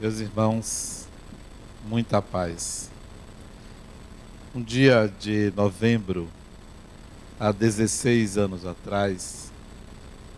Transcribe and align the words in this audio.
Meus 0.00 0.18
irmãos, 0.18 1.06
muita 1.86 2.22
paz. 2.22 2.90
Um 4.54 4.62
dia 4.62 5.12
de 5.20 5.52
novembro, 5.54 6.26
há 7.38 7.52
16 7.52 8.38
anos 8.38 8.64
atrás, 8.64 9.52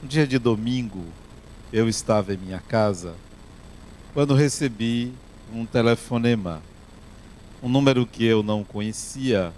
um 0.03 0.07
dia 0.09 0.27
de 0.27 0.37
domingo, 0.37 1.05
eu 1.73 1.89
estava 1.89 2.35
em 2.35 2.39
minha 2.39 2.59
casa 2.59 3.14
quando 4.13 4.35
recebi 4.35 5.13
um 5.55 5.65
telefonema, 5.65 6.61
um 7.63 7.69
número 7.69 8.05
que 8.05 8.25
eu 8.25 8.43
não 8.43 8.65
conhecia, 8.65 9.53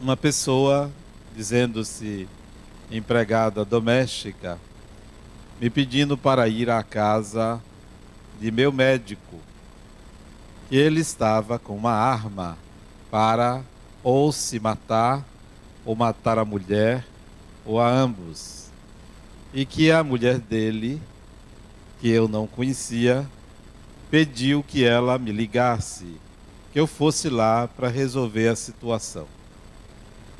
uma 0.00 0.16
pessoa 0.16 0.88
dizendo-se 1.34 2.28
empregada 2.92 3.64
doméstica, 3.64 4.56
me 5.60 5.68
pedindo 5.68 6.16
para 6.16 6.46
ir 6.46 6.70
à 6.70 6.80
casa 6.84 7.60
de 8.42 8.50
meu 8.50 8.72
médico, 8.72 9.36
que 10.68 10.74
ele 10.74 11.00
estava 11.00 11.60
com 11.60 11.76
uma 11.76 11.92
arma 11.92 12.58
para 13.08 13.62
ou 14.02 14.32
se 14.32 14.58
matar, 14.58 15.24
ou 15.84 15.94
matar 15.94 16.38
a 16.38 16.44
mulher, 16.44 17.06
ou 17.64 17.80
a 17.80 17.88
ambos. 17.88 18.66
E 19.54 19.64
que 19.64 19.92
a 19.92 20.02
mulher 20.02 20.40
dele, 20.40 21.00
que 22.00 22.08
eu 22.08 22.26
não 22.26 22.48
conhecia, 22.48 23.24
pediu 24.10 24.64
que 24.64 24.84
ela 24.84 25.20
me 25.20 25.30
ligasse, 25.30 26.16
que 26.72 26.80
eu 26.80 26.88
fosse 26.88 27.28
lá 27.28 27.68
para 27.68 27.86
resolver 27.86 28.48
a 28.48 28.56
situação. 28.56 29.28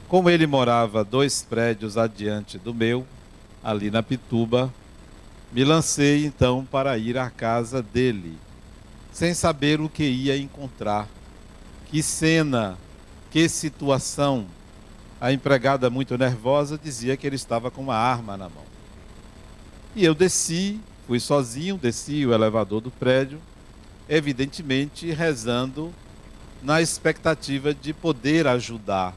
Como 0.08 0.28
ele 0.28 0.48
morava 0.48 1.04
dois 1.04 1.40
prédios 1.40 1.96
adiante 1.96 2.58
do 2.58 2.74
meu, 2.74 3.06
ali 3.62 3.92
na 3.92 4.02
Pituba, 4.02 4.74
me 5.52 5.64
lancei 5.64 6.24
então 6.24 6.64
para 6.64 6.96
ir 6.96 7.18
à 7.18 7.28
casa 7.28 7.82
dele, 7.82 8.38
sem 9.12 9.34
saber 9.34 9.80
o 9.80 9.88
que 9.88 10.02
ia 10.02 10.36
encontrar. 10.36 11.06
Que 11.90 12.02
cena, 12.02 12.78
que 13.30 13.48
situação. 13.48 14.46
A 15.20 15.30
empregada, 15.30 15.90
muito 15.90 16.16
nervosa, 16.16 16.80
dizia 16.82 17.16
que 17.16 17.26
ele 17.26 17.36
estava 17.36 17.70
com 17.70 17.82
uma 17.82 17.94
arma 17.94 18.36
na 18.36 18.48
mão. 18.48 18.64
E 19.94 20.04
eu 20.04 20.14
desci, 20.14 20.80
fui 21.06 21.20
sozinho, 21.20 21.76
desci 21.76 22.24
o 22.24 22.32
elevador 22.32 22.80
do 22.80 22.90
prédio, 22.90 23.38
evidentemente 24.08 25.10
rezando 25.10 25.92
na 26.62 26.80
expectativa 26.80 27.74
de 27.74 27.92
poder 27.92 28.46
ajudar. 28.46 29.14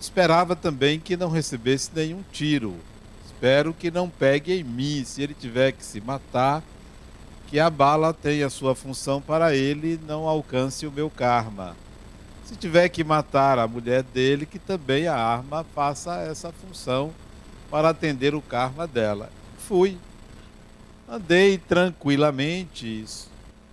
Esperava 0.00 0.56
também 0.56 0.98
que 0.98 1.16
não 1.16 1.28
recebesse 1.28 1.90
nenhum 1.94 2.24
tiro, 2.32 2.74
espero 3.42 3.74
que 3.74 3.90
não 3.90 4.08
pegue 4.08 4.52
em 4.52 4.62
mim. 4.62 5.02
Se 5.04 5.20
ele 5.20 5.34
tiver 5.34 5.72
que 5.72 5.84
se 5.84 6.00
matar, 6.00 6.62
que 7.48 7.58
a 7.58 7.68
bala 7.68 8.14
tenha 8.14 8.48
sua 8.48 8.72
função 8.72 9.20
para 9.20 9.52
ele, 9.52 9.98
não 10.06 10.28
alcance 10.28 10.86
o 10.86 10.92
meu 10.92 11.10
karma. 11.10 11.76
Se 12.44 12.54
tiver 12.54 12.88
que 12.88 13.02
matar 13.02 13.58
a 13.58 13.66
mulher 13.66 14.04
dele, 14.04 14.46
que 14.46 14.60
também 14.60 15.08
a 15.08 15.16
arma 15.16 15.66
faça 15.74 16.20
essa 16.20 16.52
função 16.52 17.12
para 17.68 17.88
atender 17.88 18.32
o 18.32 18.40
karma 18.40 18.86
dela. 18.86 19.28
Fui. 19.58 19.98
Andei 21.08 21.58
tranquilamente, 21.58 23.04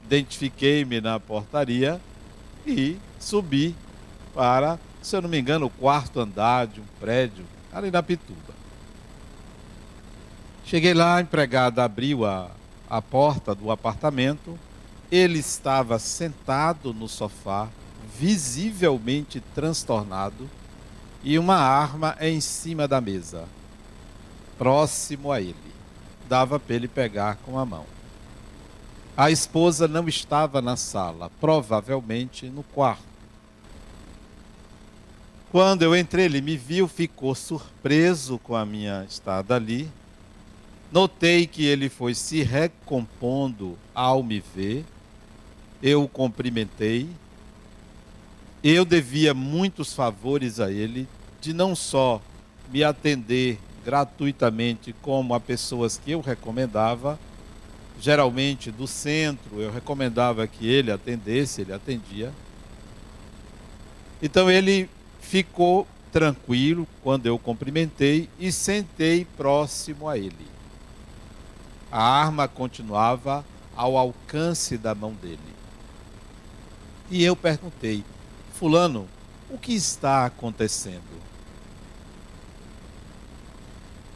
identifiquei-me 0.04 1.00
na 1.00 1.20
portaria 1.20 2.02
e 2.66 2.98
subi 3.20 3.76
para, 4.34 4.80
se 5.00 5.16
eu 5.16 5.22
não 5.22 5.30
me 5.30 5.40
engano, 5.40 5.68
o 5.68 5.70
quarto 5.70 6.20
andar 6.20 6.66
de 6.66 6.82
um 6.82 6.86
prédio 7.00 7.46
ali 7.72 7.92
na 7.92 8.02
Pituba. 8.02 8.59
Cheguei 10.70 10.94
lá, 10.94 11.16
a 11.16 11.22
empregada 11.22 11.84
abriu 11.84 12.28
a, 12.28 12.52
a 12.88 13.02
porta 13.02 13.56
do 13.56 13.72
apartamento. 13.72 14.56
Ele 15.12 15.40
estava 15.40 15.98
sentado 15.98 16.94
no 16.94 17.08
sofá, 17.08 17.68
visivelmente 18.20 19.42
transtornado, 19.56 20.48
e 21.24 21.40
uma 21.40 21.56
arma 21.56 22.16
em 22.22 22.40
cima 22.40 22.88
da 22.88 23.02
mesa, 23.02 23.46
próximo 24.60 25.32
a 25.32 25.42
ele. 25.42 25.56
Dava 26.30 26.60
para 26.60 26.76
ele 26.76 26.88
pegar 26.88 27.38
com 27.38 27.58
a 27.58 27.66
mão. 27.66 27.88
A 29.18 29.32
esposa 29.32 29.88
não 29.88 30.08
estava 30.08 30.62
na 30.62 30.78
sala, 30.78 31.32
provavelmente 31.42 32.46
no 32.46 32.62
quarto. 32.62 33.02
Quando 35.52 35.82
eu 35.82 35.96
entrei, 35.96 36.26
ele 36.26 36.42
me 36.42 36.56
viu, 36.56 36.88
ficou 36.88 37.34
surpreso 37.34 38.38
com 38.38 38.56
a 38.56 38.64
minha 38.64 39.04
estada 39.10 39.56
ali, 39.56 39.92
Notei 40.92 41.46
que 41.46 41.66
ele 41.66 41.88
foi 41.88 42.16
se 42.16 42.42
recompondo 42.42 43.78
ao 43.94 44.24
me 44.24 44.40
ver. 44.40 44.84
Eu 45.82 46.04
o 46.04 46.08
cumprimentei. 46.08 47.08
Eu 48.64 48.84
devia 48.84 49.34
muitos 49.34 49.94
favores 49.94 50.60
a 50.60 50.72
ele, 50.72 51.08
de 51.40 51.54
não 51.54 51.76
só 51.76 52.22
me 52.72 52.84
atender 52.84 53.58
gratuitamente 53.86 54.94
como 55.02 55.34
a 55.34 55.40
pessoas 55.40 55.98
que 55.98 56.12
eu 56.12 56.22
recomendava, 56.22 57.18
geralmente 58.00 58.70
do 58.72 58.86
centro, 58.86 59.62
eu 59.62 59.72
recomendava 59.72 60.46
que 60.46 60.68
ele 60.68 60.92
atendesse, 60.92 61.62
ele 61.62 61.74
atendia. 61.74 62.34
Então 64.22 64.52
ele 64.52 64.90
ficou 65.22 65.88
tranquilo 66.12 66.88
quando 67.02 67.26
eu 67.26 67.38
cumprimentei 67.40 68.30
e 68.40 68.52
sentei 68.52 69.26
próximo 69.38 70.10
a 70.10 70.18
ele. 70.18 70.59
A 71.92 72.02
arma 72.02 72.48
continuava 72.48 73.44
ao 73.76 73.98
alcance 73.98 74.78
da 74.78 74.94
mão 74.94 75.14
dele. 75.14 75.40
E 77.10 77.24
eu 77.24 77.36
perguntei: 77.36 78.04
Fulano, 78.54 79.08
o 79.50 79.58
que 79.58 79.74
está 79.74 80.26
acontecendo? 80.26 81.20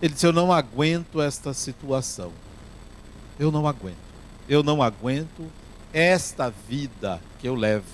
Ele 0.01 0.13
disse: 0.13 0.27
Eu 0.27 0.33
não 0.33 0.51
aguento 0.51 1.21
esta 1.21 1.53
situação. 1.53 2.31
Eu 3.39 3.51
não 3.51 3.67
aguento. 3.67 3.97
Eu 4.47 4.61
não 4.61 4.83
aguento 4.83 5.49
esta 5.93 6.49
vida 6.49 7.21
que 7.39 7.47
eu 7.47 7.55
levo. 7.55 7.85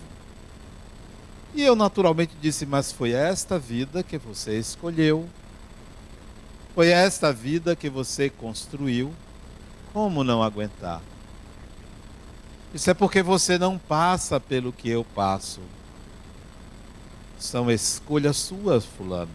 E 1.53 1.61
eu 1.61 1.75
naturalmente 1.75 2.33
disse: 2.41 2.65
Mas 2.65 2.91
foi 2.91 3.11
esta 3.11 3.57
vida 3.57 4.03
que 4.03 4.17
você 4.17 4.57
escolheu. 4.57 5.29
Foi 6.75 6.89
esta 6.89 7.31
vida 7.31 7.75
que 7.75 7.89
você 7.89 8.29
construiu. 8.29 9.13
Como 9.93 10.23
não 10.23 10.43
aguentar? 10.43 11.01
Isso 12.73 12.89
é 12.89 12.93
porque 12.93 13.23
você 13.23 13.57
não 13.57 13.77
passa 13.77 14.39
pelo 14.39 14.71
que 14.71 14.89
eu 14.89 15.03
passo. 15.03 15.61
São 17.39 17.71
escolhas 17.71 18.37
suas, 18.37 18.85
Fulano. 18.85 19.31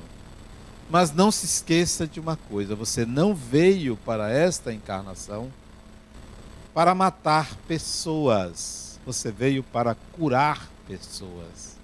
Mas 0.89 1.13
não 1.13 1.31
se 1.33 1.47
esqueça 1.47 2.07
de 2.07 2.21
uma 2.21 2.37
coisa: 2.37 2.77
você 2.77 3.05
não 3.05 3.35
veio 3.35 3.97
para 3.97 4.31
esta 4.31 4.73
encarnação 4.73 5.51
para 6.75 6.93
matar 6.93 7.55
pessoas, 7.69 8.99
você 9.07 9.31
veio 9.31 9.63
para 9.63 9.95
curar 9.95 10.69
pessoas. 10.89 11.77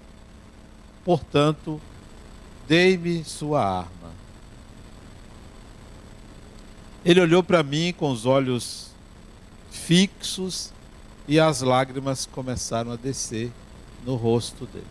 Portanto, 1.05 1.81
dei-me 2.67 3.23
sua 3.23 3.63
arma. 3.65 4.20
Ele 7.03 7.19
olhou 7.19 7.41
para 7.41 7.63
mim 7.63 7.93
com 7.97 8.11
os 8.11 8.25
olhos 8.25 8.91
fixos 9.71 10.71
e 11.27 11.39
as 11.39 11.61
lágrimas 11.61 12.25
começaram 12.25 12.91
a 12.91 12.95
descer 12.95 13.51
no 14.05 14.15
rosto 14.15 14.65
dele. 14.67 14.85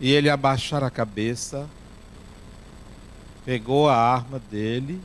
E 0.00 0.10
ele 0.12 0.28
abaixar 0.28 0.82
a 0.82 0.90
cabeça, 0.90 1.68
pegou 3.44 3.88
a 3.88 3.96
arma 3.96 4.38
dele, 4.50 5.00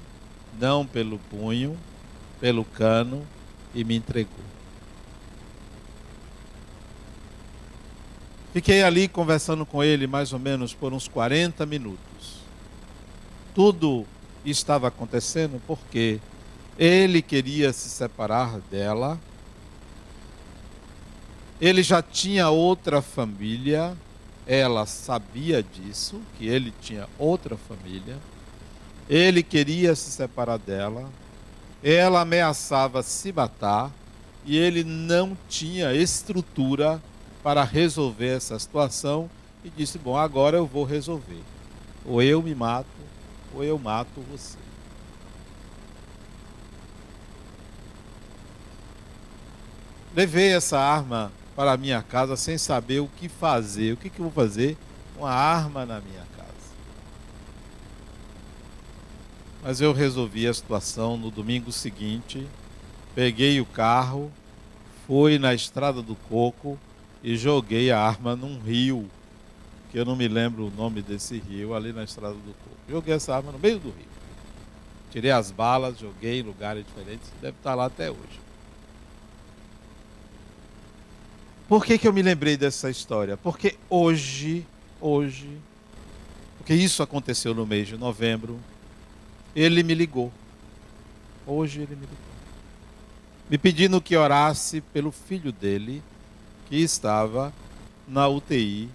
não 0.59 0.85
pelo 0.85 1.19
punho, 1.19 1.77
pelo 2.39 2.65
cano, 2.65 3.25
e 3.73 3.83
me 3.83 3.95
entregou. 3.95 4.45
Fiquei 8.53 8.83
ali 8.83 9.09
conversando 9.09 9.65
com 9.65 9.83
ele 9.83 10.07
mais 10.07 10.31
ou 10.31 10.39
menos 10.39 10.73
por 10.73 10.93
uns 10.93 11.09
40 11.09 11.65
minutos. 11.65 12.39
Tudo 13.53 14.05
estava 14.51 14.87
acontecendo 14.87 15.61
porque 15.65 16.19
ele 16.77 17.21
queria 17.21 17.71
se 17.71 17.89
separar 17.89 18.59
dela. 18.69 19.19
Ele 21.59 21.81
já 21.81 22.01
tinha 22.01 22.49
outra 22.49 23.01
família, 23.01 23.95
ela 24.45 24.85
sabia 24.85 25.63
disso, 25.63 26.21
que 26.37 26.47
ele 26.47 26.73
tinha 26.81 27.07
outra 27.17 27.55
família. 27.55 28.17
Ele 29.09 29.41
queria 29.41 29.95
se 29.95 30.11
separar 30.11 30.57
dela. 30.57 31.09
Ela 31.83 32.21
ameaçava 32.21 33.01
se 33.03 33.31
matar 33.31 33.91
e 34.45 34.57
ele 34.57 34.83
não 34.83 35.37
tinha 35.47 35.93
estrutura 35.93 37.01
para 37.41 37.63
resolver 37.63 38.35
essa 38.35 38.57
situação 38.59 39.29
e 39.63 39.69
disse: 39.69 39.97
Bom, 39.97 40.17
agora 40.17 40.57
eu 40.57 40.65
vou 40.65 40.83
resolver. 40.83 41.41
Ou 42.05 42.21
eu 42.21 42.41
me 42.41 42.53
mato, 42.53 42.87
ou 43.55 43.63
eu 43.63 43.79
mato 43.79 44.21
você. 44.29 44.57
Levei 50.13 50.53
essa 50.53 50.79
arma 50.79 51.31
para 51.55 51.71
a 51.71 51.77
minha 51.77 52.01
casa 52.01 52.35
sem 52.35 52.57
saber 52.57 52.99
o 52.99 53.07
que 53.07 53.27
fazer. 53.27 53.93
O 53.93 53.97
que, 53.97 54.09
que 54.09 54.19
eu 54.19 54.23
vou 54.23 54.31
fazer? 54.31 54.77
Uma 55.17 55.31
arma 55.31 55.85
na 55.85 55.99
minha 55.99 56.23
casa. 56.37 56.73
Mas 59.63 59.81
eu 59.81 59.91
resolvi 59.93 60.47
a 60.47 60.53
situação 60.53 61.17
no 61.17 61.31
domingo 61.31 61.71
seguinte. 61.71 62.47
Peguei 63.13 63.59
o 63.59 63.65
carro, 63.65 64.31
fui 65.07 65.39
na 65.39 65.53
estrada 65.53 66.01
do 66.01 66.15
coco 66.15 66.77
e 67.23 67.35
joguei 67.35 67.91
a 67.91 67.99
arma 67.99 68.35
num 68.35 68.59
rio, 68.59 69.09
que 69.95 69.99
eu 69.99 70.03
não 70.03 70.17
me 70.17 70.27
lembro 70.27 70.67
o 70.67 70.71
nome 70.71 71.01
desse 71.01 71.39
rio, 71.39 71.73
ali 71.73 71.93
na 71.93 72.03
estrada 72.03 72.33
do 72.33 72.53
coco. 72.53 72.75
Joguei 72.89 73.13
essa 73.13 73.33
arma 73.33 73.53
no 73.53 73.57
meio 73.57 73.79
do 73.79 73.87
rio. 73.87 74.05
Tirei 75.09 75.31
as 75.31 75.51
balas, 75.51 75.97
joguei 75.97 76.41
em 76.41 76.43
lugares 76.43 76.85
diferentes, 76.85 77.31
deve 77.41 77.55
estar 77.55 77.75
lá 77.75 77.85
até 77.85 78.11
hoje. 78.11 78.41
Por 81.69 81.85
que, 81.85 81.97
que 81.97 82.05
eu 82.05 82.11
me 82.11 82.21
lembrei 82.21 82.57
dessa 82.57 82.89
história? 82.89 83.37
Porque 83.37 83.77
hoje, 83.89 84.67
hoje, 84.99 85.47
porque 86.57 86.73
isso 86.73 87.01
aconteceu 87.01 87.55
no 87.55 87.65
mês 87.65 87.87
de 87.87 87.95
novembro, 87.95 88.59
ele 89.55 89.81
me 89.81 89.93
ligou. 89.93 90.29
Hoje 91.47 91.79
ele 91.79 91.95
me 91.95 92.01
ligou. 92.01 92.17
Me 93.49 93.57
pedindo 93.57 94.01
que 94.01 94.17
orasse 94.17 94.81
pelo 94.81 95.13
filho 95.13 95.53
dele, 95.53 96.03
que 96.67 96.75
estava 96.75 97.53
na 98.05 98.27
UTI 98.27 98.89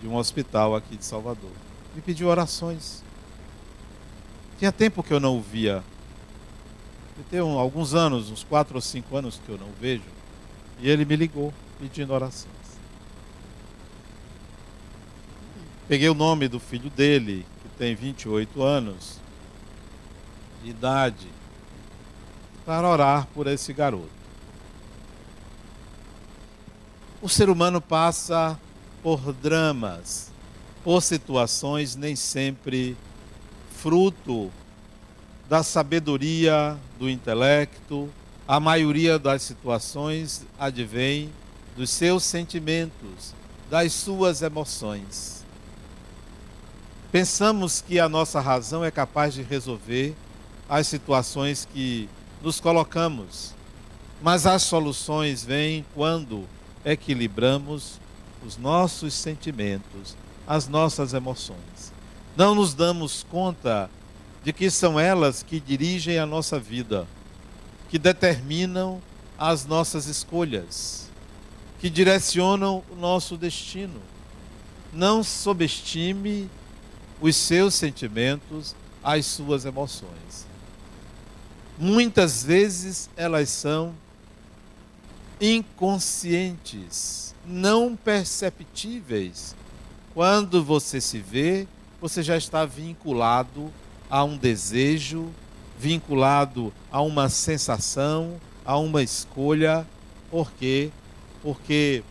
de 0.00 0.08
um 0.08 0.16
hospital 0.16 0.74
aqui 0.74 0.96
de 0.96 1.04
Salvador. 1.04 1.50
Me 1.94 2.00
pediu 2.00 2.28
orações. 2.28 3.02
Tinha 4.58 4.72
tempo 4.72 5.02
que 5.02 5.12
eu 5.12 5.20
não 5.20 5.38
o 5.38 5.42
via. 5.42 5.82
Tem 7.30 7.40
alguns 7.40 7.94
anos, 7.94 8.30
uns 8.30 8.42
quatro 8.42 8.76
ou 8.76 8.80
cinco 8.80 9.16
anos 9.16 9.40
que 9.44 9.50
eu 9.50 9.58
não 9.58 9.66
o 9.66 9.74
vejo. 9.78 10.02
E 10.80 10.88
ele 10.88 11.04
me 11.04 11.16
ligou 11.16 11.52
pedindo 11.78 12.14
orações. 12.14 12.54
Peguei 15.86 16.08
o 16.08 16.14
nome 16.14 16.48
do 16.48 16.58
filho 16.58 16.88
dele, 16.88 17.44
que 17.62 17.68
tem 17.76 17.94
28 17.94 18.62
anos 18.62 19.18
de 20.62 20.70
idade, 20.70 21.28
para 22.64 22.88
orar 22.88 23.26
por 23.34 23.46
esse 23.46 23.72
garoto. 23.72 24.08
O 27.20 27.28
ser 27.28 27.50
humano 27.50 27.80
passa 27.80 28.58
por 29.02 29.32
dramas, 29.32 30.30
por 30.82 31.02
situações 31.02 31.96
nem 31.96 32.16
sempre 32.16 32.96
fruto 33.70 34.50
da 35.48 35.62
sabedoria, 35.62 36.78
do 36.98 37.08
intelecto. 37.08 38.08
A 38.46 38.58
maioria 38.58 39.18
das 39.18 39.42
situações 39.42 40.44
advém 40.58 41.30
dos 41.76 41.90
seus 41.90 42.24
sentimentos, 42.24 43.34
das 43.70 43.92
suas 43.92 44.42
emoções. 44.42 45.44
Pensamos 47.12 47.80
que 47.80 47.98
a 47.98 48.08
nossa 48.08 48.40
razão 48.40 48.84
é 48.84 48.90
capaz 48.90 49.34
de 49.34 49.42
resolver 49.42 50.14
as 50.68 50.86
situações 50.86 51.66
que 51.72 52.08
nos 52.40 52.60
colocamos, 52.60 53.54
mas 54.22 54.46
as 54.46 54.62
soluções 54.62 55.44
vêm 55.44 55.84
quando 55.94 56.44
equilibramos 56.84 57.99
os 58.44 58.56
nossos 58.56 59.14
sentimentos, 59.14 60.16
as 60.46 60.68
nossas 60.68 61.12
emoções. 61.14 61.92
Não 62.36 62.54
nos 62.54 62.74
damos 62.74 63.24
conta 63.30 63.90
de 64.42 64.52
que 64.52 64.70
são 64.70 64.98
elas 64.98 65.42
que 65.42 65.60
dirigem 65.60 66.18
a 66.18 66.26
nossa 66.26 66.58
vida, 66.58 67.06
que 67.88 67.98
determinam 67.98 69.00
as 69.38 69.66
nossas 69.66 70.06
escolhas, 70.06 71.10
que 71.80 71.90
direcionam 71.90 72.82
o 72.90 72.96
nosso 72.96 73.36
destino. 73.36 74.00
Não 74.92 75.22
subestime 75.22 76.48
os 77.20 77.36
seus 77.36 77.74
sentimentos, 77.74 78.74
as 79.02 79.26
suas 79.26 79.64
emoções. 79.64 80.46
Muitas 81.78 82.42
vezes 82.42 83.08
elas 83.16 83.48
são 83.48 83.94
inconscientes, 85.40 87.29
não 87.50 87.96
perceptíveis. 87.96 89.54
Quando 90.14 90.62
você 90.62 91.00
se 91.00 91.18
vê, 91.18 91.66
você 92.00 92.22
já 92.22 92.36
está 92.36 92.64
vinculado 92.64 93.70
a 94.08 94.24
um 94.24 94.36
desejo, 94.36 95.28
vinculado 95.78 96.72
a 96.90 97.00
uma 97.00 97.28
sensação, 97.28 98.40
a 98.64 98.78
uma 98.78 99.02
escolha. 99.02 99.86
Por 100.30 100.50
quê? 100.52 100.90
Porque 101.42 102.02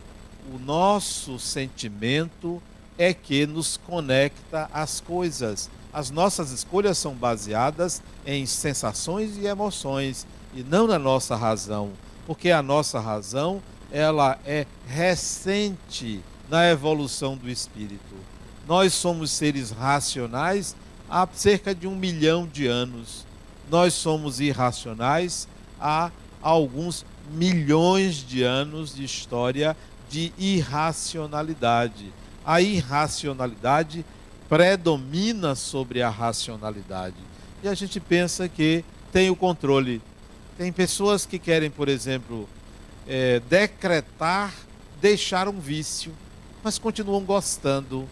o 0.52 0.58
nosso 0.58 1.38
sentimento 1.38 2.62
é 2.98 3.14
que 3.14 3.46
nos 3.46 3.76
conecta 3.76 4.68
às 4.72 5.00
coisas. 5.00 5.70
As 5.92 6.10
nossas 6.10 6.52
escolhas 6.52 6.98
são 6.98 7.14
baseadas 7.14 8.02
em 8.24 8.46
sensações 8.46 9.36
e 9.36 9.46
emoções 9.46 10.26
e 10.54 10.62
não 10.62 10.86
na 10.86 10.98
nossa 10.98 11.34
razão 11.34 11.92
porque 12.30 12.52
a 12.52 12.62
nossa 12.62 13.00
razão 13.00 13.60
ela 13.90 14.38
é 14.44 14.66
recente 14.86 16.20
na 16.48 16.68
evolução 16.70 17.36
do 17.36 17.48
espírito. 17.48 18.14
Nós 18.66 18.92
somos 18.92 19.30
seres 19.30 19.70
racionais 19.70 20.76
há 21.08 21.26
cerca 21.32 21.74
de 21.74 21.86
um 21.86 21.96
milhão 21.96 22.46
de 22.46 22.66
anos. 22.66 23.26
Nós 23.70 23.94
somos 23.94 24.40
irracionais 24.40 25.48
há 25.80 26.10
alguns 26.42 27.04
milhões 27.32 28.16
de 28.16 28.42
anos 28.42 28.94
de 28.94 29.04
história 29.04 29.76
de 30.08 30.32
irracionalidade. 30.38 32.12
A 32.44 32.60
irracionalidade 32.60 34.04
predomina 34.48 35.54
sobre 35.54 36.02
a 36.02 36.08
racionalidade. 36.08 37.16
E 37.62 37.68
a 37.68 37.74
gente 37.74 38.00
pensa 38.00 38.48
que 38.48 38.84
tem 39.12 39.30
o 39.30 39.36
controle 39.36 40.02
tem 40.60 40.70
pessoas 40.70 41.24
que 41.24 41.38
querem, 41.38 41.70
por 41.70 41.88
exemplo, 41.88 42.46
é, 43.12 43.40
decretar 43.40 44.54
deixar 45.00 45.48
um 45.48 45.58
vício, 45.58 46.12
mas 46.62 46.78
continuam 46.78 47.24
gostando. 47.24 48.08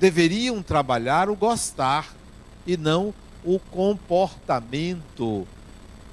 Deveriam 0.00 0.60
trabalhar 0.60 1.30
o 1.30 1.36
gostar 1.36 2.12
e 2.66 2.76
não 2.76 3.14
o 3.44 3.60
comportamento, 3.60 5.46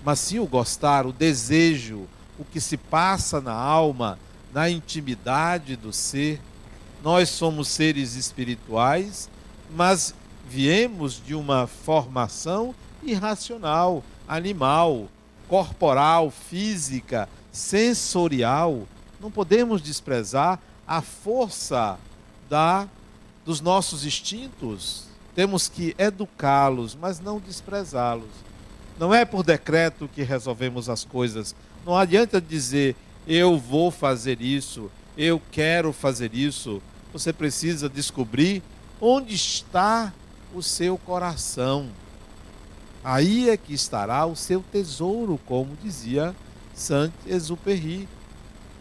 mas 0.05 0.19
sim 0.19 0.37
o 0.37 0.45
gostar, 0.45 1.07
o 1.07 1.11
desejo, 1.11 2.07
o 2.37 2.45
que 2.45 2.61
se 2.61 2.77
passa 2.77 3.41
na 3.41 3.53
alma, 3.53 4.19
na 4.53 4.69
intimidade 4.69 5.75
do 5.75 5.91
ser. 5.91 6.39
Nós 7.03 7.29
somos 7.29 7.67
seres 7.67 8.13
espirituais, 8.13 9.27
mas 9.75 10.13
viemos 10.47 11.19
de 11.25 11.33
uma 11.33 11.65
formação 11.65 12.75
irracional 13.01 14.03
animal, 14.27 15.07
corporal, 15.47 16.29
física, 16.29 17.27
sensorial. 17.51 18.87
Não 19.19 19.29
podemos 19.31 19.81
desprezar 19.81 20.59
a 20.87 21.01
força 21.01 21.97
da 22.49 22.87
dos 23.45 23.61
nossos 23.61 24.05
instintos. 24.05 25.05
Temos 25.33 25.67
que 25.67 25.95
educá-los, 25.97 26.95
mas 26.95 27.19
não 27.19 27.39
desprezá-los. 27.39 28.29
Não 28.99 29.13
é 29.13 29.25
por 29.25 29.43
decreto 29.43 30.09
que 30.13 30.23
resolvemos 30.23 30.89
as 30.89 31.03
coisas. 31.03 31.55
Não 31.85 31.95
adianta 31.95 32.41
dizer 32.41 32.95
eu 33.27 33.57
vou 33.57 33.91
fazer 33.91 34.41
isso, 34.41 34.89
eu 35.17 35.41
quero 35.51 35.93
fazer 35.93 36.33
isso. 36.33 36.81
Você 37.13 37.31
precisa 37.31 37.89
descobrir 37.89 38.61
onde 38.99 39.35
está 39.35 40.13
o 40.53 40.61
seu 40.61 40.97
coração. 40.97 41.89
Aí 43.03 43.49
é 43.49 43.55
que 43.55 43.73
estará 43.73 44.25
o 44.25 44.35
seu 44.35 44.63
tesouro, 44.71 45.39
como 45.45 45.77
dizia 45.81 46.35
Saint-Exupéry. 46.79 48.07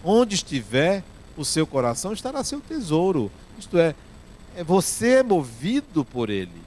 Onde 0.05 0.37
estiver 0.37 1.03
o 1.37 1.45
seu 1.45 1.67
coração, 1.67 2.13
estará 2.13 2.43
seu 2.45 2.61
tesouro. 2.61 3.31
Isto 3.59 3.77
é, 3.77 3.95
é 4.57 4.63
você 4.63 5.17
é 5.17 5.23
movido 5.23 6.05
por 6.05 6.31
ele. 6.31 6.63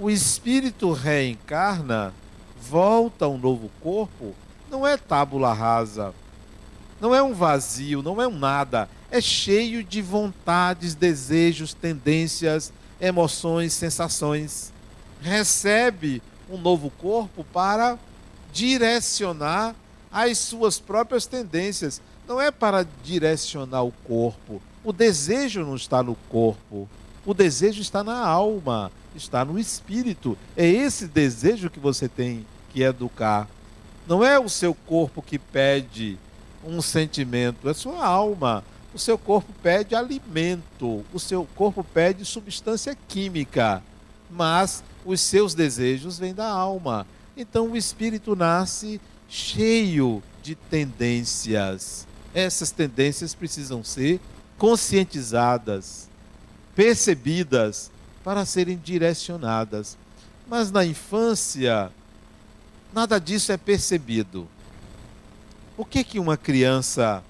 O 0.00 0.10
espírito 0.10 0.90
reencarna, 0.92 2.12
volta 2.60 3.28
um 3.28 3.36
novo 3.36 3.70
corpo, 3.80 4.34
não 4.70 4.86
é 4.86 4.96
tábula 4.96 5.52
rasa, 5.52 6.14
não 6.98 7.14
é 7.14 7.22
um 7.22 7.34
vazio, 7.34 8.02
não 8.02 8.20
é 8.20 8.26
um 8.26 8.38
nada, 8.38 8.88
é 9.10 9.20
cheio 9.20 9.84
de 9.84 10.00
vontades, 10.00 10.94
desejos, 10.94 11.74
tendências, 11.74 12.72
emoções, 13.00 13.74
sensações. 13.74 14.72
Recebe 15.20 16.22
um 16.48 16.56
novo 16.56 16.90
corpo 16.90 17.44
para 17.44 17.98
direcionar 18.52 19.74
as 20.12 20.38
suas 20.38 20.78
próprias 20.78 21.26
tendências. 21.26 22.00
Não 22.28 22.40
é 22.40 22.50
para 22.50 22.86
direcionar 23.02 23.82
o 23.82 23.92
corpo. 24.04 24.60
O 24.84 24.92
desejo 24.92 25.64
não 25.64 25.76
está 25.76 26.02
no 26.02 26.14
corpo. 26.28 26.88
O 27.24 27.32
desejo 27.32 27.80
está 27.80 28.02
na 28.02 28.18
alma, 28.18 28.90
está 29.14 29.44
no 29.44 29.58
espírito. 29.58 30.36
É 30.56 30.66
esse 30.66 31.06
desejo 31.06 31.70
que 31.70 31.80
você 31.80 32.08
tem 32.08 32.44
que 32.70 32.82
educar. 32.82 33.48
Não 34.06 34.24
é 34.24 34.38
o 34.38 34.48
seu 34.48 34.74
corpo 34.74 35.22
que 35.22 35.38
pede 35.38 36.18
um 36.64 36.82
sentimento, 36.82 37.68
é 37.68 37.74
sua 37.74 38.04
alma. 38.04 38.64
O 38.94 38.98
seu 38.98 39.16
corpo 39.16 39.52
pede 39.62 39.94
alimento, 39.94 41.04
o 41.12 41.18
seu 41.18 41.48
corpo 41.54 41.82
pede 41.82 42.24
substância 42.24 42.96
química, 43.08 43.82
mas 44.30 44.84
os 45.04 45.20
seus 45.20 45.54
desejos 45.54 46.18
vêm 46.18 46.34
da 46.34 46.46
alma. 46.46 47.06
Então 47.36 47.70
o 47.70 47.76
espírito 47.76 48.36
nasce 48.36 49.00
cheio 49.32 50.22
de 50.42 50.54
tendências. 50.54 52.06
Essas 52.34 52.70
tendências 52.70 53.34
precisam 53.34 53.82
ser 53.82 54.20
conscientizadas, 54.58 56.06
percebidas 56.76 57.90
para 58.22 58.44
serem 58.44 58.76
direcionadas. 58.76 59.96
Mas 60.46 60.70
na 60.70 60.84
infância, 60.84 61.90
nada 62.92 63.18
disso 63.18 63.50
é 63.52 63.56
percebido. 63.56 64.46
O 65.78 65.84
que 65.86 66.04
que 66.04 66.18
uma 66.18 66.36
criança 66.36 67.24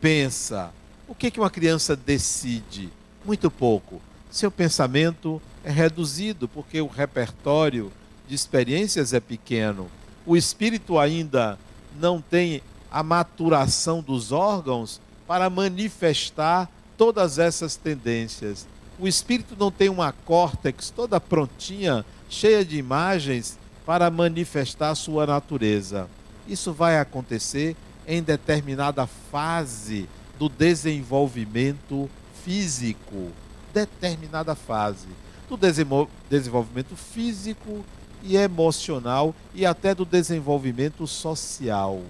pensa? 0.00 0.72
O 1.08 1.16
que 1.16 1.32
que 1.32 1.40
uma 1.40 1.50
criança 1.50 1.96
decide? 1.96 2.90
Muito 3.24 3.50
pouco. 3.50 4.00
Seu 4.30 4.52
pensamento 4.52 5.42
é 5.64 5.70
reduzido 5.70 6.46
porque 6.46 6.80
o 6.80 6.86
repertório 6.86 7.92
de 8.28 8.36
experiências 8.36 9.12
é 9.12 9.18
pequeno. 9.18 9.90
O 10.26 10.36
espírito 10.36 10.98
ainda 10.98 11.58
não 12.00 12.20
tem 12.20 12.62
a 12.90 13.02
maturação 13.02 14.00
dos 14.00 14.32
órgãos 14.32 15.00
para 15.26 15.50
manifestar 15.50 16.70
todas 16.96 17.38
essas 17.38 17.76
tendências. 17.76 18.66
O 18.98 19.08
espírito 19.08 19.56
não 19.58 19.70
tem 19.70 19.88
uma 19.88 20.12
córtex 20.12 20.90
toda 20.90 21.20
prontinha, 21.20 22.04
cheia 22.28 22.64
de 22.64 22.78
imagens 22.78 23.58
para 23.84 24.10
manifestar 24.10 24.94
sua 24.94 25.26
natureza. 25.26 26.08
Isso 26.46 26.72
vai 26.72 26.98
acontecer 26.98 27.76
em 28.06 28.22
determinada 28.22 29.06
fase 29.06 30.08
do 30.38 30.48
desenvolvimento 30.48 32.08
físico, 32.44 33.30
determinada 33.72 34.54
fase 34.54 35.08
do 35.48 35.58
desenvolvimento 36.30 36.96
físico 36.96 37.84
e 38.24 38.36
emocional 38.36 39.34
e 39.54 39.66
até 39.66 39.94
do 39.94 40.04
desenvolvimento 40.04 41.06
social. 41.06 42.00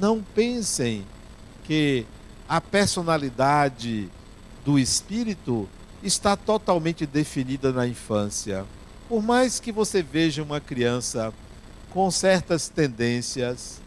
Não 0.00 0.22
pensem 0.22 1.04
que 1.64 2.06
a 2.48 2.60
personalidade 2.60 4.08
do 4.64 4.78
espírito 4.78 5.68
está 6.02 6.36
totalmente 6.36 7.06
definida 7.06 7.72
na 7.72 7.86
infância. 7.86 8.64
Por 9.08 9.22
mais 9.22 9.60
que 9.60 9.70
você 9.70 10.02
veja 10.02 10.42
uma 10.42 10.60
criança 10.60 11.32
com 11.90 12.10
certas 12.10 12.68
tendências, 12.68 13.80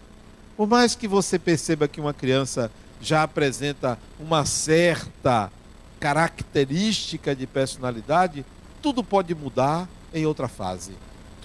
por 0.55 0.67
mais 0.67 0.96
que 0.96 1.08
você 1.08 1.39
perceba 1.39 1.88
que 1.88 2.00
uma 2.00 2.13
criança 2.13 2.72
já 3.01 3.24
apresenta 3.24 3.98
uma 4.20 4.46
certa 4.46 5.51
característica 6.00 7.36
de 7.36 7.48
personalidade, 7.48 8.46
tudo 8.82 9.03
pode 9.03 9.34
mudar 9.34 9.89
em 10.13 10.25
outra 10.25 10.48
fase. 10.48 10.94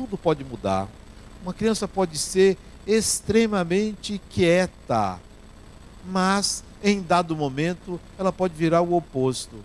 Tudo 0.00 0.16
pode 0.16 0.42
mudar. 0.42 0.88
Uma 1.42 1.52
criança 1.52 1.86
pode 1.86 2.16
ser 2.16 2.56
extremamente 2.86 4.18
quieta, 4.30 5.20
mas 6.06 6.64
em 6.82 7.02
dado 7.02 7.36
momento 7.36 8.00
ela 8.18 8.32
pode 8.32 8.54
virar 8.54 8.80
o 8.80 8.96
oposto. 8.96 9.56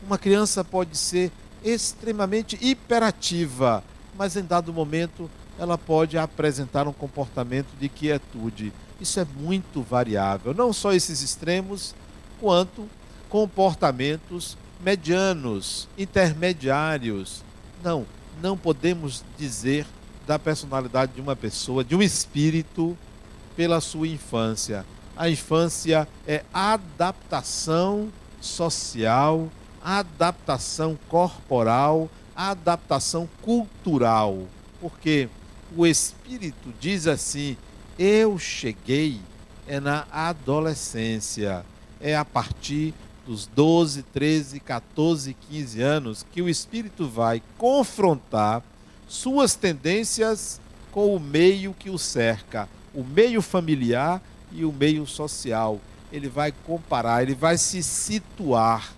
Uma 0.00 0.16
criança 0.16 0.62
pode 0.62 0.96
ser 0.96 1.32
extremamente 1.64 2.56
hiperativa, 2.64 3.82
mas 4.16 4.36
em 4.36 4.44
dado 4.44 4.72
momento 4.72 5.28
ela 5.58 5.76
pode 5.76 6.16
apresentar 6.16 6.86
um 6.86 6.92
comportamento 6.92 7.76
de 7.80 7.88
quietude. 7.88 8.72
Isso 9.00 9.18
é 9.18 9.26
muito 9.40 9.82
variável, 9.82 10.54
não 10.54 10.72
só 10.72 10.92
esses 10.92 11.20
extremos, 11.20 11.96
quanto 12.40 12.88
comportamentos 13.28 14.56
medianos, 14.80 15.88
intermediários. 15.98 17.42
Não, 17.82 18.06
não 18.42 18.56
podemos 18.56 19.24
dizer 19.36 19.86
da 20.26 20.38
personalidade 20.38 21.12
de 21.14 21.20
uma 21.20 21.34
pessoa, 21.34 21.82
de 21.82 21.94
um 21.96 22.02
espírito, 22.02 22.96
pela 23.56 23.80
sua 23.80 24.06
infância. 24.06 24.84
A 25.16 25.28
infância 25.28 26.06
é 26.26 26.44
adaptação 26.52 28.12
social, 28.40 29.48
adaptação 29.82 30.98
corporal, 31.08 32.08
adaptação 32.36 33.28
cultural. 33.42 34.44
Porque 34.80 35.28
o 35.76 35.86
espírito 35.86 36.72
diz 36.80 37.06
assim: 37.06 37.56
eu 37.98 38.38
cheguei 38.38 39.20
é 39.68 39.78
na 39.78 40.06
adolescência, 40.10 41.64
é 42.00 42.16
a 42.16 42.24
partir 42.24 42.94
dos 43.28 43.46
12, 43.46 44.04
13, 44.04 44.58
14, 44.58 45.36
15 45.50 45.82
anos 45.82 46.26
que 46.32 46.40
o 46.40 46.48
espírito 46.48 47.06
vai 47.06 47.42
confrontar 47.58 48.62
suas 49.06 49.54
tendências 49.54 50.58
com 50.90 51.14
o 51.14 51.20
meio 51.20 51.74
que 51.74 51.90
o 51.90 51.98
cerca, 51.98 52.66
o 52.94 53.04
meio 53.04 53.42
familiar 53.42 54.22
e 54.50 54.64
o 54.64 54.72
meio 54.72 55.06
social. 55.06 55.78
Ele 56.10 56.26
vai 56.26 56.54
comparar, 56.66 57.22
ele 57.22 57.34
vai 57.34 57.58
se 57.58 57.82
situar. 57.82 58.94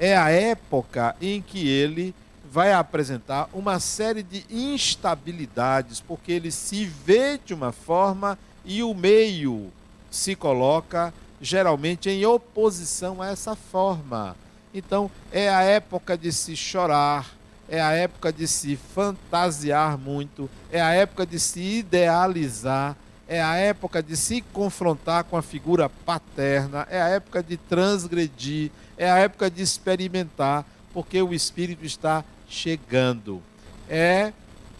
É 0.00 0.16
a 0.16 0.30
época 0.30 1.14
em 1.20 1.40
que 1.40 1.68
ele 1.68 2.12
vai 2.50 2.72
apresentar 2.72 3.48
uma 3.54 3.78
série 3.78 4.24
de 4.24 4.44
instabilidades, 4.50 6.00
porque 6.00 6.32
ele 6.32 6.50
se 6.50 6.86
vê 6.86 7.38
de 7.38 7.54
uma 7.54 7.70
forma 7.70 8.36
e 8.64 8.82
o 8.82 8.92
meio 8.92 9.72
se 10.10 10.34
coloca 10.34 11.14
geralmente 11.44 12.08
em 12.08 12.24
oposição 12.24 13.20
a 13.20 13.28
essa 13.28 13.54
forma. 13.54 14.34
Então, 14.72 15.10
é 15.30 15.48
a 15.48 15.62
época 15.62 16.16
de 16.16 16.32
se 16.32 16.56
chorar, 16.56 17.30
é 17.68 17.80
a 17.80 17.92
época 17.92 18.32
de 18.32 18.48
se 18.48 18.76
fantasiar 18.76 19.98
muito, 19.98 20.50
é 20.72 20.80
a 20.80 20.92
época 20.92 21.26
de 21.26 21.38
se 21.38 21.60
idealizar, 21.60 22.96
é 23.28 23.42
a 23.42 23.54
época 23.56 24.02
de 24.02 24.16
se 24.16 24.40
confrontar 24.40 25.24
com 25.24 25.36
a 25.36 25.42
figura 25.42 25.88
paterna, 25.88 26.86
é 26.90 27.00
a 27.00 27.08
época 27.08 27.42
de 27.42 27.56
transgredir, 27.56 28.70
é 28.96 29.10
a 29.10 29.18
época 29.18 29.50
de 29.50 29.62
experimentar, 29.62 30.64
porque 30.92 31.20
o 31.20 31.34
espírito 31.34 31.84
está 31.84 32.24
chegando. 32.48 33.42
É 33.88 34.32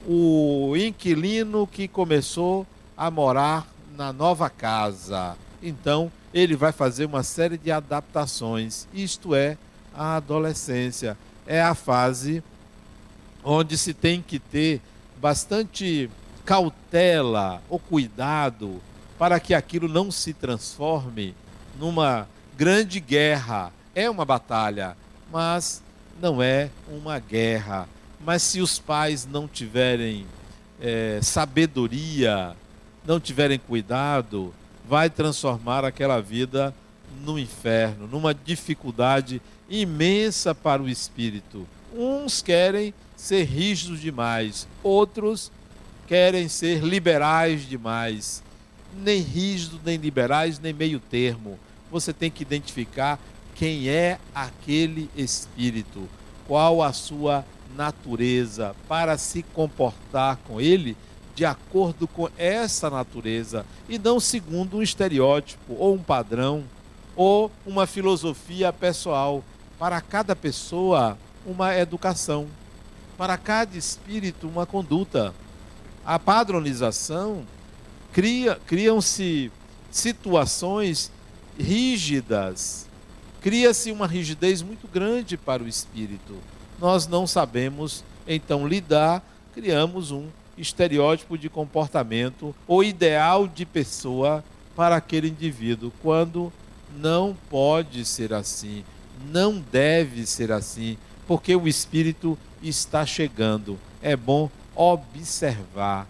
o 0.07 0.75
inquilino 0.77 1.67
que 1.67 1.87
começou 1.87 2.67
a 2.97 3.11
morar 3.11 3.67
na 3.97 4.13
nova 4.13 4.49
casa. 4.51 5.37
Então, 5.63 6.11
ele 6.35 6.57
vai 6.57 6.73
fazer 6.73 7.05
uma 7.05 7.23
série 7.23 7.57
de 7.57 7.71
adaptações. 7.71 8.89
Isto 8.93 9.37
é 9.37 9.57
a 9.95 10.17
adolescência. 10.17 11.17
É 11.47 11.63
a 11.63 11.77
fase 11.77 12.43
onde 13.45 13.79
se 13.79 13.95
tem 13.95 14.21
que 14.21 14.41
ter 14.41 14.81
bastante 15.21 16.11
cautela 16.45 17.63
ou 17.71 17.79
cuidado 17.79 18.83
para 19.17 19.39
que 19.39 19.55
aquilo 19.55 19.87
não 19.87 20.11
se 20.11 20.35
transforme 20.35 21.37
numa 21.79 22.27
grande 22.59 22.99
guerra. 22.99 23.73
É 23.95 24.11
uma 24.11 24.25
batalha, 24.25 24.97
mas 25.31 25.81
não 26.21 26.43
é 26.43 26.69
uma 26.89 27.21
guerra. 27.21 27.89
Mas 28.19 28.43
se 28.43 28.61
os 28.61 28.81
pais 28.81 29.25
não 29.25 29.47
tiverem 29.47 30.27
é, 30.81 31.21
sabedoria, 31.23 32.57
não 33.07 33.21
tiverem 33.21 33.59
cuidado, 33.59 34.53
vai 34.89 35.09
transformar 35.09 35.85
aquela 35.85 36.21
vida 36.21 36.75
no 37.25 37.39
inferno, 37.39 38.07
numa 38.07 38.35
dificuldade 38.35 39.41
imensa 39.69 40.55
para 40.55 40.83
o 40.83 40.89
espírito. 40.89 41.67
Uns 41.95 42.43
querem 42.43 42.93
ser 43.17 43.45
rígidos 43.45 44.01
demais, 44.01 44.67
outros 44.83 45.51
querem 46.07 46.49
ser 46.49 46.83
liberais 46.83 47.67
demais. 47.67 48.43
Nem 48.97 49.21
rígidos, 49.21 49.81
nem 49.85 49.97
liberais, 49.97 50.59
nem 50.59 50.73
meio 50.73 51.01
termo. 51.01 51.59
Você 51.91 52.13
tem 52.13 52.31
que 52.31 52.43
identificar 52.43 53.19
quem 53.55 53.89
é 53.89 54.19
aquele 54.35 55.09
espírito, 55.17 56.09
qual 56.47 56.83
a 56.83 56.93
sua 56.93 57.45
natureza, 57.77 58.75
para 58.89 59.17
se 59.17 59.43
comportar 59.43 60.37
com 60.45 60.61
ele 60.61 60.97
de 61.35 61.45
acordo 61.45 62.07
com 62.07 62.29
essa 62.39 62.89
natureza 62.89 63.67
e 63.89 63.99
não 63.99 64.21
segundo 64.21 64.77
um 64.77 64.83
estereótipo 64.83 65.75
ou 65.79 65.95
um 65.95 66.03
padrão 66.03 66.65
ou 67.17 67.51
uma 67.67 67.87
filosofia 67.87 68.73
pessoal. 68.73 69.43
Para 69.79 70.01
cada 70.01 70.37
pessoa, 70.37 71.19
uma 71.45 71.77
educação. 71.77 72.47
Para 73.19 73.37
cada 73.37 73.77
espírito, 73.77 74.49
uma 74.49 74.65
conduta. 74.65 75.35
A 76.05 76.19
padronização 76.19 77.45
cria, 78.13 78.59
criam-se 78.67 79.51
situações 79.91 81.11
rígidas. 81.59 82.87
Cria-se 83.41 83.91
uma 83.93 84.07
rigidez 84.07 84.63
muito 84.63 84.89
grande 84.89 85.37
para 85.37 85.63
o 85.63 85.69
espírito. 85.69 86.37
Nós 86.81 87.07
não 87.07 87.27
sabemos 87.27 88.05
então 88.27 88.67
lidar, 88.67 89.23
criamos 89.53 90.11
um 90.11 90.29
estereótipo 90.57 91.37
de 91.37 91.49
comportamento 91.49 92.55
ou 92.67 92.83
ideal 92.83 93.47
de 93.47 93.65
pessoa 93.67 94.45
para 94.77 94.97
aquele 94.97 95.29
indivíduo, 95.29 95.93
quando 96.03 96.53
não 96.97 97.37
pode 97.51 98.05
ser 98.05 98.33
assim, 98.33 98.85
não 99.31 99.63
deve 99.73 100.27
ser 100.27 100.53
assim, 100.53 100.97
porque 101.27 101.55
o 101.55 101.67
Espírito 101.67 102.39
está 102.63 103.07
chegando. 103.07 103.79
É 104.03 104.17
bom 104.17 104.51
observar, 104.75 106.07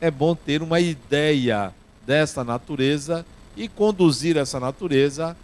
é 0.00 0.10
bom 0.10 0.34
ter 0.34 0.62
uma 0.62 0.80
ideia 0.80 1.72
dessa 2.06 2.42
natureza 2.42 3.24
e 3.56 3.68
conduzir 3.68 4.36
essa 4.36 4.60
natureza 4.60 5.36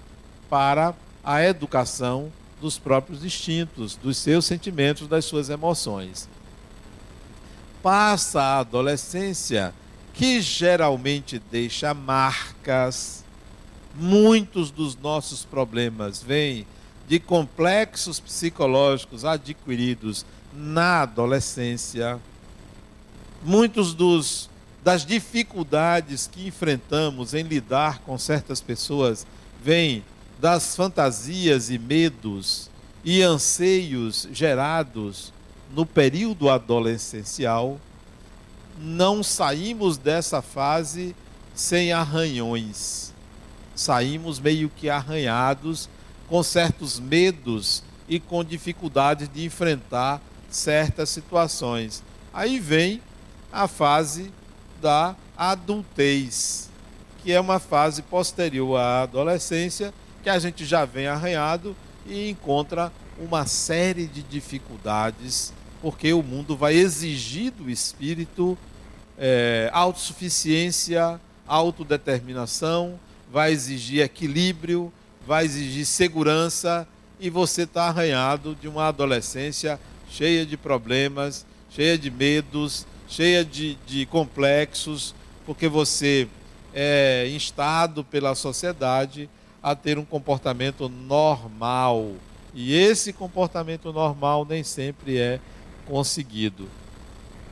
para 0.48 0.94
a 1.24 1.42
educação 1.42 2.30
dos 2.60 2.78
próprios 2.78 3.24
instintos, 3.24 3.96
dos 3.96 4.16
seus 4.16 4.44
sentimentos, 4.44 5.08
das 5.08 5.24
suas 5.24 5.48
emoções. 5.50 6.28
Passa 7.82 8.40
a 8.40 8.58
adolescência, 8.60 9.74
que 10.14 10.40
geralmente 10.40 11.42
deixa 11.50 11.92
marcas. 11.92 13.24
Muitos 13.94 14.70
dos 14.70 14.96
nossos 14.96 15.44
problemas 15.44 16.22
vêm 16.22 16.66
de 17.08 17.18
complexos 17.18 18.20
psicológicos 18.20 19.24
adquiridos 19.24 20.24
na 20.54 21.02
adolescência. 21.02 22.18
Muitos 23.42 23.92
dos 23.92 24.48
das 24.82 25.06
dificuldades 25.06 26.26
que 26.26 26.46
enfrentamos 26.46 27.34
em 27.34 27.42
lidar 27.42 28.00
com 28.00 28.18
certas 28.18 28.60
pessoas 28.60 29.26
vêm 29.62 30.02
das 30.40 30.74
fantasias 30.74 31.70
e 31.70 31.78
medos 31.78 32.68
e 33.04 33.22
anseios 33.22 34.28
gerados 34.32 35.32
no 35.72 35.86
período 35.86 36.48
adolescencial. 36.50 37.80
Não 38.78 39.22
saímos 39.22 39.96
dessa 39.96 40.42
fase 40.42 41.14
sem 41.54 41.92
arranhões. 41.92 43.12
Saímos 43.74 44.38
meio 44.38 44.68
que 44.68 44.88
arranhados, 44.90 45.88
com 46.28 46.42
certos 46.42 47.00
medos 47.00 47.82
e 48.08 48.20
com 48.20 48.44
dificuldades 48.44 49.28
de 49.28 49.44
enfrentar 49.44 50.20
certas 50.50 51.08
situações. 51.08 52.02
Aí 52.32 52.58
vem 52.58 53.00
a 53.50 53.66
fase 53.68 54.30
da 54.80 55.14
adultez, 55.36 56.70
que 57.22 57.32
é 57.32 57.40
uma 57.40 57.58
fase 57.58 58.02
posterior 58.02 58.78
à 58.78 59.02
adolescência, 59.02 59.92
que 60.22 60.28
a 60.28 60.38
gente 60.38 60.64
já 60.64 60.84
vem 60.84 61.06
arranhado 61.06 61.76
e 62.06 62.28
encontra 62.28 62.92
uma 63.18 63.46
série 63.46 64.06
de 64.06 64.22
dificuldades, 64.22 65.52
porque 65.82 66.12
o 66.12 66.22
mundo 66.22 66.56
vai 66.56 66.74
exigir 66.74 67.50
do 67.50 67.68
espírito 67.68 68.56
é, 69.18 69.68
autossuficiência, 69.72 71.20
autodeterminação, 71.46 72.98
vai 73.30 73.52
exigir 73.52 74.02
equilíbrio, 74.02 74.92
vai 75.26 75.44
exigir 75.44 75.84
segurança, 75.84 76.86
e 77.18 77.28
você 77.28 77.62
está 77.62 77.88
arranhado 77.88 78.54
de 78.54 78.68
uma 78.68 78.86
adolescência 78.86 79.78
cheia 80.08 80.46
de 80.46 80.56
problemas, 80.56 81.44
cheia 81.70 81.98
de 81.98 82.10
medos, 82.10 82.86
cheia 83.08 83.44
de, 83.44 83.74
de 83.86 84.06
complexos, 84.06 85.14
porque 85.44 85.68
você 85.68 86.28
é 86.72 87.28
instado 87.34 88.04
pela 88.04 88.34
sociedade 88.34 89.28
a 89.62 89.74
ter 89.74 89.98
um 89.98 90.04
comportamento 90.04 90.88
normal. 90.88 92.12
E 92.54 92.74
esse 92.74 93.12
comportamento 93.12 93.92
normal 93.92 94.44
nem 94.44 94.62
sempre 94.62 95.18
é 95.18 95.40
conseguido. 95.92 96.70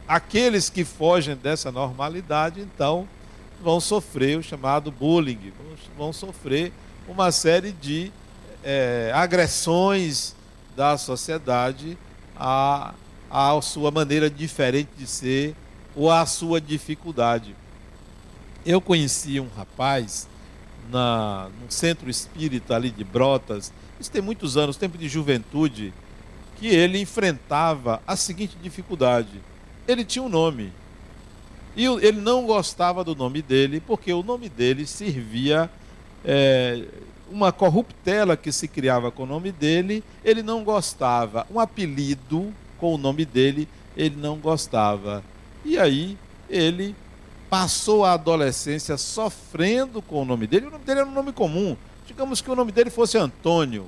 Aqueles 0.09 0.71
que 0.71 0.83
fogem 0.83 1.37
dessa 1.37 1.71
normalidade, 1.71 2.63
então, 2.63 3.07
vão 3.63 3.79
sofrer 3.79 4.39
o 4.39 4.43
chamado 4.43 4.91
bullying, 4.91 5.53
vão 5.95 6.11
sofrer 6.11 6.73
uma 7.07 7.31
série 7.33 7.71
de 7.71 8.11
é, 8.65 9.13
agressões 9.15 10.35
da 10.75 10.97
sociedade 10.97 11.99
a 12.35 12.95
à 13.31 13.61
sua 13.61 13.91
maneira 13.91 14.31
diferente 14.31 14.89
de 14.97 15.07
ser 15.07 15.55
ou 15.95 16.11
à 16.11 16.25
sua 16.25 16.63
dificuldade. 16.63 17.55
Eu 18.65 18.81
conheci 18.81 19.39
um 19.39 19.49
rapaz 19.55 20.27
na, 20.91 21.51
no 21.63 21.71
centro 21.71 22.09
espírita 22.09 22.75
ali 22.75 22.91
de 22.91 23.05
Brotas, 23.05 23.71
isso 24.01 24.11
tem 24.11 24.23
muitos 24.23 24.57
anos, 24.57 24.79
tempo 24.79 24.97
de 24.97 25.09
juventude, 25.09 25.93
que 26.61 26.69
ele 26.69 27.01
enfrentava 27.01 28.03
a 28.07 28.15
seguinte 28.15 28.57
dificuldade: 28.63 29.41
ele 29.89 30.05
tinha 30.05 30.23
um 30.23 30.29
nome. 30.29 30.71
E 31.75 31.87
ele 31.87 32.21
não 32.21 32.45
gostava 32.45 33.03
do 33.03 33.17
nome 33.17 33.41
dele, 33.41 33.81
porque 33.81 34.13
o 34.13 34.23
nome 34.23 34.49
dele 34.49 34.87
servia 34.87 35.71
é, 36.25 36.85
uma 37.31 37.51
corruptela 37.51 38.37
que 38.37 38.53
se 38.53 38.69
criava 38.69 39.11
com 39.11 39.23
o 39.23 39.27
nome 39.27 39.51
dele, 39.51 40.05
ele 40.23 40.43
não 40.43 40.63
gostava. 40.63 41.47
Um 41.51 41.59
apelido 41.59 42.53
com 42.77 42.95
o 42.95 42.99
nome 42.99 43.25
dele, 43.25 43.67
ele 43.97 44.17
não 44.17 44.37
gostava. 44.37 45.25
E 45.65 45.79
aí 45.79 46.19
ele 46.51 46.95
passou 47.49 48.05
a 48.05 48.13
adolescência 48.13 48.99
sofrendo 48.99 50.03
com 50.03 50.23
o 50.23 50.25
nome 50.25 50.47
dele. 50.47 50.67
O 50.67 50.71
nome 50.71 50.85
dele 50.85 51.01
era 51.01 51.09
um 51.09 51.15
nome 51.15 51.33
comum. 51.33 51.77
Digamos 52.07 52.41
que 52.41 52.51
o 52.51 52.57
nome 52.57 52.73
dele 52.73 52.91
fosse 52.91 53.17
Antônio 53.17 53.87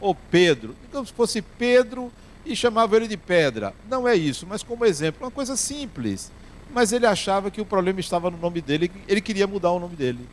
ou 0.00 0.14
Pedro. 0.14 0.74
Digamos 0.86 1.10
que 1.10 1.16
fosse 1.16 1.42
Pedro 1.42 2.10
e 2.44 2.56
chamava 2.56 2.96
ele 2.96 3.06
de 3.06 3.16
Pedra. 3.16 3.74
Não 3.88 4.08
é 4.08 4.14
isso, 4.14 4.46
mas 4.46 4.62
como 4.62 4.84
exemplo, 4.84 5.24
uma 5.24 5.30
coisa 5.30 5.56
simples. 5.56 6.32
Mas 6.72 6.92
ele 6.92 7.06
achava 7.06 7.50
que 7.50 7.60
o 7.60 7.66
problema 7.66 8.00
estava 8.00 8.30
no 8.30 8.38
nome 8.38 8.60
dele, 8.60 8.90
ele 9.06 9.20
queria 9.20 9.46
mudar 9.46 9.72
o 9.72 9.80
nome 9.80 9.96
dele. 9.96 10.26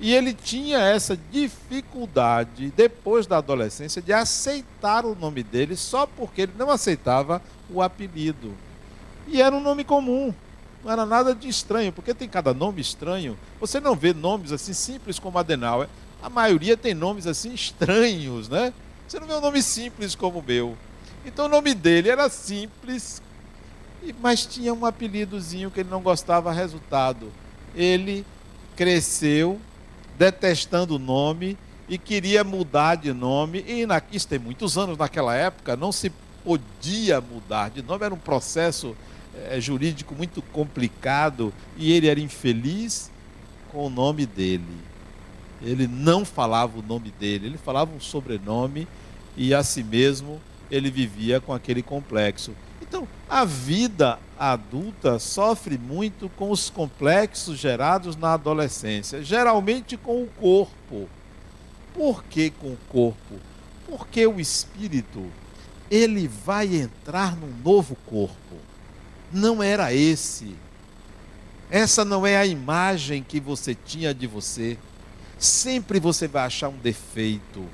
E 0.00 0.14
ele 0.14 0.32
tinha 0.32 0.78
essa 0.78 1.18
dificuldade, 1.30 2.72
depois 2.76 3.26
da 3.26 3.38
adolescência, 3.38 4.00
de 4.00 4.12
aceitar 4.12 5.04
o 5.04 5.16
nome 5.16 5.42
dele 5.42 5.74
só 5.74 6.06
porque 6.06 6.42
ele 6.42 6.52
não 6.56 6.70
aceitava 6.70 7.42
o 7.68 7.82
apelido. 7.82 8.54
E 9.26 9.42
era 9.42 9.54
um 9.54 9.60
nome 9.60 9.82
comum, 9.82 10.32
não 10.84 10.92
era 10.92 11.04
nada 11.04 11.34
de 11.34 11.48
estranho, 11.48 11.92
porque 11.92 12.14
tem 12.14 12.28
cada 12.28 12.54
nome 12.54 12.80
estranho. 12.80 13.36
Você 13.60 13.80
não 13.80 13.96
vê 13.96 14.14
nomes 14.14 14.52
assim 14.52 14.72
simples 14.72 15.18
como 15.18 15.38
Adenauer. 15.38 15.88
A 16.22 16.28
maioria 16.28 16.76
tem 16.76 16.94
nomes 16.94 17.26
assim 17.26 17.52
estranhos, 17.52 18.48
né? 18.48 18.72
Você 19.06 19.20
não 19.20 19.26
vê 19.26 19.34
um 19.34 19.40
nome 19.40 19.62
simples 19.62 20.14
como 20.14 20.40
o 20.40 20.42
meu. 20.42 20.76
Então 21.24 21.46
o 21.46 21.48
nome 21.48 21.74
dele 21.74 22.08
era 22.08 22.28
simples, 22.28 23.22
mas 24.20 24.44
tinha 24.44 24.74
um 24.74 24.84
apelidozinho 24.84 25.70
que 25.70 25.80
ele 25.80 25.90
não 25.90 26.02
gostava. 26.02 26.52
Resultado, 26.52 27.32
ele 27.74 28.24
cresceu 28.76 29.60
detestando 30.18 30.96
o 30.96 30.98
nome 30.98 31.56
e 31.88 31.96
queria 31.96 32.44
mudar 32.44 32.96
de 32.96 33.12
nome. 33.12 33.64
E 33.66 33.86
na, 33.86 34.02
isso 34.12 34.28
tem 34.28 34.38
muitos 34.38 34.76
anos 34.76 34.98
naquela 34.98 35.34
época, 35.34 35.76
não 35.76 35.92
se 35.92 36.12
podia 36.44 37.20
mudar 37.20 37.70
de 37.70 37.82
nome, 37.82 38.04
era 38.04 38.14
um 38.14 38.18
processo 38.18 38.96
é, 39.48 39.60
jurídico 39.60 40.14
muito 40.14 40.42
complicado 40.42 41.52
e 41.76 41.92
ele 41.92 42.08
era 42.08 42.20
infeliz 42.20 43.10
com 43.70 43.86
o 43.86 43.90
nome 43.90 44.26
dele. 44.26 44.87
Ele 45.62 45.86
não 45.86 46.24
falava 46.24 46.78
o 46.78 46.82
nome 46.82 47.10
dele, 47.10 47.46
ele 47.46 47.58
falava 47.58 47.94
um 47.94 48.00
sobrenome 48.00 48.86
e 49.36 49.52
a 49.52 49.62
si 49.62 49.82
mesmo 49.82 50.40
ele 50.70 50.90
vivia 50.90 51.40
com 51.40 51.52
aquele 51.52 51.82
complexo. 51.82 52.52
Então, 52.80 53.06
a 53.28 53.44
vida 53.44 54.18
adulta 54.38 55.18
sofre 55.18 55.76
muito 55.76 56.28
com 56.30 56.50
os 56.50 56.70
complexos 56.70 57.58
gerados 57.58 58.16
na 58.16 58.34
adolescência, 58.34 59.22
geralmente 59.22 59.96
com 59.96 60.22
o 60.22 60.26
corpo. 60.26 61.08
Por 61.92 62.22
que 62.24 62.50
com 62.50 62.68
o 62.68 62.78
corpo? 62.88 63.34
Porque 63.86 64.26
o 64.26 64.38
espírito, 64.38 65.26
ele 65.90 66.28
vai 66.28 66.76
entrar 66.76 67.36
num 67.36 67.52
novo 67.64 67.96
corpo. 68.06 68.56
Não 69.32 69.62
era 69.62 69.92
esse. 69.92 70.54
Essa 71.70 72.04
não 72.04 72.26
é 72.26 72.36
a 72.36 72.46
imagem 72.46 73.22
que 73.22 73.40
você 73.40 73.74
tinha 73.74 74.14
de 74.14 74.26
você. 74.26 74.78
Sempre 75.38 76.00
você 76.00 76.26
vai 76.26 76.44
achar 76.44 76.68
um 76.68 76.78
defeito, 76.78 77.64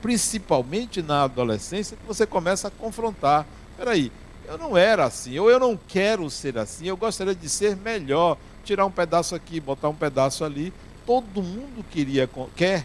principalmente 0.00 1.00
na 1.00 1.22
adolescência, 1.22 1.96
que 1.96 2.06
você 2.06 2.26
começa 2.26 2.66
a 2.68 2.70
confrontar. 2.70 3.46
Espera 3.70 3.92
aí, 3.92 4.10
eu 4.46 4.58
não 4.58 4.76
era 4.76 5.04
assim, 5.04 5.38
ou 5.38 5.48
eu 5.48 5.60
não 5.60 5.78
quero 5.88 6.28
ser 6.28 6.58
assim, 6.58 6.86
eu 6.86 6.96
gostaria 6.96 7.34
de 7.34 7.48
ser 7.48 7.76
melhor, 7.76 8.36
tirar 8.64 8.84
um 8.84 8.90
pedaço 8.90 9.34
aqui, 9.34 9.60
botar 9.60 9.88
um 9.88 9.94
pedaço 9.94 10.44
ali. 10.44 10.72
Todo 11.06 11.42
mundo 11.42 11.84
queria, 11.90 12.28
quer, 12.56 12.84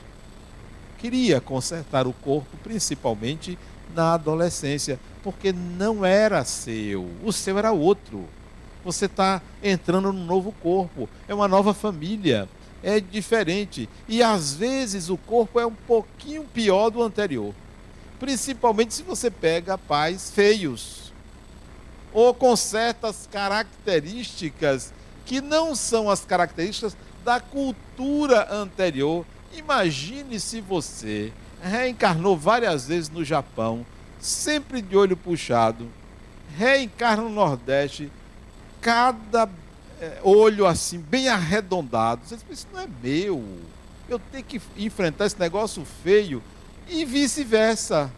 queria 1.00 1.41
consertar 1.41 2.06
o 2.06 2.13
corpo, 2.13 2.56
principalmente 2.63 3.58
na 3.95 4.13
adolescência, 4.13 5.00
porque 5.23 5.52
não 5.52 6.06
era 6.06 6.43
seu, 6.45 7.10
o 7.23 7.34
seu 7.34 7.58
era 7.58 7.71
outro. 7.71 8.26
Você 8.86 9.06
está 9.06 9.41
entrando 9.62 10.13
num 10.13 10.26
novo 10.26 10.52
corpo, 10.63 11.10
é 11.28 11.34
uma 11.34 11.47
nova 11.47 11.73
família, 11.73 12.47
é 12.88 13.02
diferente. 13.02 13.89
E 14.08 14.23
às 14.23 14.54
vezes 14.54 15.10
o 15.10 15.17
corpo 15.17 15.60
é 15.60 15.65
um 15.65 15.73
pouquinho 15.73 16.45
pior 16.45 16.89
do 16.89 17.04
anterior, 17.04 17.54
principalmente 18.17 18.93
se 18.93 19.04
você 19.04 19.30
pega 19.30 19.78
pais 19.78 20.32
feios 20.32 21.12
ou 22.13 22.34
com 22.34 22.56
certas 22.56 23.28
características 23.30 24.93
que 25.26 25.41
não 25.41 25.76
são 25.76 26.10
as 26.10 26.23
características 26.23 26.95
da 27.26 27.41
cultura 27.41 28.47
anterior. 28.50 29.26
Imagine 29.54 30.39
se 30.39 30.62
você 30.62 31.34
reencarnou 31.62 32.38
várias 32.38 32.88
vezes 32.88 33.10
no 33.10 33.26
Japão, 33.26 33.86
sempre 34.17 34.82
de 34.82 34.95
olho 34.95 35.17
puxado, 35.17 35.89
reencarna 36.58 37.23
no 37.23 37.30
Nordeste, 37.30 38.10
cada 38.80 39.50
é, 40.02 40.20
olho 40.24 40.66
assim, 40.66 41.00
bem 41.00 41.28
arredondado. 41.28 42.22
Você 42.26 42.36
diz, 42.36 42.46
isso 42.60 42.68
não 42.74 42.82
é 42.82 42.88
meu. 43.02 43.44
Eu 44.08 44.20
tenho 44.20 44.44
que 44.44 44.62
enfrentar 44.78 45.26
esse 45.26 45.40
negócio 45.40 45.86
feio 46.04 46.42
e 46.88 47.04
vice-versa. 47.04 48.12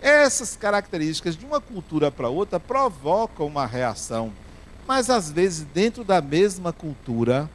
Essas 0.00 0.56
características 0.56 1.36
de 1.36 1.44
uma 1.44 1.60
cultura 1.60 2.10
para 2.10 2.28
outra 2.28 2.60
provocam 2.60 3.46
uma 3.46 3.66
reação. 3.66 4.32
Mas 4.86 5.10
às 5.10 5.30
vezes, 5.30 5.66
dentro 5.74 6.04
da 6.04 6.20
mesma 6.20 6.72
cultura, 6.72 7.50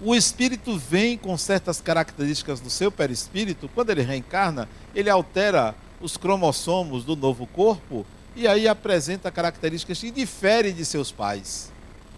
o 0.00 0.14
espírito 0.14 0.76
vem 0.76 1.16
com 1.16 1.36
certas 1.36 1.80
características 1.80 2.60
do 2.60 2.70
seu 2.70 2.90
perispírito, 2.90 3.68
quando 3.68 3.90
ele 3.90 4.02
reencarna, 4.02 4.68
ele 4.94 5.08
altera 5.08 5.74
os 6.00 6.16
cromossomos 6.16 7.04
do 7.04 7.14
novo 7.14 7.46
corpo 7.46 8.04
e 8.34 8.48
aí 8.48 8.66
apresenta 8.66 9.30
características 9.30 10.00
que 10.00 10.10
diferem 10.10 10.74
de 10.74 10.84
seus 10.84 11.12
pais. 11.12 11.70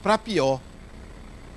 Para 0.04 0.18
pior. 0.18 0.60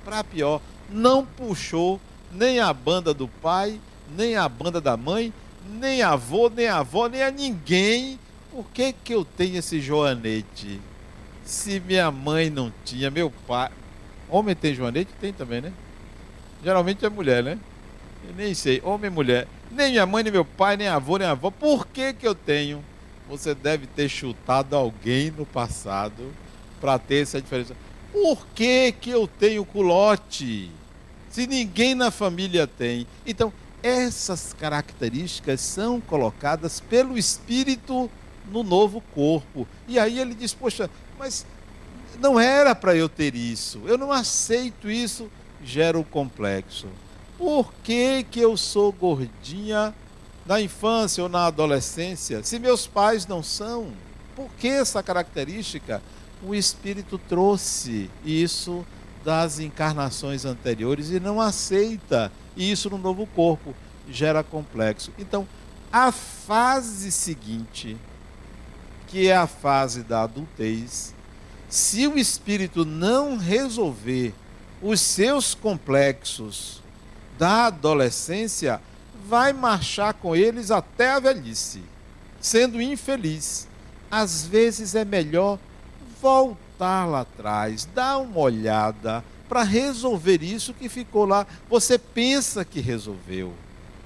Para 0.06 0.24
pior. 0.24 0.62
Não 0.88 1.22
puxou 1.24 2.00
nem 2.32 2.60
a 2.60 2.72
banda 2.72 3.12
do 3.12 3.28
pai, 3.28 3.78
nem 4.16 4.36
a 4.36 4.48
banda 4.48 4.80
da 4.80 4.96
mãe, 4.96 5.34
nem 5.78 6.00
avô, 6.00 6.48
nem 6.48 6.66
avó, 6.66 7.08
nem 7.08 7.22
a 7.22 7.30
ninguém. 7.30 8.18
Por 8.50 8.64
que, 8.72 8.94
que 9.04 9.14
eu 9.14 9.22
tenho 9.22 9.58
esse 9.58 9.82
joanete? 9.82 10.80
Se 11.44 11.78
minha 11.78 12.10
mãe 12.10 12.48
não 12.48 12.72
tinha, 12.86 13.10
meu 13.10 13.30
pai. 13.46 13.70
Homem 14.30 14.56
tem 14.56 14.74
joanete? 14.74 15.10
Tem 15.20 15.30
também, 15.30 15.60
né? 15.60 15.72
Geralmente 16.64 17.04
é 17.04 17.10
mulher, 17.10 17.44
né? 17.44 17.58
Eu 18.26 18.34
nem 18.34 18.54
sei, 18.54 18.80
homem 18.82 19.10
e 19.10 19.14
mulher. 19.14 19.46
Nem 19.70 19.90
minha 19.90 20.06
mãe, 20.06 20.24
nem 20.24 20.32
meu 20.32 20.44
pai, 20.46 20.74
nem 20.78 20.88
avô, 20.88 21.18
nem 21.18 21.28
avó. 21.28 21.50
Por 21.50 21.86
que, 21.86 22.14
que 22.14 22.26
eu 22.26 22.34
tenho? 22.34 22.82
Você 23.28 23.54
deve 23.54 23.86
ter 23.86 24.08
chutado 24.08 24.74
alguém 24.74 25.30
no 25.30 25.44
passado 25.44 26.32
para 26.80 26.98
ter 26.98 27.22
essa 27.22 27.42
diferença. 27.42 27.76
Por 28.12 28.46
que, 28.54 28.92
que 28.92 29.10
eu 29.10 29.26
tenho 29.26 29.64
culote? 29.64 30.70
Se 31.30 31.46
ninguém 31.46 31.94
na 31.94 32.10
família 32.10 32.66
tem. 32.66 33.06
Então, 33.26 33.52
essas 33.82 34.52
características 34.52 35.60
são 35.60 36.00
colocadas 36.00 36.80
pelo 36.80 37.16
Espírito 37.16 38.10
no 38.50 38.62
novo 38.62 39.00
corpo. 39.14 39.68
E 39.86 39.98
aí 39.98 40.18
ele 40.18 40.34
diz: 40.34 40.52
Poxa, 40.54 40.90
mas 41.18 41.46
não 42.18 42.40
era 42.40 42.74
para 42.74 42.96
eu 42.96 43.08
ter 43.08 43.34
isso, 43.34 43.82
eu 43.86 43.96
não 43.96 44.10
aceito 44.10 44.90
isso 44.90 45.30
gera 45.62 45.98
o 45.98 46.04
complexo. 46.04 46.86
Por 47.36 47.72
que, 47.84 48.24
que 48.24 48.40
eu 48.40 48.56
sou 48.56 48.92
gordinha 48.92 49.94
na 50.44 50.60
infância 50.60 51.22
ou 51.22 51.28
na 51.28 51.46
adolescência, 51.46 52.42
se 52.42 52.58
meus 52.58 52.86
pais 52.86 53.26
não 53.26 53.42
são? 53.42 53.92
Por 54.34 54.50
que 54.58 54.68
essa 54.68 55.02
característica? 55.02 56.02
O 56.42 56.54
Espírito 56.54 57.18
trouxe 57.18 58.10
isso 58.24 58.86
das 59.24 59.58
encarnações 59.58 60.44
anteriores 60.44 61.10
e 61.10 61.18
não 61.18 61.40
aceita 61.40 62.32
isso 62.56 62.88
no 62.88 62.98
novo 62.98 63.26
corpo. 63.26 63.74
Gera 64.08 64.42
complexo. 64.42 65.12
Então, 65.18 65.46
a 65.92 66.12
fase 66.12 67.10
seguinte, 67.10 67.96
que 69.06 69.28
é 69.28 69.36
a 69.36 69.46
fase 69.46 70.02
da 70.02 70.22
adultez, 70.22 71.14
se 71.68 72.06
o 72.06 72.18
espírito 72.18 72.84
não 72.84 73.36
resolver 73.36 74.34
os 74.80 75.00
seus 75.00 75.54
complexos 75.54 76.82
da 77.38 77.66
adolescência, 77.66 78.80
vai 79.26 79.52
marchar 79.52 80.14
com 80.14 80.34
eles 80.34 80.70
até 80.70 81.10
a 81.10 81.20
velhice, 81.20 81.82
sendo 82.40 82.80
infeliz. 82.80 83.68
Às 84.10 84.46
vezes 84.46 84.94
é 84.94 85.04
melhor 85.04 85.58
voltar 86.20 87.06
lá 87.06 87.20
atrás, 87.20 87.88
dar 87.94 88.18
uma 88.18 88.40
olhada 88.40 89.24
para 89.48 89.62
resolver 89.62 90.42
isso 90.42 90.74
que 90.74 90.88
ficou 90.88 91.24
lá. 91.24 91.46
Você 91.68 91.98
pensa 91.98 92.64
que 92.64 92.80
resolveu, 92.80 93.52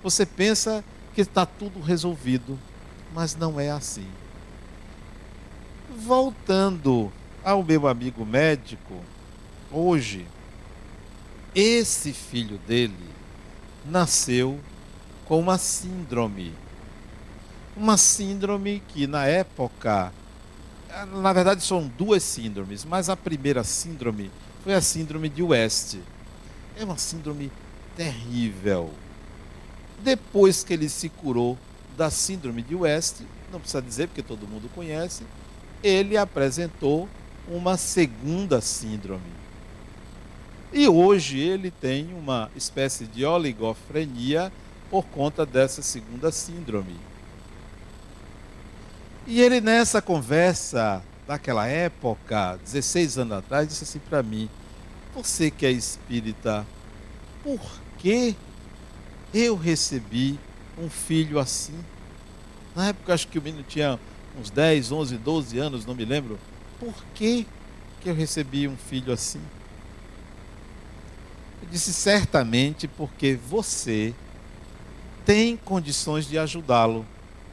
você 0.03 0.25
pensa 0.25 0.85
que 1.15 1.21
está 1.21 1.45
tudo 1.45 1.81
resolvido, 1.81 2.59
mas 3.15 3.35
não 3.35 3.59
é 3.59 3.71
assim. 3.71 4.07
Voltando 5.97 7.13
ao 7.45 7.63
meu 7.63 7.87
amigo 7.87 8.25
médico, 8.25 8.95
hoje, 9.71 10.27
esse 11.55 12.13
filho 12.13 12.59
dele 12.67 13.13
nasceu 13.85 14.59
com 15.27 15.39
uma 15.39 15.59
síndrome. 15.59 16.55
Uma 17.77 17.97
síndrome 17.97 18.83
que 18.89 19.07
na 19.07 19.27
época, 19.27 20.13
na 21.07 21.33
verdade 21.33 21.63
são 21.63 21.91
duas 21.99 22.23
síndromes, 22.23 22.85
mas 22.85 23.09
a 23.09 23.17
primeira 23.17 23.65
síndrome 23.65 24.31
foi 24.63 24.75
a 24.75 24.81
síndrome 24.81 25.29
de 25.29 25.43
West. 25.43 25.97
É 26.77 26.85
uma 26.85 26.97
síndrome 26.97 27.51
terrível. 27.97 28.91
Depois 30.03 30.65
que 30.65 30.73
ele 30.73 30.89
se 30.89 31.09
curou 31.09 31.59
da 31.97 32.11
síndrome 32.11 32.63
de 32.63 32.75
West, 32.75 33.21
não 33.51 33.61
precisa 33.61 33.83
dizer 33.83 34.09
porque 34.09 34.23
todo 34.23 34.49
mundo 34.49 34.71
conhece, 34.75 35.25
ele 35.83 36.17
apresentou 36.17 37.09
uma 37.49 37.77
segunda 37.77 38.61
síndrome 38.61 39.43
e 40.73 40.89
hoje 40.89 41.39
ele 41.39 41.71
tem 41.71 42.15
uma 42.15 42.51
espécie 42.57 43.05
de 43.05 43.27
oligofrenia 43.27 44.51
por 44.91 45.05
conta 45.05 45.45
dessa 45.45 45.83
segunda 45.83 46.33
síndrome. 46.33 46.97
E 49.27 49.41
ele, 49.41 49.61
nessa 49.61 50.03
conversa 50.03 51.03
daquela 51.27 51.67
época, 51.67 52.59
16 52.65 53.19
anos 53.19 53.39
atrás, 53.39 53.69
disse 53.69 53.85
assim 53.85 54.01
para 54.01 54.23
mim: 54.23 54.49
Você 55.15 55.51
que 55.51 55.65
é 55.65 55.71
espírita, 55.71 56.67
por 57.43 57.61
que 57.99 58.37
eu 59.33 59.57
recebi 59.57 60.39
um 60.77 60.91
filho 60.91 61.39
assim? 61.39 61.79
Na 62.75 62.89
época, 62.89 63.15
acho 63.15 63.29
que 63.29 63.39
o 63.39 63.43
menino 63.43 63.63
tinha 63.63 63.99
uns 64.39 64.51
10, 64.51 64.91
11, 64.91 65.17
12 65.19 65.59
anos, 65.59 65.87
não 65.87 65.95
me 65.95 66.05
lembro. 66.05 66.39
Por 66.81 66.95
que, 67.15 67.47
que 68.01 68.09
eu 68.09 68.15
recebi 68.15 68.67
um 68.67 68.77
filho 68.77 69.13
assim? 69.13 69.41
Eu 71.63 71.69
disse 71.71 71.93
certamente 71.93 72.89
porque 72.89 73.37
você 73.37 74.13
tem 75.25 75.57
condições 75.57 76.27
de 76.27 76.37
ajudá-lo. 76.39 77.07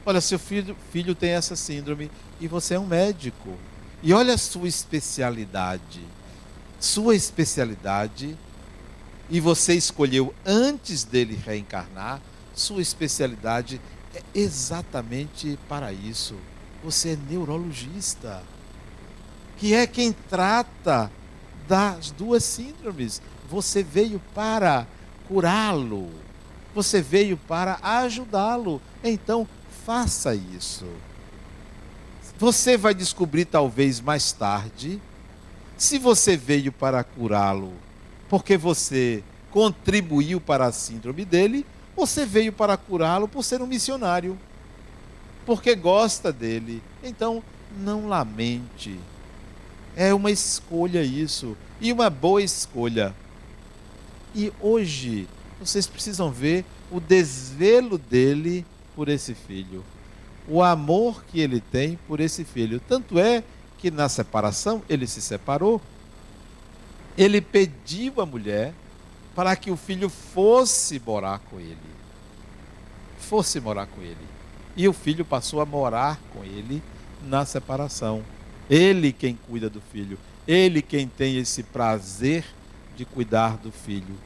Olha, 0.09 0.21
seu 0.21 0.39
filho, 0.39 0.75
filho 0.91 1.13
tem 1.13 1.33
essa 1.33 1.55
síndrome 1.55 2.09
e 2.41 2.47
você 2.47 2.73
é 2.73 2.79
um 2.79 2.87
médico. 2.87 3.55
E 4.01 4.11
olha 4.11 4.33
a 4.33 4.39
sua 4.39 4.67
especialidade. 4.67 6.01
Sua 6.79 7.15
especialidade, 7.15 8.35
e 9.29 9.39
você 9.39 9.75
escolheu 9.75 10.33
antes 10.43 11.03
dele 11.03 11.39
reencarnar, 11.45 12.19
sua 12.55 12.81
especialidade 12.81 13.79
é 14.15 14.23
exatamente 14.33 15.59
para 15.69 15.93
isso. 15.93 16.33
Você 16.83 17.09
é 17.09 17.17
neurologista, 17.29 18.41
que 19.57 19.75
é 19.75 19.85
quem 19.85 20.11
trata 20.11 21.11
das 21.67 22.09
duas 22.09 22.43
síndromes. 22.43 23.21
Você 23.47 23.83
veio 23.83 24.19
para 24.33 24.87
curá-lo. 25.27 26.09
Você 26.73 26.99
veio 26.99 27.37
para 27.37 27.77
ajudá-lo. 27.83 28.81
Então, 29.03 29.47
faça 29.89 30.35
isso. 30.35 30.85
Você 32.37 32.77
vai 32.77 32.93
descobrir 32.93 33.45
talvez 33.45 33.99
mais 33.99 34.31
tarde 34.31 35.01
se 35.79 35.97
você 35.97 36.37
veio 36.37 36.71
para 36.71 37.03
curá-lo 37.03 37.73
porque 38.29 38.55
você 38.55 39.23
contribuiu 39.49 40.39
para 40.39 40.67
a 40.67 40.71
síndrome 40.71 41.25
dele, 41.25 41.65
você 41.95 42.23
veio 42.23 42.53
para 42.53 42.77
curá-lo 42.77 43.27
por 43.27 43.43
ser 43.43 43.63
um 43.63 43.65
missionário, 43.65 44.37
porque 45.43 45.73
gosta 45.73 46.31
dele. 46.31 46.83
Então, 47.03 47.41
não 47.79 48.07
lamente. 48.07 48.99
É 49.95 50.13
uma 50.13 50.29
escolha 50.29 51.01
isso, 51.01 51.57
e 51.81 51.91
uma 51.91 52.11
boa 52.11 52.43
escolha. 52.43 53.15
E 54.35 54.53
hoje, 54.61 55.27
vocês 55.59 55.87
precisam 55.87 56.29
ver 56.29 56.63
o 56.91 56.99
desvelo 56.99 57.97
dele 57.97 58.63
por 58.99 59.07
esse 59.07 59.33
filho. 59.33 59.81
O 60.45 60.61
amor 60.61 61.23
que 61.23 61.39
ele 61.39 61.61
tem 61.61 61.97
por 62.05 62.19
esse 62.19 62.43
filho. 62.43 62.81
Tanto 62.85 63.17
é 63.17 63.45
que 63.77 63.89
na 63.89 64.09
separação 64.09 64.83
ele 64.89 65.07
se 65.07 65.21
separou. 65.21 65.81
Ele 67.17 67.39
pediu 67.39 68.19
à 68.19 68.25
mulher 68.25 68.73
para 69.33 69.55
que 69.55 69.71
o 69.71 69.77
filho 69.77 70.09
fosse 70.09 71.01
morar 71.05 71.39
com 71.49 71.61
ele. 71.61 71.77
Fosse 73.17 73.61
morar 73.61 73.85
com 73.85 74.01
ele. 74.01 74.17
E 74.75 74.85
o 74.85 74.91
filho 74.91 75.23
passou 75.23 75.61
a 75.61 75.65
morar 75.65 76.19
com 76.33 76.43
ele 76.43 76.83
na 77.25 77.45
separação. 77.45 78.21
Ele 78.69 79.13
quem 79.13 79.39
cuida 79.47 79.69
do 79.69 79.79
filho. 79.79 80.19
Ele 80.45 80.81
quem 80.81 81.07
tem 81.07 81.37
esse 81.37 81.63
prazer 81.63 82.43
de 82.97 83.05
cuidar 83.05 83.55
do 83.55 83.71
filho. 83.71 84.17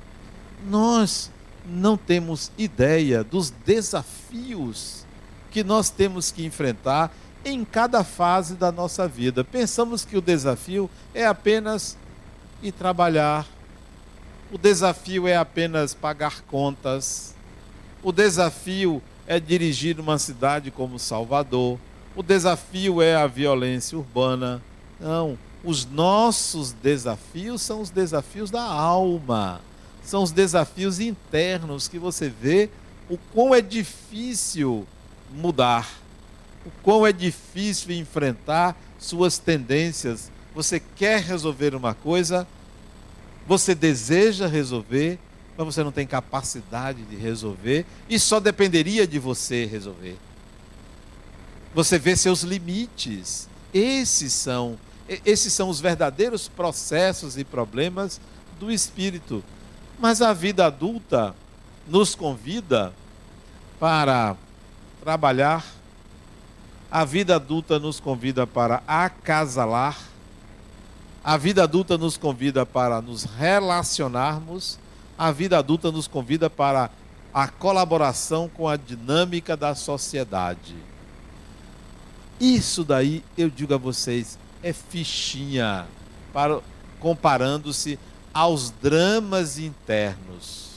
Nós 0.67 1.29
não 1.65 1.97
temos 1.97 2.51
ideia 2.57 3.23
dos 3.23 3.49
desafios 3.49 5.05
que 5.51 5.63
nós 5.63 5.89
temos 5.89 6.31
que 6.31 6.45
enfrentar 6.45 7.11
em 7.45 7.63
cada 7.63 8.03
fase 8.03 8.55
da 8.55 8.71
nossa 8.71 9.07
vida. 9.07 9.43
Pensamos 9.43 10.03
que 10.05 10.17
o 10.17 10.21
desafio 10.21 10.89
é 11.13 11.25
apenas 11.25 11.97
ir 12.61 12.71
trabalhar, 12.71 13.45
o 14.51 14.57
desafio 14.57 15.27
é 15.27 15.35
apenas 15.35 15.93
pagar 15.93 16.41
contas, 16.41 17.35
o 18.01 18.11
desafio 18.11 19.01
é 19.27 19.39
dirigir 19.39 19.99
uma 19.99 20.17
cidade 20.17 20.71
como 20.71 20.99
Salvador, 20.99 21.79
o 22.15 22.23
desafio 22.23 23.01
é 23.01 23.15
a 23.15 23.27
violência 23.27 23.97
urbana. 23.97 24.61
Não, 24.99 25.37
os 25.63 25.85
nossos 25.85 26.71
desafios 26.71 27.61
são 27.61 27.81
os 27.81 27.89
desafios 27.89 28.51
da 28.51 28.63
alma, 28.63 29.61
são 30.03 30.23
os 30.23 30.31
desafios 30.31 30.99
internos 30.99 31.87
que 31.87 31.97
você 31.97 32.29
vê 32.29 32.69
o 33.09 33.17
quão 33.33 33.53
é 33.53 33.61
difícil 33.61 34.87
mudar 35.31 36.03
o 36.65 36.71
quão 36.81 37.05
é 37.05 37.11
difícil 37.11 37.91
enfrentar 37.91 38.75
suas 38.97 39.37
tendências. 39.37 40.31
Você 40.55 40.79
quer 40.79 41.21
resolver 41.21 41.75
uma 41.75 41.93
coisa, 41.93 42.47
você 43.47 43.75
deseja 43.75 44.47
resolver, 44.47 45.19
mas 45.57 45.65
você 45.65 45.83
não 45.83 45.91
tem 45.91 46.07
capacidade 46.07 47.03
de 47.03 47.15
resolver 47.15 47.85
e 48.09 48.17
só 48.17 48.39
dependeria 48.39 49.05
de 49.05 49.19
você 49.19 49.65
resolver. 49.65 50.17
Você 51.73 51.99
vê 51.99 52.15
seus 52.15 52.43
limites. 52.43 53.49
Esses 53.73 54.31
são, 54.31 54.77
esses 55.25 55.51
são 55.51 55.69
os 55.69 55.79
verdadeiros 55.79 56.47
processos 56.47 57.37
e 57.37 57.43
problemas 57.43 58.21
do 58.59 58.71
espírito. 58.71 59.43
Mas 59.99 60.21
a 60.21 60.33
vida 60.33 60.65
adulta 60.65 61.35
nos 61.87 62.15
convida 62.15 62.93
para 63.79 64.35
trabalhar 65.01 65.63
a 66.93 67.03
vida 67.05 67.37
adulta 67.37 67.79
nos 67.79 67.99
convida 67.99 68.45
para 68.45 68.83
acasalar. 68.85 69.97
A 71.23 71.35
vida 71.37 71.63
adulta 71.63 71.97
nos 71.97 72.17
convida 72.17 72.67
para 72.67 73.01
nos 73.01 73.23
relacionarmos. 73.23 74.77
A 75.17 75.31
vida 75.31 75.57
adulta 75.57 75.91
nos 75.91 76.07
convida 76.07 76.51
para 76.51 76.91
a 77.33 77.47
colaboração 77.47 78.47
com 78.47 78.69
a 78.69 78.77
dinâmica 78.77 79.57
da 79.57 79.73
sociedade. 79.73 80.75
Isso 82.39 82.83
daí, 82.83 83.23
eu 83.35 83.49
digo 83.49 83.73
a 83.73 83.77
vocês, 83.77 84.37
é 84.61 84.71
fichinha 84.71 85.87
para 86.31 86.59
comparando-se 86.99 87.97
aos 88.33 88.71
dramas 88.71 89.59
internos. 89.59 90.71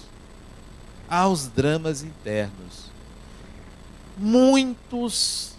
Aos 1.09 1.47
dramas 1.47 2.03
internos. 2.03 2.91
Muitos 4.17 5.53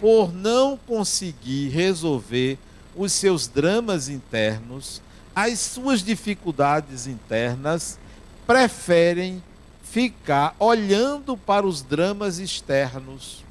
por 0.00 0.32
não 0.32 0.76
conseguir 0.76 1.68
resolver 1.68 2.58
os 2.96 3.12
seus 3.12 3.46
dramas 3.46 4.08
internos, 4.08 5.00
as 5.34 5.58
suas 5.60 6.02
dificuldades 6.02 7.06
internas, 7.06 7.98
preferem 8.46 9.42
ficar 9.82 10.54
olhando 10.58 11.36
para 11.36 11.66
os 11.66 11.82
dramas 11.82 12.38
externos. 12.38 13.44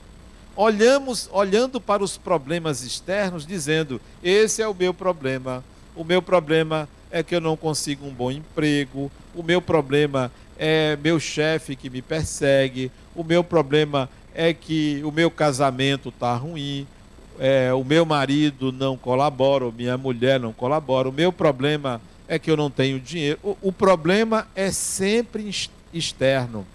Olhamos, 0.55 1.29
olhando 1.31 1.79
para 1.79 2.03
os 2.03 2.17
problemas 2.17 2.83
externos, 2.83 3.45
dizendo: 3.45 4.01
esse 4.23 4.61
é 4.61 4.67
o 4.67 4.73
meu 4.73 4.93
problema. 4.93 5.63
O 5.95 6.03
meu 6.03 6.21
problema 6.21 6.89
é 7.11 7.23
que 7.23 7.35
eu 7.35 7.41
não 7.41 7.55
consigo 7.55 8.05
um 8.05 8.13
bom 8.13 8.31
emprego. 8.31 9.11
O 9.33 9.43
meu 9.43 9.61
problema 9.61 10.31
é 10.57 10.97
meu 11.01 11.19
chefe 11.19 11.75
que 11.75 11.89
me 11.89 12.01
persegue. 12.01 12.91
O 13.15 13.23
meu 13.23 13.43
problema 13.43 14.09
é 14.33 14.53
que 14.53 15.01
o 15.03 15.11
meu 15.11 15.31
casamento 15.31 16.09
está 16.09 16.35
ruim, 16.35 16.85
é, 17.39 17.73
o 17.73 17.83
meu 17.83 18.05
marido 18.05 18.71
não 18.71 18.95
colabora, 18.97 19.65
ou 19.65 19.71
minha 19.71 19.97
mulher 19.97 20.39
não 20.39 20.53
colabora, 20.53 21.09
o 21.09 21.11
meu 21.11 21.31
problema 21.31 22.01
é 22.27 22.37
que 22.37 22.51
eu 22.51 22.57
não 22.57 22.69
tenho 22.69 22.99
dinheiro. 22.99 23.39
O, 23.41 23.57
o 23.61 23.71
problema 23.71 24.47
é 24.55 24.71
sempre 24.71 25.49
externo. 25.93 26.65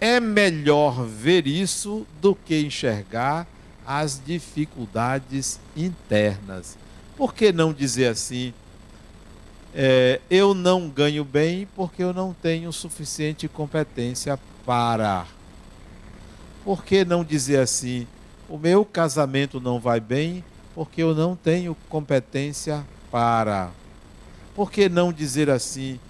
É 0.00 0.18
melhor 0.18 1.04
ver 1.04 1.46
isso 1.46 2.06
do 2.20 2.34
que 2.34 2.60
enxergar 2.60 3.46
as 3.86 4.20
dificuldades 4.24 5.60
internas. 5.76 6.78
Por 7.16 7.34
que 7.34 7.52
não 7.52 7.72
dizer 7.72 8.06
assim? 8.06 8.54
É, 9.74 10.20
eu 10.28 10.52
não 10.52 10.88
ganho 10.88 11.24
bem 11.24 11.66
porque 11.76 12.02
eu 12.02 12.12
não 12.12 12.34
tenho 12.34 12.72
suficiente 12.72 13.46
competência 13.46 14.38
para. 14.66 15.26
Por 16.64 16.84
que 16.84 17.04
não 17.04 17.24
dizer 17.24 17.60
assim? 17.60 18.06
O 18.48 18.58
meu 18.58 18.84
casamento 18.84 19.60
não 19.60 19.78
vai 19.78 20.00
bem 20.00 20.44
porque 20.74 21.02
eu 21.02 21.14
não 21.14 21.36
tenho 21.36 21.76
competência 21.88 22.84
para. 23.10 23.70
Por 24.54 24.70
que 24.70 24.88
não 24.88 25.12
dizer 25.12 25.48
assim? 25.48 26.00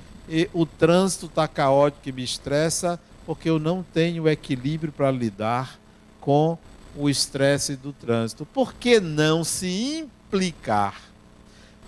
O 0.52 0.64
trânsito 0.64 1.26
está 1.26 1.46
caótico 1.46 2.08
e 2.08 2.12
me 2.12 2.22
estressa 2.22 2.98
porque 3.26 3.50
eu 3.50 3.58
não 3.58 3.82
tenho 3.82 4.28
equilíbrio 4.28 4.92
para 4.92 5.10
lidar 5.10 5.78
com 6.20 6.56
o 6.96 7.08
estresse 7.10 7.76
do 7.76 7.92
trânsito. 7.92 8.46
Por 8.46 8.74
que 8.74 9.00
não 9.00 9.44
se 9.44 9.98
implicar? 9.98 11.09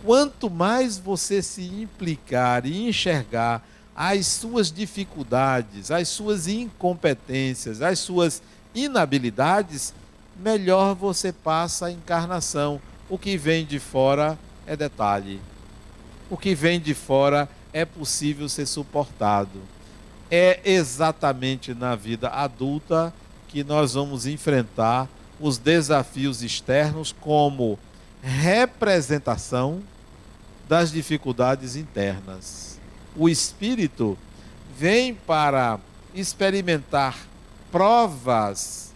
Quanto 0.04 0.50
mais 0.50 0.98
você 0.98 1.40
se 1.40 1.62
implicar 1.62 2.66
e 2.66 2.88
enxergar 2.88 3.64
as 3.94 4.26
suas 4.26 4.72
dificuldades, 4.72 5.90
as 5.90 6.08
suas 6.08 6.48
incompetências, 6.48 7.80
as 7.80 8.00
suas 8.00 8.42
inabilidades, 8.74 9.94
melhor 10.36 10.94
você 10.94 11.32
passa 11.32 11.86
a 11.86 11.92
encarnação. 11.92 12.80
O 13.08 13.16
que 13.16 13.36
vem 13.36 13.64
de 13.64 13.78
fora 13.78 14.36
é 14.66 14.74
detalhe. 14.74 15.40
O 16.28 16.36
que 16.36 16.54
vem 16.54 16.80
de 16.80 16.94
fora 16.94 17.48
é 17.72 17.84
possível 17.84 18.48
ser 18.48 18.66
suportado. 18.66 19.60
É 20.30 20.60
exatamente 20.64 21.74
na 21.74 21.94
vida 21.94 22.28
adulta 22.28 23.14
que 23.46 23.62
nós 23.62 23.94
vamos 23.94 24.26
enfrentar 24.26 25.08
os 25.38 25.58
desafios 25.58 26.42
externos 26.42 27.14
como 27.20 27.78
representação 28.22 29.82
das 30.72 30.90
dificuldades 30.90 31.76
internas. 31.76 32.78
O 33.14 33.28
espírito 33.28 34.16
vem 34.74 35.14
para 35.14 35.78
experimentar 36.14 37.14
provas 37.70 38.90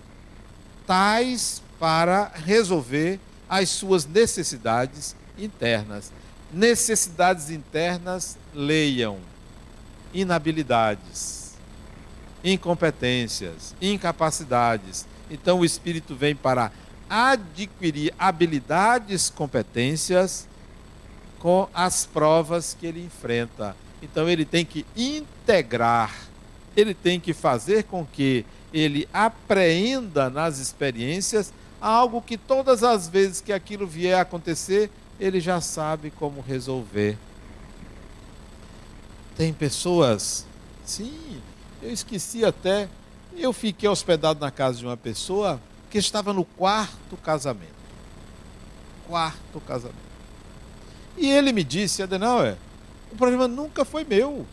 tais 0.86 1.62
para 1.78 2.32
resolver 2.34 3.20
as 3.46 3.68
suas 3.68 4.06
necessidades 4.06 5.14
internas. 5.36 6.10
Necessidades 6.50 7.50
internas, 7.50 8.38
leiam. 8.54 9.18
Inabilidades, 10.14 11.56
incompetências, 12.42 13.74
incapacidades. 13.82 15.06
Então 15.30 15.60
o 15.60 15.64
espírito 15.64 16.14
vem 16.14 16.34
para 16.34 16.72
adquirir 17.06 18.14
habilidades, 18.18 19.28
competências 19.28 20.48
com 21.38 21.68
as 21.74 22.06
provas 22.06 22.76
que 22.78 22.86
ele 22.86 23.04
enfrenta. 23.04 23.76
Então 24.02 24.28
ele 24.28 24.44
tem 24.44 24.64
que 24.64 24.84
integrar, 24.96 26.14
ele 26.76 26.94
tem 26.94 27.18
que 27.18 27.32
fazer 27.32 27.84
com 27.84 28.04
que 28.04 28.44
ele 28.72 29.08
apreenda 29.12 30.28
nas 30.28 30.58
experiências 30.58 31.52
algo 31.80 32.20
que 32.20 32.36
todas 32.36 32.82
as 32.82 33.08
vezes 33.08 33.40
que 33.40 33.52
aquilo 33.52 33.86
vier 33.86 34.18
a 34.18 34.22
acontecer, 34.22 34.90
ele 35.18 35.40
já 35.40 35.60
sabe 35.60 36.10
como 36.10 36.40
resolver. 36.40 37.16
Tem 39.36 39.52
pessoas, 39.52 40.46
sim, 40.84 41.40
eu 41.82 41.92
esqueci 41.92 42.44
até, 42.44 42.88
eu 43.36 43.52
fiquei 43.52 43.88
hospedado 43.88 44.40
na 44.40 44.50
casa 44.50 44.78
de 44.78 44.86
uma 44.86 44.96
pessoa 44.96 45.60
que 45.90 45.98
estava 45.98 46.32
no 46.32 46.44
quarto 46.44 47.16
casamento. 47.18 47.76
Quarto 49.06 49.60
casamento. 49.60 50.05
E 51.16 51.30
ele 51.30 51.52
me 51.52 51.64
disse, 51.64 52.02
Adenauer, 52.02 52.56
o 53.10 53.16
problema 53.16 53.48
nunca 53.48 53.84
foi 53.84 54.04
meu. 54.04 54.46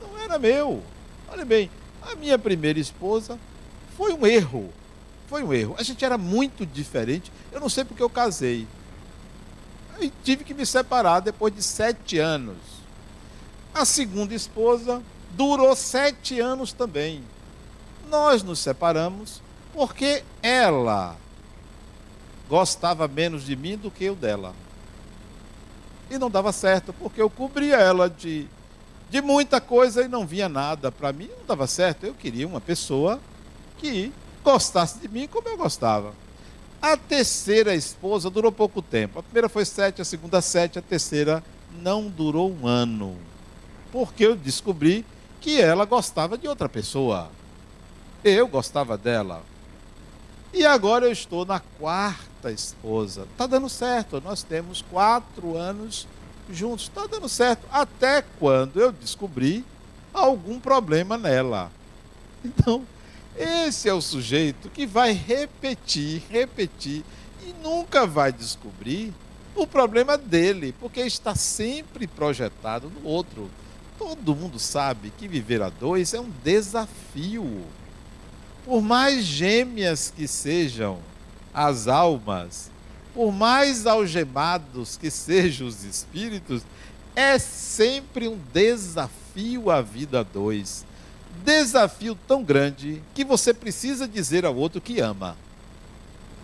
Não 0.00 0.18
era 0.18 0.38
meu. 0.38 0.82
Olha 1.28 1.44
bem, 1.44 1.70
a 2.02 2.14
minha 2.14 2.38
primeira 2.38 2.78
esposa 2.78 3.38
foi 3.96 4.12
um 4.12 4.26
erro. 4.26 4.72
Foi 5.28 5.42
um 5.42 5.52
erro. 5.52 5.74
A 5.78 5.82
gente 5.82 6.04
era 6.04 6.16
muito 6.16 6.64
diferente. 6.64 7.32
Eu 7.50 7.60
não 7.60 7.68
sei 7.68 7.84
porque 7.84 8.02
eu 8.02 8.10
casei. 8.10 8.66
E 9.98 10.12
tive 10.22 10.44
que 10.44 10.54
me 10.54 10.64
separar 10.64 11.20
depois 11.20 11.54
de 11.54 11.62
sete 11.62 12.18
anos. 12.18 12.56
A 13.74 13.84
segunda 13.84 14.34
esposa 14.34 15.02
durou 15.32 15.74
sete 15.74 16.38
anos 16.38 16.72
também. 16.72 17.22
Nós 18.08 18.42
nos 18.42 18.60
separamos 18.60 19.42
porque 19.72 20.22
ela 20.42 21.16
gostava 22.48 23.08
menos 23.08 23.44
de 23.44 23.56
mim 23.56 23.76
do 23.76 23.90
que 23.90 24.04
eu 24.04 24.14
dela. 24.14 24.54
E 26.10 26.18
não 26.18 26.30
dava 26.30 26.52
certo, 26.52 26.92
porque 26.92 27.20
eu 27.20 27.28
cobria 27.28 27.76
ela 27.76 28.08
de, 28.08 28.46
de 29.10 29.20
muita 29.20 29.60
coisa 29.60 30.02
e 30.02 30.08
não 30.08 30.26
vinha 30.26 30.48
nada. 30.48 30.92
Para 30.92 31.12
mim 31.12 31.28
não 31.38 31.46
dava 31.46 31.66
certo. 31.66 32.04
Eu 32.06 32.14
queria 32.14 32.46
uma 32.46 32.60
pessoa 32.60 33.20
que 33.78 34.12
gostasse 34.44 34.98
de 34.98 35.08
mim 35.08 35.26
como 35.26 35.48
eu 35.48 35.56
gostava. 35.56 36.14
A 36.80 36.96
terceira 36.96 37.74
esposa 37.74 38.30
durou 38.30 38.52
pouco 38.52 38.80
tempo. 38.80 39.18
A 39.18 39.22
primeira 39.22 39.48
foi 39.48 39.64
sete, 39.64 40.00
a 40.00 40.04
segunda 40.04 40.40
sete, 40.40 40.78
a 40.78 40.82
terceira 40.82 41.42
não 41.82 42.08
durou 42.08 42.52
um 42.52 42.66
ano. 42.66 43.16
Porque 43.90 44.24
eu 44.24 44.36
descobri 44.36 45.04
que 45.40 45.60
ela 45.60 45.84
gostava 45.84 46.38
de 46.38 46.46
outra 46.46 46.68
pessoa. 46.68 47.30
Eu 48.22 48.46
gostava 48.46 48.96
dela. 48.96 49.42
E 50.52 50.64
agora 50.64 51.06
eu 51.06 51.12
estou 51.12 51.44
na 51.44 51.60
quarta 51.60 52.35
esposa. 52.52 53.26
Está 53.32 53.46
dando 53.46 53.68
certo. 53.68 54.20
Nós 54.20 54.42
temos 54.42 54.82
quatro 54.82 55.56
anos 55.56 56.06
juntos. 56.50 56.84
Está 56.84 57.06
dando 57.06 57.28
certo. 57.28 57.66
Até 57.70 58.22
quando 58.38 58.80
eu 58.80 58.92
descobri 58.92 59.64
algum 60.12 60.58
problema 60.58 61.18
nela. 61.18 61.70
Então, 62.44 62.86
esse 63.36 63.88
é 63.88 63.92
o 63.92 64.00
sujeito 64.00 64.70
que 64.70 64.86
vai 64.86 65.12
repetir, 65.12 66.22
repetir 66.30 67.04
e 67.44 67.52
nunca 67.62 68.06
vai 68.06 68.32
descobrir 68.32 69.12
o 69.54 69.66
problema 69.66 70.16
dele, 70.16 70.74
porque 70.80 71.00
está 71.00 71.34
sempre 71.34 72.06
projetado 72.06 72.90
no 72.90 73.08
outro. 73.08 73.50
Todo 73.98 74.36
mundo 74.36 74.58
sabe 74.58 75.12
que 75.16 75.26
viver 75.26 75.62
a 75.62 75.70
dois 75.70 76.12
é 76.12 76.20
um 76.20 76.30
desafio. 76.44 77.62
Por 78.64 78.82
mais 78.82 79.24
gêmeas 79.24 80.12
que 80.14 80.26
sejam 80.28 80.98
as 81.56 81.88
almas, 81.88 82.70
por 83.12 83.32
mais 83.32 83.86
algemados 83.86 84.96
que 84.96 85.10
sejam 85.10 85.66
os 85.66 85.82
espíritos, 85.82 86.62
é 87.16 87.38
sempre 87.38 88.28
um 88.28 88.38
desafio 88.52 89.70
a 89.70 89.80
vida 89.80 90.22
dois 90.22 90.84
desafio 91.44 92.16
tão 92.26 92.42
grande 92.42 93.02
que 93.14 93.24
você 93.24 93.52
precisa 93.52 94.08
dizer 94.08 94.44
ao 94.44 94.54
outro 94.54 94.80
que 94.80 95.00
ama. 95.00 95.36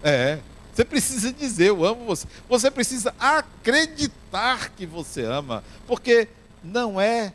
É, 0.02 0.38
você 0.72 0.84
precisa 0.84 1.32
dizer 1.32 1.68
eu 1.68 1.84
amo 1.84 2.04
você. 2.04 2.26
Você 2.48 2.70
precisa 2.70 3.14
acreditar 3.18 4.70
que 4.70 4.86
você 4.86 5.24
ama, 5.24 5.62
porque 5.86 6.28
não 6.62 7.00
é 7.00 7.32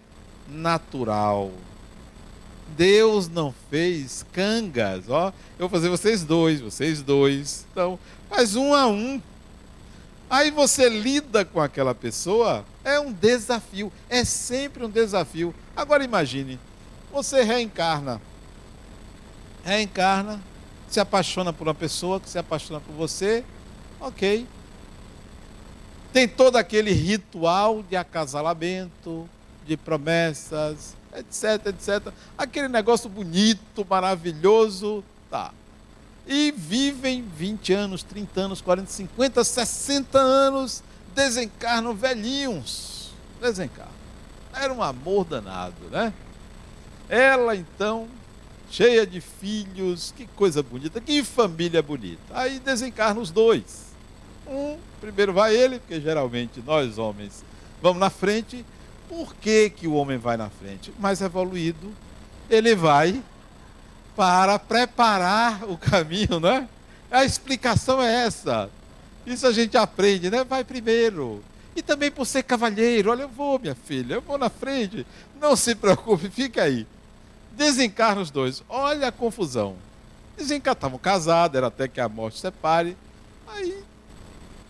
natural. 0.48 1.52
Deus 2.75 3.30
não 3.30 3.53
fez 3.69 4.25
cangas, 4.34 5.10
ó. 5.10 5.27
Eu 5.58 5.67
vou 5.67 5.69
fazer 5.69 5.89
vocês 5.89 6.23
dois, 6.23 6.60
vocês 6.60 7.01
dois. 7.01 7.65
Então, 7.71 7.97
faz 8.30 8.56
um 8.56 8.73
a 8.73 8.88
um. 8.88 9.21
Aí 10.30 10.51
você 10.51 10.89
lida 10.89 11.45
com 11.45 11.62
aquela 11.62 11.95
pessoa, 11.95 12.65
é 12.84 12.99
um 12.99 13.13
desafio, 13.13 13.91
é 14.10 14.25
sempre 14.25 14.84
um 14.84 14.89
desafio. 14.89 15.56
Agora 15.75 16.03
imagine, 16.03 16.60
você 17.12 17.43
reencarna. 17.43 18.21
Reencarna, 19.63 20.41
se 20.89 20.99
apaixona 20.99 21.53
por 21.53 21.67
uma 21.67 21.73
pessoa 21.73 22.19
que 22.19 22.30
se 22.30 22.38
apaixona 22.38 22.80
por 22.82 22.93
você, 22.93 23.43
ok. 24.01 24.45
Tem 26.12 26.27
todo 26.27 26.58
aquele 26.58 26.91
ritual 26.91 27.84
de 27.84 27.95
acasalamento, 27.95 29.30
de 29.65 29.77
promessas, 29.77 30.95
etc, 31.19 31.67
etc. 31.67 32.13
Aquele 32.38 32.67
negócio 32.67 33.10
bonito, 33.10 33.86
maravilhoso, 33.89 35.03
tá. 35.30 35.51
E 36.27 36.51
vivem 36.51 37.23
20 37.23 37.73
anos, 37.73 38.03
30 38.03 38.41
anos, 38.41 38.62
40, 38.62 38.91
50, 38.91 39.43
60 39.43 40.17
anos, 40.19 40.84
desencarnam 41.15 41.93
velhinhos. 41.93 43.12
Desencarnam. 43.41 43.93
Era 44.53 44.73
um 44.73 44.82
amor 44.82 45.23
danado, 45.23 45.75
né? 45.91 46.13
Ela 47.08 47.56
então, 47.56 48.08
cheia 48.69 49.06
de 49.06 49.21
filhos, 49.21 50.13
que 50.15 50.27
coisa 50.27 50.62
bonita, 50.62 50.99
que 50.99 51.23
família 51.23 51.82
bonita. 51.82 52.21
Aí 52.32 52.60
desencarna 52.60 53.21
os 53.21 53.32
dois. 53.32 53.88
Um, 54.45 54.77
primeiro 54.99 55.34
vai 55.34 55.56
ele, 55.56 55.80
porque 55.80 56.01
geralmente 56.01 56.62
nós 56.65 56.97
homens 56.97 57.43
vamos 57.82 57.99
na 57.99 58.10
frente. 58.10 58.65
Por 59.08 59.36
que, 59.36 59.70
que 59.70 59.88
o 59.88 59.93
homem 59.93 60.17
vai 60.17 60.38
na 60.38 60.50
frente? 60.50 60.93
Mais 61.00 61.22
evoluído, 61.22 61.93
ele 62.50 62.76
vai 62.76 63.22
para 64.15 64.58
preparar 64.60 65.63
o 65.63 65.78
caminho, 65.78 66.39
né? 66.39 66.67
A 67.10 67.24
explicação 67.24 68.02
é 68.02 68.26
essa. 68.26 68.70
Isso 69.26 69.46
a 69.48 69.52
gente 69.52 69.78
aprende, 69.78 70.30
né? 70.30 70.43
Vai 70.43 70.63
primeiro. 70.63 71.43
E 71.76 71.82
também 71.82 72.12
por 72.12 72.26
ser 72.26 72.43
cavalheiro. 72.43 73.12
Olha, 73.12 73.24
eu 73.24 73.30
vou, 73.30 73.60
minha 73.60 73.76
filha, 73.76 74.15
eu 74.15 74.22
vou 74.22 74.38
na 74.38 74.50
frente. 74.50 75.06
Não 75.39 75.56
se 75.56 75.76
preocupe, 75.76 76.30
fica 76.30 76.63
aí. 76.63 76.88
Desencarna 77.52 78.22
os 78.22 78.32
dois. 78.32 78.63
Olha 78.67 79.08
a 79.08 79.12
confusão. 79.12 79.76
Desencarnavam 80.36 81.00
casados, 81.00 81.58
era 81.58 81.67
até 81.67 81.88
que 81.88 82.02
a 82.02 82.10
morte 82.10 82.39
separe. 82.39 82.98
Aí 83.48 83.84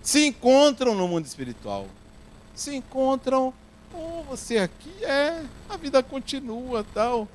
se 0.08 0.26
encontram 0.26 0.96
no 0.96 1.06
mundo 1.06 1.26
espiritual. 1.26 1.86
Se 2.56 2.74
encontram, 2.74 3.54
oh, 3.94 4.24
você 4.24 4.58
aqui 4.58 4.92
é, 5.04 5.44
a 5.70 5.78
vida 5.78 6.02
continua, 6.02 6.86
tal. 6.94 7.28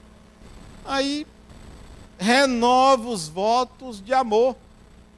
Aí 0.84 1.26
renova 2.18 3.08
os 3.08 3.28
votos 3.28 4.02
de 4.02 4.12
amor. 4.12 4.56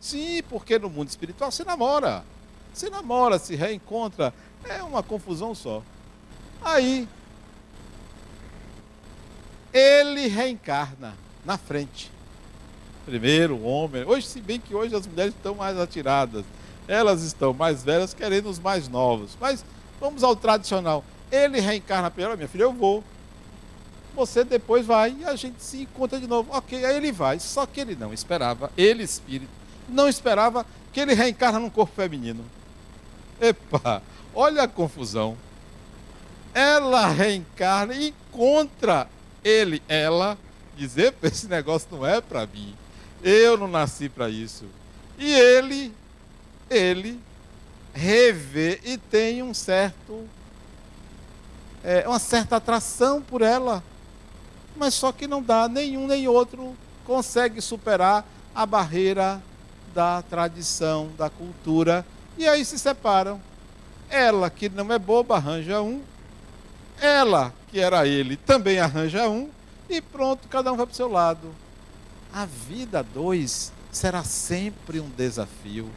Sim, 0.01 0.43
porque 0.49 0.79
no 0.79 0.91
mundo 0.91 1.09
espiritual 1.09 1.51
se 1.51 1.65
namora. 1.65 2.25
Se 2.73 2.91
namora, 2.91 3.39
se 3.39 3.55
reencontra, 3.55 4.35
é 4.65 4.83
uma 4.83 5.03
confusão 5.03 5.55
só. 5.55 5.83
Aí 6.63 7.09
ele 9.73 10.29
reencarna 10.29 11.15
na 11.45 11.59
frente. 11.59 12.11
Primeiro 13.05 13.57
o 13.57 13.65
homem. 13.65 14.05
Hoje, 14.05 14.27
se 14.27 14.41
bem 14.41 14.59
que 14.59 14.75
hoje 14.75 14.95
as 14.95 15.07
mulheres 15.07 15.35
estão 15.35 15.55
mais 15.55 15.79
atiradas, 15.79 16.45
elas 16.89 17.23
estão 17.23 17.53
mais 17.53 17.83
velhas 17.83 18.15
querendo 18.15 18.49
os 18.49 18.59
mais 18.59 18.89
novos. 18.89 19.37
Mas 19.41 19.65
vamos 20.01 20.23
ao 20.23 20.35
tradicional. 20.35 21.05
Ele 21.35 21.61
reencarna 21.61 22.11
primeiro, 22.11 22.37
minha 22.37 22.49
filha, 22.49 22.63
eu 22.63 22.73
vou. 22.73 23.03
Você 24.15 24.45
depois 24.45 24.87
vai 24.87 25.17
e 25.19 25.25
a 25.25 25.35
gente 25.35 25.61
se 25.63 25.83
encontra 25.83 26.21
de 26.21 26.27
novo. 26.29 26.51
Ok, 26.53 26.85
aí 26.85 26.97
ele 26.97 27.11
vai. 27.11 27.41
Só 27.41 27.67
que 27.67 27.81
ele 27.81 27.97
não 27.97 28.13
esperava, 28.13 28.71
ele 28.77 29.03
espírito, 29.03 29.51
não 29.89 30.09
esperava 30.09 30.65
que 30.93 31.01
ele 31.01 31.15
reencarna 31.15 31.59
num 31.59 31.69
corpo 31.69 31.93
feminino. 31.95 32.45
Epa, 33.41 34.01
olha 34.33 34.63
a 34.63 34.69
confusão. 34.69 35.37
Ela 36.55 37.09
reencarna 37.09 37.95
e 37.95 38.09
encontra 38.09 39.09
ele, 39.43 39.83
ela, 39.89 40.39
dizer: 40.77 41.13
esse 41.23 41.49
negócio 41.49 41.89
não 41.91 42.07
é 42.07 42.21
para 42.21 42.47
mim. 42.47 42.77
Eu 43.23 43.57
não 43.57 43.67
nasci 43.67 44.09
para 44.09 44.31
isso. 44.31 44.65
E 45.19 45.33
ele, 45.33 45.93
ele 46.71 47.19
revê 47.93 48.81
e 48.85 48.99
tem 48.99 49.43
um 49.43 49.55
certo, 49.55 50.29
é, 51.85 52.09
uma 52.09 52.19
certa 52.19 52.57
atração 52.57 53.21
por 53.21 53.43
ela. 53.43 53.83
Mas 54.77 54.95
só 54.95 55.13
que 55.13 55.27
não 55.27 55.43
dá, 55.43 55.69
nenhum 55.69 56.07
nem 56.07 56.27
outro 56.27 56.75
consegue 57.05 57.61
superar 57.61 58.27
a 58.55 58.65
barreira 58.65 59.41
da 59.95 60.23
tradição, 60.23 61.11
da 61.17 61.29
cultura. 61.29 62.05
E 62.37 62.49
aí 62.49 62.65
se 62.65 62.79
separam. 62.79 63.41
Ela, 64.09 64.51
que 64.51 64.69
não 64.69 64.93
é 64.93 64.99
boba, 64.99 65.37
arranja 65.37 65.81
um, 65.81 66.03
ela, 67.01 67.53
que 67.71 67.81
era 67.81 68.07
ele, 68.07 68.37
também 68.37 68.79
arranja 68.79 69.29
um 69.29 69.49
e 69.89 70.01
pronto, 70.01 70.49
cada 70.49 70.73
um 70.73 70.77
vai 70.77 70.87
para 70.87 70.93
o 70.93 70.97
seu 70.97 71.11
lado. 71.11 71.55
A 72.33 72.45
vida 72.45 73.03
dois 73.03 73.73
será 73.91 74.25
sempre 74.25 75.01
um 75.01 75.09
desafio, 75.11 75.91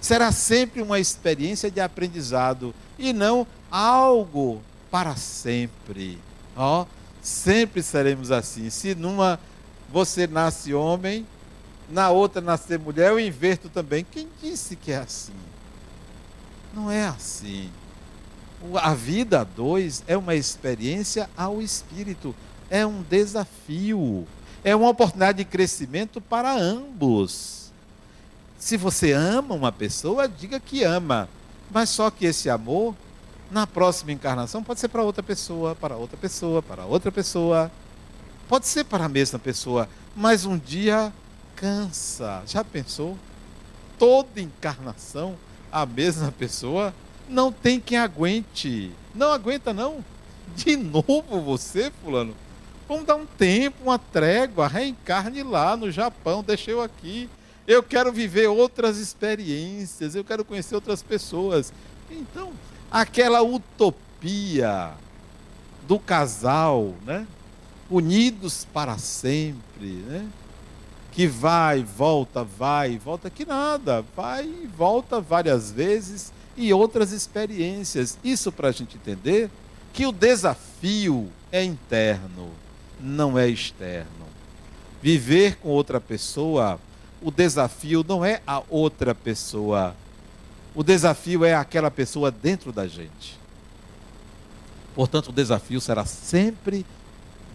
será 0.00 0.30
sempre 0.32 0.82
uma 0.82 0.98
experiência 0.98 1.70
de 1.70 1.80
aprendizado 1.80 2.74
e 2.98 3.12
não 3.12 3.46
algo 3.70 4.62
para 4.90 5.16
sempre. 5.16 6.18
Ó, 6.56 6.86
sempre 7.22 7.82
seremos 7.82 8.30
assim. 8.30 8.70
Se 8.70 8.94
numa 8.94 9.38
você 9.92 10.26
nasce 10.26 10.72
homem, 10.72 11.26
na 11.90 12.10
outra 12.10 12.40
nascer 12.40 12.78
mulher, 12.78 13.10
eu 13.10 13.18
inverto 13.18 13.68
também. 13.68 14.04
Quem 14.08 14.28
disse 14.40 14.76
que 14.76 14.92
é 14.92 14.98
assim? 14.98 15.34
Não 16.72 16.90
é 16.90 17.06
assim. 17.06 17.70
A 18.76 18.94
vida 18.94 19.40
a 19.40 19.44
dois 19.44 20.02
é 20.06 20.16
uma 20.16 20.34
experiência 20.34 21.28
ao 21.36 21.60
espírito, 21.60 22.34
é 22.68 22.86
um 22.86 23.02
desafio, 23.02 24.26
é 24.62 24.76
uma 24.76 24.90
oportunidade 24.90 25.38
de 25.38 25.44
crescimento 25.44 26.20
para 26.20 26.54
ambos. 26.54 27.72
Se 28.58 28.76
você 28.76 29.12
ama 29.12 29.54
uma 29.54 29.72
pessoa, 29.72 30.28
diga 30.28 30.60
que 30.60 30.84
ama, 30.84 31.28
mas 31.70 31.88
só 31.88 32.10
que 32.10 32.26
esse 32.26 32.50
amor, 32.50 32.94
na 33.50 33.66
próxima 33.66 34.12
encarnação, 34.12 34.62
pode 34.62 34.80
ser 34.80 34.88
para 34.88 35.02
outra 35.02 35.22
pessoa, 35.22 35.74
para 35.74 35.96
outra 35.96 36.16
pessoa, 36.16 36.62
para 36.62 36.84
outra 36.84 37.10
pessoa, 37.10 37.70
pode 38.48 38.66
ser 38.66 38.84
para 38.84 39.04
a 39.04 39.08
mesma 39.08 39.38
pessoa, 39.38 39.88
mas 40.14 40.44
um 40.44 40.56
dia 40.56 41.12
cansa. 41.56 42.42
Já 42.46 42.64
pensou? 42.64 43.18
Toda 43.98 44.40
encarnação, 44.40 45.36
a 45.70 45.84
mesma 45.84 46.32
pessoa 46.32 46.94
Não 47.28 47.52
tem 47.52 47.78
quem 47.78 47.96
aguente. 47.96 48.90
Não 49.14 49.30
aguenta, 49.32 49.72
não. 49.72 50.04
De 50.56 50.76
novo 50.76 51.40
você, 51.40 51.92
fulano. 52.02 52.34
Vamos 52.88 53.04
dar 53.04 53.14
um 53.14 53.24
tempo, 53.24 53.84
uma 53.84 54.00
trégua, 54.00 54.66
reencarne 54.66 55.44
lá 55.44 55.76
no 55.76 55.92
Japão, 55.92 56.42
deixa 56.42 56.72
eu 56.72 56.82
aqui. 56.82 57.30
Eu 57.68 57.84
quero 57.84 58.12
viver 58.12 58.48
outras 58.48 58.98
experiências, 58.98 60.16
eu 60.16 60.24
quero 60.24 60.44
conhecer 60.44 60.74
outras 60.74 61.04
pessoas. 61.04 61.72
Então, 62.10 62.50
aquela 62.90 63.42
utopia 63.42 64.92
do 65.86 65.98
casal, 65.98 66.94
né? 67.04 67.26
Unidos 67.90 68.66
para 68.72 68.98
sempre, 68.98 69.86
né? 70.06 70.26
Que 71.12 71.26
vai, 71.26 71.82
volta, 71.82 72.44
vai, 72.44 72.96
volta, 72.98 73.28
que 73.28 73.44
nada, 73.44 74.04
vai 74.16 74.44
e 74.44 74.66
volta 74.66 75.20
várias 75.20 75.70
vezes 75.70 76.32
e 76.56 76.72
outras 76.72 77.12
experiências. 77.12 78.18
Isso 78.22 78.52
para 78.52 78.68
a 78.68 78.72
gente 78.72 78.96
entender 78.96 79.50
que 79.92 80.06
o 80.06 80.12
desafio 80.12 81.28
é 81.50 81.64
interno 81.64 82.50
não 83.00 83.38
é 83.38 83.48
externo. 83.48 84.28
Viver 85.02 85.56
com 85.56 85.70
outra 85.70 86.00
pessoa, 86.00 86.78
o 87.22 87.30
desafio 87.30 88.04
não 88.06 88.24
é 88.24 88.42
a 88.46 88.62
outra 88.68 89.14
pessoa. 89.14 89.96
O 90.74 90.82
desafio 90.82 91.44
é 91.44 91.54
aquela 91.54 91.90
pessoa 91.90 92.30
dentro 92.30 92.72
da 92.72 92.86
gente. 92.86 93.38
Portanto, 94.94 95.28
o 95.28 95.32
desafio 95.32 95.80
será 95.80 96.04
sempre 96.04 96.86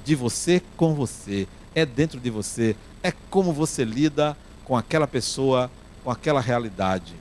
de 0.04 0.16
você 0.16 0.62
com 0.76 0.94
você. 0.94 1.48
É 1.74 1.86
dentro 1.86 2.20
de 2.20 2.30
você. 2.30 2.76
É 3.02 3.12
como 3.30 3.54
você 3.54 3.84
lida 3.84 4.38
com 4.64 4.76
aquela 4.76 5.08
pessoa, 5.08 5.70
com 6.04 6.12
aquela 6.12 6.42
realidade. 6.42 7.14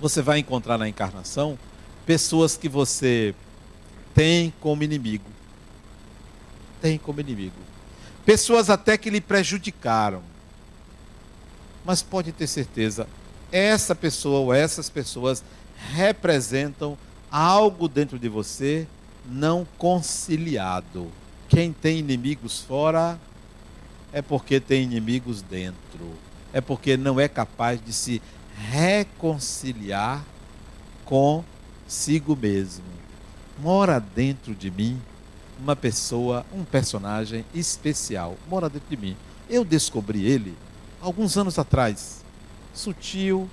Você 0.00 0.22
vai 0.22 0.38
encontrar 0.38 0.78
na 0.78 0.88
encarnação 0.88 1.58
pessoas 2.06 2.56
que 2.56 2.68
você 2.68 3.34
tem 4.14 4.52
como 4.60 4.82
inimigo 4.82 5.30
tem 6.80 6.98
como 6.98 7.20
inimigo. 7.20 7.54
Pessoas 8.24 8.70
até 8.70 8.96
que 8.96 9.10
lhe 9.10 9.20
prejudicaram. 9.20 10.22
Mas 11.84 12.02
pode 12.02 12.32
ter 12.32 12.46
certeza, 12.46 13.06
essa 13.52 13.94
pessoa 13.94 14.40
ou 14.40 14.54
essas 14.54 14.88
pessoas 14.88 15.42
representam 15.92 16.96
algo 17.30 17.88
dentro 17.88 18.18
de 18.18 18.28
você 18.28 18.86
não 19.26 19.66
conciliado. 19.78 21.10
Quem 21.48 21.72
tem 21.72 21.98
inimigos 21.98 22.60
fora 22.60 23.18
é 24.12 24.22
porque 24.22 24.60
tem 24.60 24.82
inimigos 24.82 25.42
dentro. 25.42 26.14
É 26.52 26.60
porque 26.60 26.96
não 26.96 27.20
é 27.20 27.28
capaz 27.28 27.80
de 27.84 27.92
se 27.92 28.22
reconciliar 28.56 30.24
consigo 31.04 32.36
mesmo. 32.36 32.84
Mora 33.58 34.00
dentro 34.00 34.54
de 34.54 34.70
mim 34.70 35.00
uma 35.58 35.76
pessoa, 35.76 36.46
um 36.52 36.64
personagem 36.64 37.44
especial, 37.54 38.36
mora 38.48 38.68
dentro 38.68 38.88
de 38.88 38.96
mim. 38.96 39.16
Eu 39.48 39.64
descobri 39.64 40.24
ele 40.24 40.54
alguns 41.00 41.36
anos 41.36 41.58
atrás. 41.58 42.19
Sutil, 42.80 43.46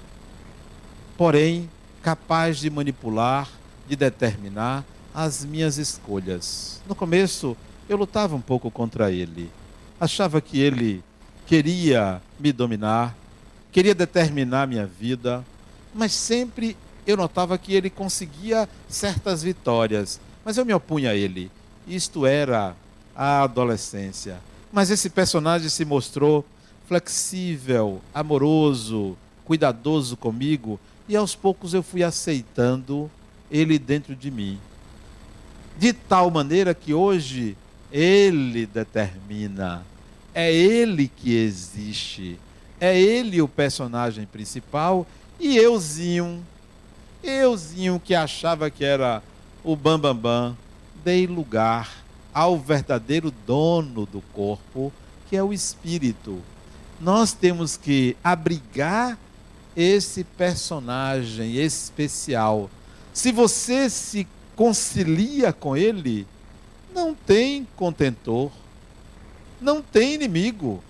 porém 1.18 1.70
capaz 2.02 2.60
de 2.60 2.70
manipular, 2.70 3.50
de 3.86 3.94
determinar 3.94 4.86
as 5.14 5.44
minhas 5.44 5.78
escolhas. 5.78 6.82
No 6.88 6.96
começo, 6.96 7.58
eu 7.90 7.98
lutava 7.98 8.38
um 8.38 8.42
pouco 8.42 8.72
contra 8.72 9.12
ele. 9.12 9.52
Achava 10.00 10.40
que 10.40 10.60
ele 10.62 11.04
queria 11.46 12.22
me 12.40 12.54
dominar, 12.54 13.18
queria 13.70 13.94
determinar 13.94 14.66
minha 14.66 14.86
vida, 14.86 15.44
mas 15.94 16.14
sempre 16.14 16.78
eu 17.06 17.18
notava 17.18 17.58
que 17.58 17.74
ele 17.74 17.90
conseguia 17.90 18.70
certas 18.88 19.44
vitórias, 19.44 20.22
mas 20.46 20.58
eu 20.58 20.64
me 20.64 20.74
opunha 20.74 21.12
a 21.12 21.16
ele. 21.16 21.52
Isto 21.86 22.26
era 22.26 22.78
a 23.14 23.42
adolescência. 23.42 24.40
Mas 24.72 24.90
esse 24.90 25.10
personagem 25.10 25.68
se 25.68 25.84
mostrou 25.84 26.46
flexível, 26.88 28.02
amoroso, 28.14 29.18
cuidadoso 29.46 30.16
comigo, 30.16 30.80
e 31.08 31.16
aos 31.16 31.36
poucos 31.36 31.74
eu 31.74 31.84
fui 31.84 32.04
aceitando 32.04 33.12
ele 33.52 33.78
dentro 33.78 34.16
de 34.16 34.32
mim. 34.32 34.58
De 35.78 35.94
tal 35.94 36.32
maneira 36.32 36.74
que 36.74 36.94
hoje 36.94 37.58
ele 37.92 38.66
determina, 38.66 39.86
é 40.34 40.54
ele 40.54 41.08
que 41.14 41.36
existe, 41.36 42.40
é 42.80 43.00
ele 43.00 43.42
o 43.42 43.48
personagem 43.48 44.26
principal 44.26 45.06
e 45.40 45.58
euzinho, 45.58 46.44
euzinho 47.24 48.02
que 48.04 48.16
achava 48.16 48.70
que 48.70 48.84
era 48.84 49.22
o 49.64 49.76
bambambam, 49.76 50.16
bam, 50.16 50.50
bam, 50.50 50.58
dei 51.04 51.28
lugar 51.28 52.04
ao 52.34 52.58
verdadeiro 52.58 53.32
dono 53.46 54.06
do 54.06 54.22
corpo, 54.34 54.92
que 55.30 55.36
é 55.36 55.44
o 55.44 55.52
espírito. 55.52 56.42
Nós 57.00 57.34
temos 57.34 57.78
que 57.78 58.18
abrigar 58.24 59.18
esse 59.76 60.24
personagem 60.24 61.56
especial. 61.56 62.70
Se 63.14 63.32
você 63.32 63.90
se 63.90 64.28
concilia 64.56 65.54
com 65.54 65.78
ele, 65.78 66.26
não 66.94 67.14
tem 67.14 67.68
contentor, 67.76 68.52
não 69.62 69.82
tem 69.82 70.16
inimigo, 70.16 70.84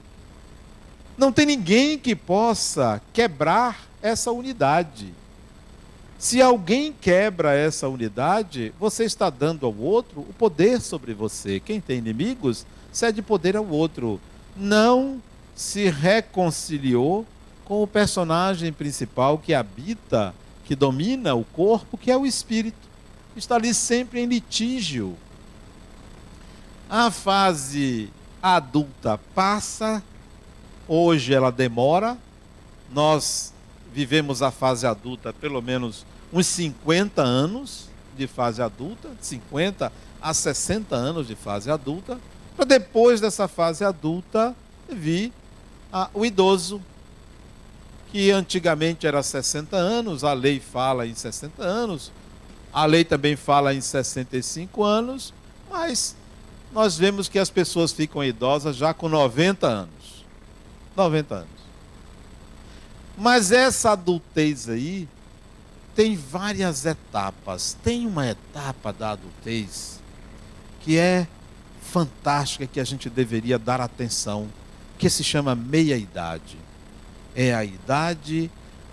não 1.18 1.32
tem 1.34 1.46
ninguém 1.46 1.98
que 1.98 2.16
possa 2.16 3.02
quebrar 3.12 3.86
essa 4.02 4.32
unidade. 4.32 5.14
Se 6.18 6.42
alguém 6.42 6.94
quebra 6.94 7.54
essa 7.54 7.88
unidade, 7.90 8.74
você 8.80 9.04
está 9.04 9.30
dando 9.30 9.66
ao 9.66 9.76
outro 9.76 10.22
o 10.22 10.34
poder 10.34 10.80
sobre 10.82 11.14
você. 11.14 11.60
Quem 11.60 11.82
tem 11.82 11.98
inimigos 11.98 12.66
cede 12.92 13.22
poder 13.22 13.56
ao 13.56 13.68
outro. 13.68 14.20
Não 14.56 15.22
se 15.58 15.90
reconciliou 15.90 17.26
com 17.66 17.82
o 17.82 17.88
personagem 17.88 18.72
principal 18.72 19.40
que 19.40 19.56
habita, 19.56 20.34
que 20.64 20.76
domina 20.76 21.34
o 21.34 21.44
corpo, 21.44 21.98
que 21.98 22.12
é 22.12 22.16
o 22.16 22.28
espírito. 22.28 22.78
Está 23.36 23.56
ali 23.56 23.74
sempre 23.74 24.22
em 24.22 24.28
litígio. 24.28 25.18
A 26.88 27.10
fase 27.10 28.14
adulta 28.42 29.20
passa, 29.34 30.04
hoje 30.88 31.34
ela 31.34 31.52
demora, 31.52 32.16
nós 32.94 33.52
vivemos 33.92 34.44
a 34.44 34.52
fase 34.52 34.86
adulta 34.86 35.34
pelo 35.34 35.62
menos 35.62 36.06
uns 36.32 36.46
50 36.46 37.24
anos 37.24 37.90
de 38.16 38.28
fase 38.28 38.62
adulta, 38.62 39.10
50 39.20 39.92
a 40.22 40.34
60 40.34 40.96
anos 40.96 41.28
de 41.28 41.36
fase 41.36 41.72
adulta, 41.72 42.20
para 42.56 42.66
depois 42.66 43.20
dessa 43.20 43.48
fase 43.48 43.84
adulta 43.84 44.56
vir 44.88 45.34
a, 45.98 46.10
o 46.14 46.26
idoso, 46.26 46.82
que 48.12 48.32
antigamente 48.32 49.08
era 49.08 49.22
60 49.22 49.76
anos, 49.76 50.24
a 50.24 50.34
lei 50.34 50.60
fala 50.60 51.08
em 51.08 51.16
60 51.16 51.64
anos, 51.64 52.12
a 52.72 52.86
lei 52.86 53.04
também 53.04 53.36
fala 53.36 53.74
em 53.74 53.82
65 53.82 54.84
anos, 54.84 55.34
mas 55.70 56.16
nós 56.72 56.98
vemos 56.98 57.28
que 57.28 57.40
as 57.40 57.50
pessoas 57.50 57.92
ficam 57.92 58.24
idosas 58.24 58.76
já 58.76 58.94
com 58.94 59.10
90 59.10 59.68
anos. 59.68 60.26
90 60.96 61.36
anos. 61.36 61.50
Mas 63.18 63.52
essa 63.52 63.92
adultez 63.92 64.70
aí 64.70 65.08
tem 65.96 66.16
várias 66.16 66.86
etapas. 66.86 67.76
Tem 67.84 68.06
uma 68.06 68.28
etapa 68.28 68.94
da 68.94 69.12
adultez 69.12 70.00
que 70.82 70.98
é 70.98 71.28
fantástica, 71.82 72.68
que 72.68 72.80
a 72.80 72.84
gente 72.84 73.10
deveria 73.10 73.58
dar 73.58 73.82
atenção, 73.82 74.48
que 74.98 75.10
se 75.10 75.24
chama 75.24 75.56
meia-idade. 75.56 76.58
É 77.36 77.54
a 77.54 77.64
idade 77.64 78.50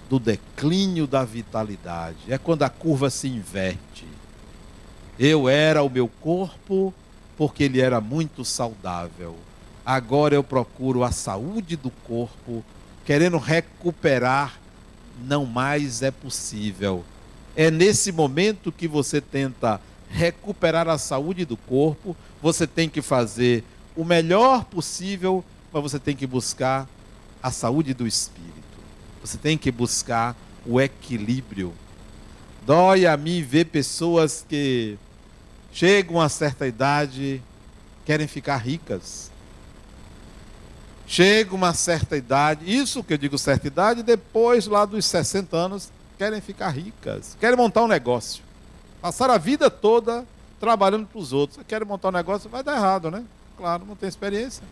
do 0.08 0.18
declínio 0.18 1.06
da 1.06 1.24
vitalidade. 1.24 2.18
É 2.28 2.38
quando 2.38 2.62
a 2.62 2.68
curva 2.68 3.10
se 3.10 3.26
inverte. 3.28 4.06
Eu 5.18 5.48
era 5.48 5.82
o 5.82 5.88
meu 5.88 6.08
corpo 6.08 6.92
porque 7.36 7.64
ele 7.64 7.80
era 7.80 8.00
muito 8.00 8.44
saudável. 8.44 9.36
Agora 9.84 10.34
eu 10.34 10.42
procuro 10.42 11.04
a 11.04 11.10
saúde 11.10 11.76
do 11.76 11.90
corpo 11.90 12.64
querendo 13.04 13.36
recuperar, 13.36 14.58
não 15.24 15.44
mais 15.44 16.02
é 16.02 16.10
possível. 16.10 17.04
É 17.54 17.70
nesse 17.70 18.10
momento 18.10 18.72
que 18.72 18.88
você 18.88 19.20
tenta 19.20 19.80
recuperar 20.08 20.88
a 20.88 20.96
saúde 20.96 21.44
do 21.44 21.56
corpo, 21.56 22.16
você 22.42 22.66
tem 22.66 22.88
que 22.88 23.02
fazer 23.02 23.64
o 23.96 24.04
melhor 24.04 24.64
possível, 24.64 25.44
mas 25.74 25.82
você 25.82 25.98
tem 25.98 26.14
que 26.14 26.26
buscar 26.26 26.88
a 27.42 27.50
saúde 27.50 27.92
do 27.92 28.06
espírito. 28.06 28.54
Você 29.20 29.36
tem 29.36 29.58
que 29.58 29.72
buscar 29.72 30.36
o 30.64 30.80
equilíbrio. 30.80 31.74
Dói 32.64 33.06
a 33.06 33.16
mim 33.16 33.42
ver 33.42 33.66
pessoas 33.66 34.46
que 34.48 34.96
chegam 35.72 36.20
a 36.20 36.28
certa 36.28 36.66
idade, 36.66 37.42
querem 38.06 38.28
ficar 38.28 38.56
ricas, 38.58 39.32
Chega 41.06 41.54
uma 41.54 41.74
certa 41.74 42.16
idade, 42.16 42.64
isso 42.64 43.04
que 43.04 43.12
eu 43.12 43.18
digo 43.18 43.36
certa 43.36 43.66
idade, 43.66 44.02
depois 44.02 44.66
lá 44.66 44.86
dos 44.86 45.04
60 45.04 45.54
anos, 45.54 45.92
querem 46.16 46.40
ficar 46.40 46.70
ricas, 46.70 47.36
querem 47.38 47.56
montar 47.56 47.82
um 47.82 47.88
negócio. 47.88 48.42
Passaram 49.02 49.34
a 49.34 49.38
vida 49.38 49.68
toda 49.68 50.24
trabalhando 50.58 51.06
para 51.06 51.18
os 51.18 51.32
outros. 51.32 51.60
Querem 51.66 51.86
montar 51.86 52.08
um 52.08 52.12
negócio, 52.12 52.48
vai 52.48 52.62
dar 52.62 52.76
errado, 52.76 53.10
né? 53.10 53.22
Claro, 53.56 53.84
não 53.84 53.94
tem 53.94 54.08
experiência. 54.08 54.62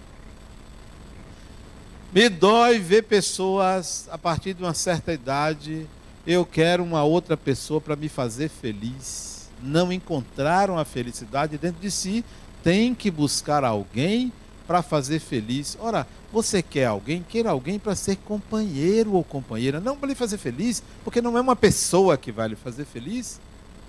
Me 2.14 2.28
dói 2.28 2.78
ver 2.78 3.04
pessoas 3.04 4.06
a 4.12 4.18
partir 4.18 4.52
de 4.52 4.62
uma 4.62 4.74
certa 4.74 5.14
idade. 5.14 5.86
Eu 6.26 6.44
quero 6.44 6.84
uma 6.84 7.02
outra 7.02 7.38
pessoa 7.38 7.80
para 7.80 7.96
me 7.96 8.06
fazer 8.06 8.50
feliz. 8.50 9.48
Não 9.62 9.90
encontraram 9.90 10.78
a 10.78 10.84
felicidade 10.84 11.56
dentro 11.56 11.80
de 11.80 11.90
si. 11.90 12.22
Tem 12.62 12.94
que 12.94 13.10
buscar 13.10 13.64
alguém 13.64 14.30
para 14.66 14.82
fazer 14.82 15.20
feliz. 15.20 15.74
Ora, 15.80 16.06
você 16.30 16.62
quer 16.62 16.84
alguém? 16.84 17.24
Queira 17.26 17.48
alguém 17.48 17.78
para 17.78 17.94
ser 17.94 18.16
companheiro 18.16 19.14
ou 19.14 19.24
companheira. 19.24 19.80
Não 19.80 19.96
para 19.96 20.10
lhe 20.10 20.14
fazer 20.14 20.36
feliz, 20.36 20.82
porque 21.02 21.22
não 21.22 21.38
é 21.38 21.40
uma 21.40 21.56
pessoa 21.56 22.18
que 22.18 22.30
vai 22.30 22.48
lhe 22.48 22.56
fazer 22.56 22.84
feliz. 22.84 23.40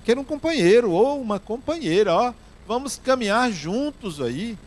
Queira 0.06 0.22
um 0.22 0.24
companheiro 0.24 0.92
ou 0.92 1.20
uma 1.22 1.42
companheira. 1.42 2.14
Ó, 2.14 2.34
vamos 2.66 2.96
caminhar 3.04 3.52
juntos 3.52 4.22
aí. 4.22 4.58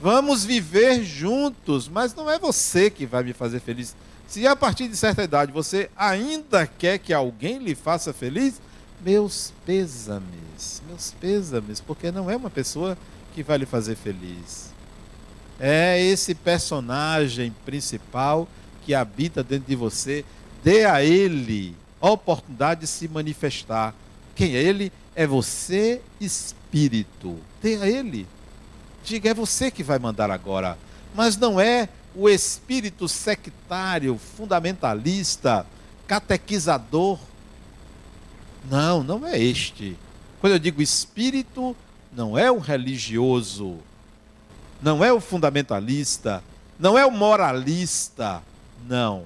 Vamos 0.00 0.44
viver 0.44 1.02
juntos, 1.02 1.88
mas 1.88 2.14
não 2.14 2.30
é 2.30 2.38
você 2.38 2.90
que 2.90 3.06
vai 3.06 3.22
me 3.22 3.32
fazer 3.32 3.60
feliz. 3.60 3.94
Se 4.26 4.46
a 4.46 4.56
partir 4.56 4.88
de 4.88 4.96
certa 4.96 5.22
idade 5.22 5.52
você 5.52 5.90
ainda 5.96 6.66
quer 6.66 6.98
que 6.98 7.12
alguém 7.12 7.58
lhe 7.58 7.74
faça 7.74 8.12
feliz, 8.12 8.60
meus 9.04 9.52
pêsames, 9.66 10.82
meus 10.88 11.12
pêsames, 11.20 11.80
porque 11.80 12.10
não 12.10 12.30
é 12.30 12.36
uma 12.36 12.50
pessoa 12.50 12.96
que 13.34 13.42
vai 13.42 13.58
lhe 13.58 13.66
fazer 13.66 13.96
feliz. 13.96 14.72
É 15.58 16.00
esse 16.00 16.34
personagem 16.34 17.54
principal 17.64 18.48
que 18.84 18.94
habita 18.94 19.42
dentro 19.42 19.68
de 19.68 19.76
você. 19.76 20.24
Dê 20.62 20.84
a 20.84 21.02
ele 21.02 21.76
a 22.00 22.10
oportunidade 22.10 22.80
de 22.80 22.86
se 22.86 23.06
manifestar. 23.08 23.94
Quem 24.34 24.56
é 24.56 24.62
ele? 24.62 24.92
É 25.14 25.26
você, 25.26 26.00
espírito. 26.20 27.38
Dê 27.62 27.76
a 27.76 27.88
ele. 27.88 28.26
Diga, 29.04 29.30
é 29.30 29.34
você 29.34 29.70
que 29.70 29.82
vai 29.82 29.98
mandar 29.98 30.30
agora. 30.30 30.78
Mas 31.14 31.36
não 31.36 31.60
é 31.60 31.88
o 32.14 32.28
espírito 32.28 33.06
sectário, 33.06 34.18
fundamentalista, 34.36 35.66
catequizador. 36.06 37.18
Não, 38.70 39.04
não 39.04 39.26
é 39.26 39.38
este. 39.38 39.96
Quando 40.40 40.54
eu 40.54 40.58
digo 40.58 40.80
espírito, 40.80 41.76
não 42.12 42.38
é 42.38 42.50
o 42.50 42.58
religioso, 42.58 43.76
não 44.80 45.04
é 45.04 45.12
o 45.12 45.20
fundamentalista, 45.20 46.42
não 46.78 46.96
é 46.96 47.04
o 47.04 47.10
moralista, 47.10 48.42
não. 48.86 49.24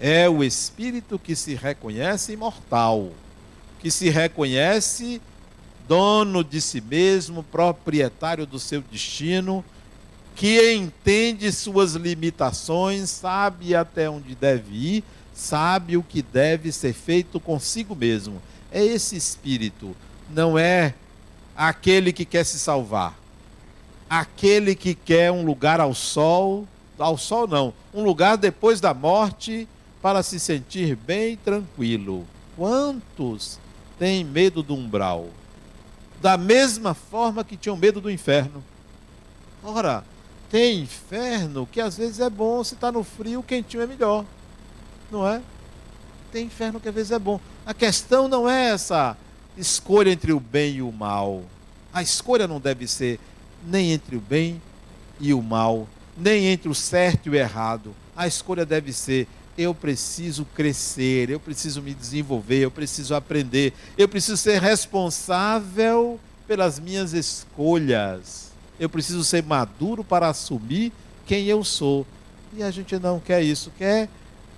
É 0.00 0.28
o 0.28 0.42
espírito 0.42 1.18
que 1.18 1.36
se 1.36 1.54
reconhece 1.54 2.32
imortal, 2.32 3.12
que 3.78 3.90
se 3.90 4.10
reconhece 4.10 5.20
dono 5.92 6.42
de 6.42 6.58
si 6.58 6.80
mesmo, 6.80 7.42
proprietário 7.42 8.46
do 8.46 8.58
seu 8.58 8.80
destino, 8.80 9.62
que 10.34 10.72
entende 10.72 11.52
suas 11.52 11.92
limitações, 11.92 13.10
sabe 13.10 13.74
até 13.74 14.08
onde 14.08 14.34
deve 14.34 14.74
ir, 14.74 15.04
sabe 15.34 15.98
o 15.98 16.02
que 16.02 16.22
deve 16.22 16.72
ser 16.72 16.94
feito 16.94 17.38
consigo 17.38 17.94
mesmo. 17.94 18.40
É 18.70 18.82
esse 18.82 19.16
espírito, 19.16 19.94
não 20.30 20.58
é 20.58 20.94
aquele 21.54 22.10
que 22.10 22.24
quer 22.24 22.44
se 22.44 22.58
salvar, 22.58 23.14
aquele 24.08 24.74
que 24.74 24.94
quer 24.94 25.30
um 25.30 25.44
lugar 25.44 25.78
ao 25.78 25.94
sol, 25.94 26.66
ao 26.98 27.18
sol 27.18 27.46
não, 27.46 27.74
um 27.92 28.02
lugar 28.02 28.38
depois 28.38 28.80
da 28.80 28.94
morte 28.94 29.68
para 30.00 30.22
se 30.22 30.40
sentir 30.40 30.96
bem 30.96 31.36
tranquilo. 31.36 32.26
Quantos 32.56 33.58
têm 33.98 34.24
medo 34.24 34.62
do 34.62 34.74
umbral? 34.74 35.28
Da 36.22 36.36
mesma 36.36 36.94
forma 36.94 37.42
que 37.42 37.56
tinham 37.56 37.76
medo 37.76 38.00
do 38.00 38.08
inferno. 38.08 38.62
Ora, 39.60 40.04
tem 40.48 40.80
inferno 40.82 41.68
que 41.70 41.80
às 41.80 41.96
vezes 41.96 42.20
é 42.20 42.30
bom, 42.30 42.62
se 42.62 42.74
está 42.74 42.92
no 42.92 43.02
frio, 43.02 43.42
quentinho 43.42 43.82
é 43.82 43.86
melhor. 43.88 44.24
Não 45.10 45.26
é? 45.26 45.42
Tem 46.30 46.46
inferno 46.46 46.78
que 46.78 46.88
às 46.88 46.94
vezes 46.94 47.10
é 47.10 47.18
bom. 47.18 47.40
A 47.66 47.74
questão 47.74 48.28
não 48.28 48.48
é 48.48 48.70
essa 48.70 49.16
escolha 49.56 50.10
entre 50.10 50.32
o 50.32 50.38
bem 50.38 50.76
e 50.76 50.82
o 50.82 50.92
mal. 50.92 51.42
A 51.92 52.02
escolha 52.02 52.46
não 52.46 52.60
deve 52.60 52.86
ser 52.86 53.18
nem 53.66 53.90
entre 53.90 54.14
o 54.14 54.20
bem 54.20 54.62
e 55.18 55.34
o 55.34 55.42
mal, 55.42 55.88
nem 56.16 56.46
entre 56.46 56.68
o 56.68 56.74
certo 56.74 57.26
e 57.26 57.30
o 57.30 57.34
errado. 57.34 57.94
A 58.16 58.28
escolha 58.28 58.64
deve 58.64 58.92
ser 58.92 59.26
eu 59.56 59.74
preciso 59.74 60.44
crescer, 60.54 61.30
eu 61.30 61.38
preciso 61.38 61.82
me 61.82 61.94
desenvolver, 61.94 62.60
eu 62.60 62.70
preciso 62.70 63.14
aprender, 63.14 63.72
eu 63.96 64.08
preciso 64.08 64.36
ser 64.36 64.60
responsável 64.60 66.18
pelas 66.46 66.78
minhas 66.78 67.12
escolhas. 67.12 68.50
Eu 68.78 68.88
preciso 68.88 69.22
ser 69.22 69.42
maduro 69.42 70.02
para 70.02 70.28
assumir 70.28 70.92
quem 71.26 71.46
eu 71.46 71.62
sou. 71.62 72.06
E 72.54 72.62
a 72.62 72.70
gente 72.70 72.98
não 72.98 73.20
quer 73.20 73.42
isso, 73.42 73.70
quer 73.78 74.08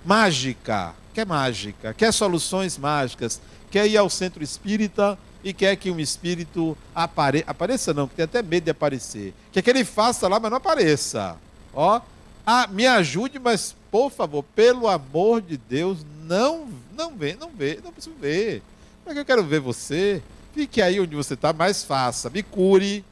mágica, 0.03 0.93
quer 1.13 1.25
mágica, 1.25 1.93
quer 1.93 2.11
soluções 2.11 2.77
mágicas, 2.77 3.39
quer 3.71 3.87
ir 3.87 3.97
ao 3.97 4.09
centro 4.09 4.43
espírita 4.43 5.17
e 5.43 5.53
quer 5.53 5.75
que 5.75 5.91
um 5.91 5.99
espírito 5.99 6.77
apare... 6.93 7.43
apareça 7.45 7.93
não, 7.93 8.07
porque 8.07 8.25
tem 8.25 8.39
até 8.39 8.47
medo 8.47 8.65
de 8.65 8.71
aparecer. 8.71 9.33
Quer 9.51 9.61
que 9.61 9.69
ele 9.69 9.85
faça 9.85 10.27
lá, 10.27 10.39
mas 10.39 10.49
não 10.49 10.57
apareça. 10.57 11.37
Ó, 11.73 12.01
ah, 12.45 12.67
me 12.67 12.85
ajude, 12.85 13.39
mas 13.39 13.75
por 13.89 14.11
favor, 14.11 14.43
pelo 14.55 14.87
amor 14.87 15.41
de 15.41 15.57
Deus, 15.57 16.05
não, 16.25 16.67
não 16.95 17.15
vê, 17.15 17.35
não 17.39 17.49
vê, 17.49 17.79
não 17.83 17.91
preciso 17.91 18.15
ver. 18.19 18.61
Como 19.03 19.11
é 19.11 19.13
que 19.13 19.19
eu 19.19 19.25
quero 19.25 19.43
ver 19.43 19.59
você? 19.59 20.21
Fique 20.53 20.81
aí 20.81 20.99
onde 20.99 21.15
você 21.15 21.33
está, 21.33 21.51
mas 21.51 21.83
faça. 21.83 22.29
Me 22.29 22.43
cure, 22.43 23.03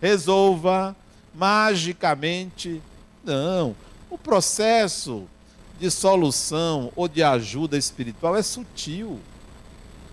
resolva, 0.00 0.94
magicamente. 1.34 2.82
Não. 3.24 3.74
O 4.10 4.18
processo 4.18 5.26
de 5.80 5.90
solução 5.90 6.92
ou 6.94 7.08
de 7.08 7.22
ajuda 7.22 7.78
espiritual 7.78 8.36
é 8.36 8.42
sutil. 8.42 9.18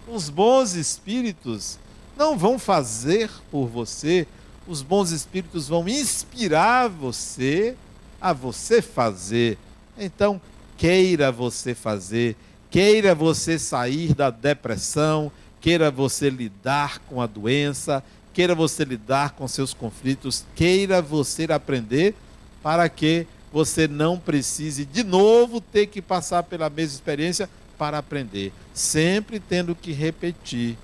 Os 0.08 0.30
bons 0.30 0.74
espíritos 0.74 1.78
não 2.18 2.38
vão 2.38 2.58
fazer 2.58 3.30
por 3.52 3.68
você, 3.68 4.28
os 4.68 4.82
bons 4.82 5.12
espíritos 5.12 5.68
vão 5.68 5.88
inspirar 5.88 6.88
você 6.88 7.76
a 8.22 8.34
você 8.34 8.82
fazer. 8.82 9.58
Então, 9.98 10.42
queira 10.78 11.32
você 11.32 11.76
fazer, 11.76 12.36
queira 12.70 13.14
você 13.14 13.60
sair 13.60 14.14
da 14.14 14.30
depressão, 14.30 15.32
queira 15.60 15.92
você 15.92 16.30
lidar 16.30 17.00
com 17.00 17.22
a 17.22 17.28
doença, 17.28 18.04
queira 18.34 18.56
você 18.56 18.86
lidar 18.86 19.32
com 19.32 19.48
seus 19.48 19.74
conflitos, 19.74 20.46
queira 20.56 21.02
você 21.02 21.46
aprender 21.52 22.16
para 22.64 22.88
que 22.88 23.28
você 23.52 23.88
não 23.88 24.18
precise 24.18 24.86
de 24.86 25.04
novo 25.04 25.60
ter 25.60 25.88
que 25.88 26.02
passar 26.02 26.44
pela 26.44 26.70
mesma 26.70 26.96
experiência 26.96 27.50
para 27.78 27.98
aprender, 27.98 28.54
sempre 28.74 29.40
tendo 29.40 29.74
que 29.74 29.92
repetir. 29.92 30.78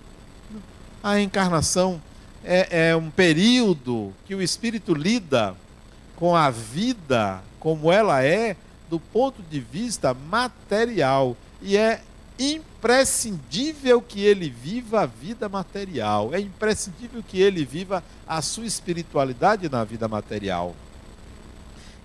A 1.04 1.20
encarnação 1.22 2.02
é, 2.44 2.90
é 2.90 2.96
um 2.96 3.10
período 3.10 4.14
que 4.26 4.34
o 4.34 4.42
espírito 4.42 4.94
lida 4.94 5.56
com 6.16 6.36
a 6.36 6.50
vida 6.50 7.44
como 7.60 7.92
ela 7.92 8.24
é 8.24 8.56
do 8.90 9.00
ponto 9.00 9.42
de 9.42 9.60
vista 9.60 10.14
material. 10.14 11.36
E 11.62 11.76
é 11.76 12.02
imprescindível 12.38 14.02
que 14.02 14.22
ele 14.22 14.50
viva 14.50 15.02
a 15.02 15.06
vida 15.06 15.50
material. 15.50 16.34
É 16.34 16.40
imprescindível 16.40 17.24
que 17.24 17.40
ele 17.40 17.66
viva 17.66 18.04
a 18.28 18.42
sua 18.42 18.66
espiritualidade 18.66 19.70
na 19.70 19.84
vida 19.84 20.08
material. 20.08 20.76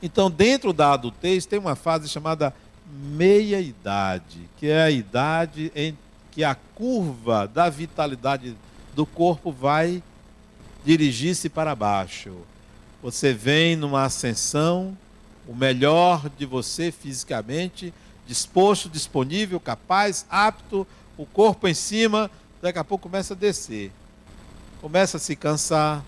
Então, 0.03 0.31
dentro 0.31 0.73
da 0.73 0.95
adultez, 0.95 1.45
tem 1.45 1.59
uma 1.59 1.77
fase 1.77 2.09
chamada 2.09 2.55
meia-idade, 2.91 4.49
que 4.57 4.69
é 4.69 4.83
a 4.83 4.91
idade 4.91 5.71
em 5.75 5.97
que 6.31 6.43
a 6.43 6.55
curva 6.55 7.47
da 7.47 7.69
vitalidade 7.69 8.57
do 8.95 9.05
corpo 9.05 9.53
vai 9.53 10.03
dirigir-se 10.85 11.49
para 11.49 11.75
baixo. 11.75 12.33
Você 13.03 13.33
vem 13.33 13.77
numa 13.77 14.05
ascensão, 14.05 14.97
o 15.49 15.55
melhor 15.55 16.29
de 16.37 16.45
você 16.45 16.93
fisicamente, 16.93 17.95
disposto, 18.27 18.91
disponível, 18.91 19.59
capaz, 19.59 20.27
apto, 20.29 20.87
o 21.17 21.25
corpo 21.25 21.67
em 21.67 21.73
cima, 21.73 22.31
daqui 22.61 22.79
a 22.79 22.85
pouco 22.85 23.09
começa 23.09 23.33
a 23.33 23.37
descer. 23.37 23.91
Começa 24.83 25.17
a 25.17 25.21
se 25.21 25.35
cansar, 25.35 26.05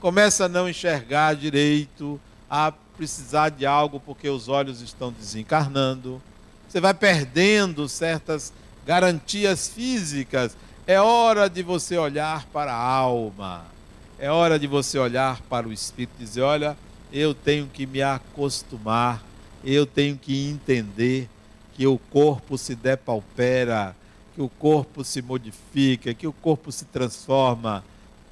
começa 0.00 0.44
a 0.44 0.48
não 0.48 0.68
enxergar 0.68 1.34
direito, 1.34 2.20
a 2.48 2.72
precisar 2.96 3.48
de 3.48 3.66
algo 3.66 3.98
porque 3.98 4.28
os 4.28 4.48
olhos 4.48 4.80
estão 4.80 5.12
desencarnando. 5.12 6.22
Você 6.68 6.80
vai 6.80 6.94
perdendo 6.94 7.88
certas 7.88 8.52
garantias 8.86 9.68
físicas. 9.68 10.56
É 10.86 11.00
hora 11.00 11.50
de 11.50 11.64
você 11.64 11.96
olhar 11.96 12.46
para 12.46 12.72
a 12.72 12.80
alma 12.80 13.77
é 14.18 14.30
hora 14.30 14.58
de 14.58 14.66
você 14.66 14.98
olhar 14.98 15.40
para 15.42 15.68
o 15.68 15.72
Espírito 15.72 16.14
e 16.18 16.24
dizer: 16.24 16.42
olha, 16.42 16.76
eu 17.12 17.32
tenho 17.32 17.66
que 17.68 17.86
me 17.86 18.02
acostumar, 18.02 19.22
eu 19.64 19.86
tenho 19.86 20.16
que 20.16 20.48
entender 20.48 21.28
que 21.74 21.86
o 21.86 21.98
corpo 21.98 22.58
se 22.58 22.74
depaupera, 22.74 23.94
que 24.34 24.42
o 24.42 24.48
corpo 24.48 25.04
se 25.04 25.22
modifica, 25.22 26.12
que 26.12 26.26
o 26.26 26.32
corpo 26.32 26.72
se 26.72 26.84
transforma, 26.86 27.84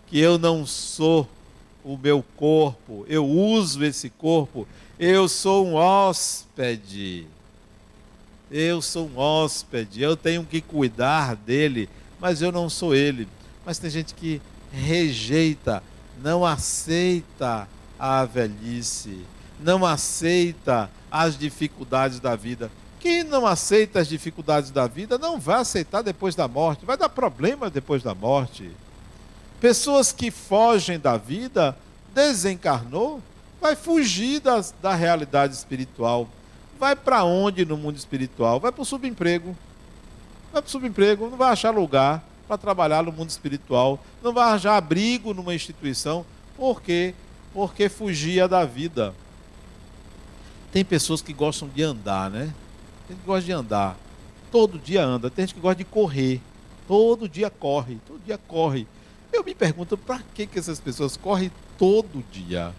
que 0.09 0.19
eu 0.19 0.39
não 0.39 0.67
sou 0.67 1.29
o 1.85 1.97
meu 1.97 2.25
corpo, 2.37 3.07
eu 3.09 3.25
uso 3.25 3.85
esse 3.85 4.11
corpo, 4.11 4.67
eu 4.99 5.29
sou 5.29 5.67
um 5.67 5.75
hóspede. 5.75 7.27
Eu 8.49 8.81
sou 8.81 9.09
um 9.09 9.19
hóspede, 9.19 10.01
eu 10.01 10.17
tenho 10.17 10.45
que 10.45 10.61
cuidar 10.61 11.35
dele, 11.35 11.89
mas 12.21 12.41
eu 12.41 12.53
não 12.53 12.71
sou 12.71 12.95
ele. 12.95 13.27
Mas 13.65 13.79
tem 13.79 13.91
gente 13.91 14.15
que 14.15 14.41
rejeita, 14.77 15.83
não 16.23 16.45
aceita 16.45 17.67
a 17.99 18.25
velhice, 18.25 19.25
não 19.59 19.85
aceita 19.85 20.91
as 21.11 21.37
dificuldades 21.37 22.21
da 22.21 22.37
vida. 22.37 22.71
Quem 23.01 23.25
não 23.25 23.47
aceita 23.47 24.01
as 24.01 24.09
dificuldades 24.09 24.71
da 24.71 24.87
vida 24.87 25.17
não 25.17 25.39
vai 25.39 25.61
aceitar 25.61 26.03
depois 26.03 26.35
da 26.35 26.47
morte, 26.47 26.85
vai 26.85 26.97
dar 26.97 27.09
problema 27.09 27.71
depois 27.71 28.03
da 28.03 28.15
morte. 28.15 28.71
Pessoas 29.61 30.13
que 30.13 30.31
fogem 30.31 30.99
da 30.99 31.17
vida, 31.17 31.77
desencarnou, 32.15 33.23
vai 33.61 33.75
fugir 33.75 34.41
das, 34.41 34.75
da 34.83 34.95
realidade 34.95 35.55
espiritual. 35.55 36.29
Vai 36.79 36.95
para 36.95 37.25
onde 37.25 37.65
no 37.65 37.77
mundo 37.77 37.97
espiritual? 37.97 38.61
Vai 38.61 38.71
para 38.71 38.83
o 38.83 38.85
subemprego. 38.85 39.57
Vai 40.53 40.61
para 40.61 40.69
o 40.69 40.71
subemprego, 40.71 41.31
não 41.31 41.39
vai 41.39 41.51
achar 41.51 41.71
lugar 41.71 42.23
para 42.47 42.59
trabalhar 42.59 43.03
no 43.03 43.13
mundo 43.13 43.31
espiritual, 43.31 43.99
não 44.23 44.33
vai 44.33 44.49
arranjar 44.49 44.77
abrigo 44.77 45.35
numa 45.35 45.55
instituição. 45.55 46.25
Por 46.57 46.81
quê? 46.81 47.15
Porque 47.53 47.89
fugia 47.89 48.47
da 48.47 48.65
vida. 48.65 49.15
Tem 50.73 50.85
pessoas 50.85 51.23
que 51.23 51.33
gostam 51.33 51.69
de 51.69 51.83
andar, 51.83 52.31
né? 52.31 52.53
Tem 53.07 53.17
gente 53.17 53.21
que 53.23 53.27
gosta 53.27 53.45
de 53.45 53.53
andar. 53.53 53.97
Todo 54.51 54.79
dia 54.79 55.05
anda. 55.05 55.31
Tem 55.31 55.45
gente 55.45 55.55
que 55.55 55.61
gosta 55.61 55.77
de 55.77 55.85
correr. 55.85 56.41
Todo 56.87 57.29
dia 57.29 57.51
corre. 57.51 57.99
Todo 58.07 58.21
dia 58.25 58.39
corre. 58.39 58.87
Eu 59.33 59.45
me 59.45 59.55
pergunto 59.55 59.97
para 59.97 60.21
que, 60.35 60.47
que 60.47 60.59
essas 60.59 60.81
pessoas 60.81 61.17
correm 61.17 61.51
todo 61.79 62.25
dia? 62.31 62.73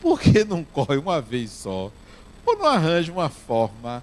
Por 0.00 0.20
que 0.20 0.44
não 0.44 0.62
corre 0.62 0.96
uma 0.96 1.20
vez 1.20 1.50
só? 1.50 1.90
Ou 2.44 2.56
não 2.56 2.66
arranja 2.66 3.12
uma 3.12 3.28
forma 3.28 4.02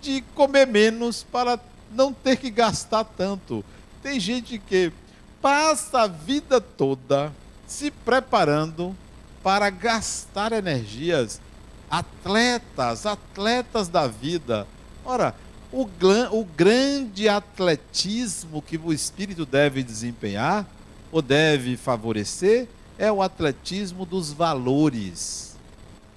de 0.00 0.22
comer 0.34 0.66
menos 0.66 1.22
para 1.22 1.58
não 1.92 2.12
ter 2.12 2.36
que 2.36 2.50
gastar 2.50 3.04
tanto? 3.04 3.64
Tem 4.02 4.18
gente 4.18 4.58
que 4.58 4.92
passa 5.40 6.02
a 6.02 6.06
vida 6.06 6.60
toda 6.60 7.32
se 7.66 7.90
preparando 7.90 8.96
para 9.42 9.70
gastar 9.70 10.52
energias. 10.52 11.40
Atletas, 11.90 13.04
atletas 13.04 13.88
da 13.88 14.06
vida 14.06 14.66
Ora, 15.04 15.34
o, 15.72 15.88
o 16.32 16.44
grande 16.44 17.28
atletismo 17.28 18.62
que 18.62 18.76
o 18.76 18.92
espírito 18.92 19.46
deve 19.46 19.82
desempenhar, 19.82 20.66
ou 21.10 21.22
deve 21.22 21.76
favorecer, 21.76 22.68
é 22.98 23.10
o 23.10 23.22
atletismo 23.22 24.04
dos 24.04 24.32
valores. 24.32 25.56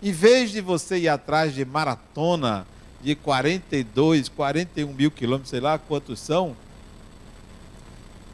Em 0.02 0.12
vez 0.12 0.52
de 0.52 0.60
você 0.60 1.00
ir 1.00 1.08
atrás 1.08 1.54
de 1.56 1.64
maratona 1.64 2.68
de 3.02 3.16
42, 3.16 4.30
41 4.30 4.94
mil 4.94 5.10
quilômetros, 5.10 5.50
sei 5.50 5.60
lá 5.60 5.78
quantos 5.78 6.20
são, 6.20 6.56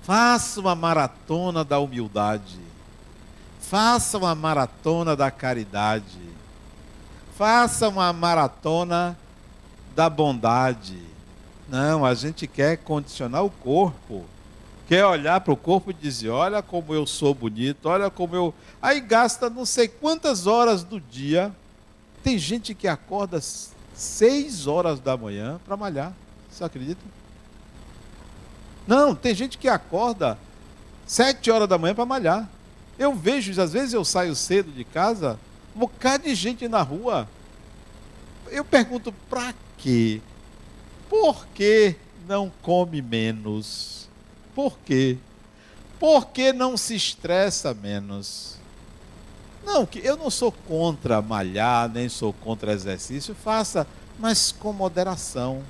faça 0.09 0.59
uma 0.59 0.73
maratona 0.73 1.63
da 1.63 1.77
humildade. 1.77 2.57
Faça 3.59 4.17
uma 4.17 4.33
maratona 4.33 5.15
da 5.15 5.29
caridade. 5.29 6.17
Faça 7.37 7.87
uma 7.87 8.11
maratona 8.11 9.15
da 9.95 10.09
bondade. 10.09 10.99
Não, 11.67 12.03
a 12.03 12.15
gente 12.15 12.47
quer 12.47 12.77
condicionar 12.77 13.45
o 13.45 13.51
corpo. 13.51 14.25
Quer 14.87 15.05
olhar 15.05 15.41
para 15.41 15.53
o 15.53 15.57
corpo 15.57 15.91
e 15.91 15.93
dizer: 15.93 16.29
olha 16.29 16.63
como 16.63 16.91
eu 16.91 17.05
sou 17.05 17.35
bonito, 17.35 17.87
olha 17.87 18.09
como 18.09 18.35
eu. 18.35 18.51
Aí 18.81 18.99
gasta 18.99 19.47
não 19.47 19.63
sei 19.63 19.87
quantas 19.87 20.47
horas 20.47 20.83
do 20.83 20.99
dia. 20.99 21.51
Tem 22.23 22.35
gente 22.35 22.73
que 22.73 22.87
acorda 22.87 23.39
seis 23.93 24.65
horas 24.65 24.99
da 24.99 25.15
manhã 25.15 25.59
para 25.63 25.77
malhar. 25.77 26.11
Você 26.49 26.63
acredita? 26.63 27.19
Não, 28.89 29.13
tem 29.13 29.35
gente 29.35 29.55
que 29.55 29.67
acorda 29.67 30.35
sete 31.05 31.51
horas 31.51 31.69
da 31.69 31.77
manhã 31.77 31.93
para 31.93 32.07
malhar. 32.07 32.49
Eu 32.97 33.13
vejo, 33.13 33.61
às 33.61 33.71
vezes 33.71 33.93
eu 33.93 34.03
saio 34.03 34.33
cedo 34.33 34.71
de 34.71 34.83
casa, 34.83 35.39
um 35.75 35.81
bocado 35.81 36.23
de 36.23 36.33
gente 36.33 36.67
na 36.67 36.81
rua. 36.81 37.29
Eu 38.47 38.65
pergunto, 38.65 39.13
para 39.29 39.53
quê? 39.77 40.19
Por 41.07 41.45
que 41.53 41.97
não 42.27 42.51
come 42.63 42.99
menos? 42.99 44.09
Por 44.55 44.75
quê? 44.83 45.19
Por 45.99 46.25
que 46.29 46.51
não 46.51 46.75
se 46.75 46.95
estressa 46.95 47.75
menos? 47.75 48.55
Não, 49.63 49.87
eu 50.01 50.17
não 50.17 50.31
sou 50.31 50.51
contra 50.51 51.21
malhar, 51.21 51.87
nem 51.89 52.09
sou 52.09 52.33
contra 52.33 52.73
exercício, 52.73 53.35
faça, 53.35 53.85
mas 54.17 54.51
com 54.51 54.73
moderação. 54.73 55.61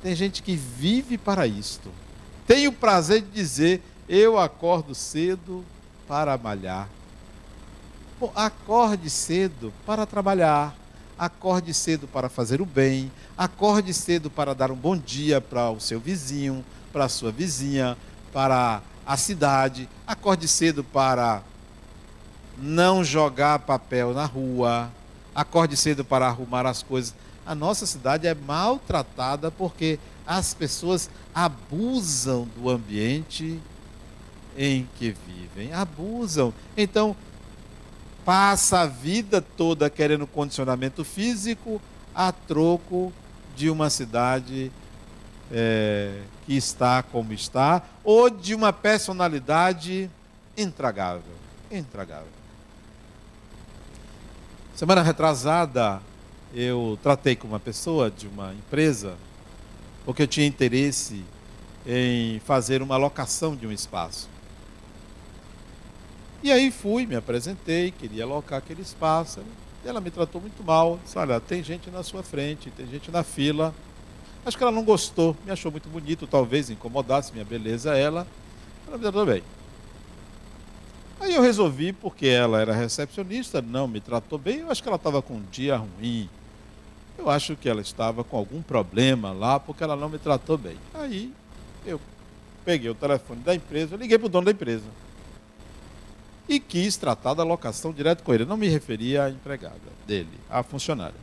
Tem 0.00 0.14
gente 0.14 0.40
que 0.40 0.54
vive 0.54 1.18
para 1.18 1.48
isto. 1.48 1.90
Tenho 2.50 2.70
o 2.70 2.74
prazer 2.74 3.22
de 3.22 3.30
dizer, 3.30 3.80
eu 4.08 4.36
acordo 4.36 4.92
cedo 4.92 5.64
para 6.08 6.36
malhar. 6.36 6.88
Pô, 8.18 8.32
acorde 8.34 9.08
cedo 9.08 9.72
para 9.86 10.04
trabalhar 10.04 10.74
acorde 11.16 11.74
cedo 11.74 12.08
para 12.08 12.30
fazer 12.30 12.62
o 12.62 12.66
bem, 12.66 13.12
acorde 13.36 13.92
cedo 13.92 14.30
para 14.30 14.54
dar 14.54 14.70
um 14.70 14.74
bom 14.74 14.96
dia 14.96 15.38
para 15.38 15.70
o 15.70 15.78
seu 15.78 16.00
vizinho, 16.00 16.64
para 16.92 17.04
a 17.04 17.08
sua 17.10 17.30
vizinha, 17.30 17.94
para 18.32 18.80
a 19.06 19.16
cidade, 19.18 19.86
acorde 20.06 20.48
cedo 20.48 20.82
para 20.82 21.42
não 22.56 23.04
jogar 23.04 23.58
papel 23.58 24.14
na 24.14 24.24
rua, 24.24 24.90
acorde 25.34 25.76
cedo 25.76 26.06
para 26.06 26.26
arrumar 26.26 26.64
as 26.64 26.82
coisas. 26.82 27.14
A 27.44 27.54
nossa 27.54 27.84
cidade 27.84 28.26
é 28.26 28.34
maltratada 28.34 29.50
porque 29.50 29.98
as 30.30 30.54
pessoas 30.54 31.10
abusam 31.34 32.46
do 32.56 32.70
ambiente 32.70 33.60
em 34.56 34.88
que 34.96 35.12
vivem, 35.26 35.72
abusam. 35.72 36.54
Então, 36.76 37.16
passa 38.24 38.82
a 38.82 38.86
vida 38.86 39.42
toda 39.42 39.90
querendo 39.90 40.28
condicionamento 40.28 41.02
físico 41.02 41.82
a 42.14 42.30
troco 42.30 43.12
de 43.56 43.68
uma 43.68 43.90
cidade 43.90 44.70
é, 45.50 46.22
que 46.46 46.54
está 46.54 47.02
como 47.02 47.32
está, 47.32 47.82
ou 48.04 48.30
de 48.30 48.54
uma 48.54 48.72
personalidade 48.72 50.08
intragável. 50.56 51.34
Intragável. 51.72 52.28
Semana 54.76 55.02
retrasada, 55.02 56.00
eu 56.54 56.96
tratei 57.02 57.34
com 57.34 57.48
uma 57.48 57.58
pessoa 57.58 58.08
de 58.08 58.28
uma 58.28 58.54
empresa, 58.54 59.16
porque 60.04 60.22
eu 60.22 60.26
tinha 60.26 60.46
interesse 60.46 61.24
em 61.86 62.38
fazer 62.40 62.82
uma 62.82 62.96
locação 62.96 63.56
de 63.56 63.66
um 63.66 63.72
espaço. 63.72 64.28
E 66.42 66.50
aí 66.50 66.70
fui, 66.70 67.04
me 67.06 67.16
apresentei, 67.16 67.90
queria 67.90 68.24
alocar 68.24 68.58
aquele 68.58 68.82
espaço. 68.82 69.40
Ela 69.84 70.00
me 70.00 70.10
tratou 70.10 70.40
muito 70.40 70.64
mal. 70.64 70.98
Disse, 71.04 71.18
olha, 71.18 71.38
tem 71.38 71.62
gente 71.62 71.90
na 71.90 72.02
sua 72.02 72.22
frente, 72.22 72.70
tem 72.70 72.86
gente 72.86 73.10
na 73.10 73.22
fila. 73.22 73.74
Acho 74.44 74.56
que 74.56 74.62
ela 74.62 74.72
não 74.72 74.84
gostou, 74.84 75.36
me 75.44 75.50
achou 75.50 75.70
muito 75.70 75.88
bonito, 75.88 76.26
talvez 76.26 76.70
incomodasse 76.70 77.32
minha 77.32 77.44
beleza 77.44 77.96
ela. 77.96 78.26
Ela 78.86 78.96
me 78.96 79.02
tratou 79.02 79.26
bem. 79.26 79.42
Aí 81.20 81.34
eu 81.34 81.42
resolvi, 81.42 81.92
porque 81.92 82.26
ela 82.26 82.58
era 82.58 82.74
recepcionista, 82.74 83.60
não 83.60 83.86
me 83.86 84.00
tratou 84.00 84.38
bem, 84.38 84.60
eu 84.60 84.70
acho 84.70 84.82
que 84.82 84.88
ela 84.88 84.96
estava 84.96 85.20
com 85.20 85.34
um 85.34 85.44
dia 85.50 85.76
ruim. 85.76 86.30
Eu 87.18 87.28
acho 87.28 87.56
que 87.56 87.68
ela 87.68 87.80
estava 87.80 88.24
com 88.24 88.36
algum 88.36 88.62
problema 88.62 89.32
lá, 89.32 89.60
porque 89.60 89.84
ela 89.84 89.96
não 89.96 90.08
me 90.08 90.18
tratou 90.18 90.56
bem. 90.56 90.76
Aí 90.94 91.32
eu 91.84 92.00
peguei 92.64 92.90
o 92.90 92.94
telefone 92.94 93.40
da 93.40 93.54
empresa, 93.54 93.96
liguei 93.96 94.18
para 94.18 94.26
o 94.26 94.30
dono 94.30 94.46
da 94.46 94.52
empresa 94.52 94.84
e 96.48 96.58
quis 96.58 96.96
tratar 96.96 97.34
da 97.34 97.44
locação 97.44 97.92
direto 97.92 98.24
com 98.24 98.34
ele. 98.34 98.44
não 98.44 98.56
me 98.56 98.68
referia 98.68 99.24
à 99.24 99.30
empregada 99.30 99.78
dele, 100.04 100.40
à 100.50 100.62
funcionária. 100.64 101.14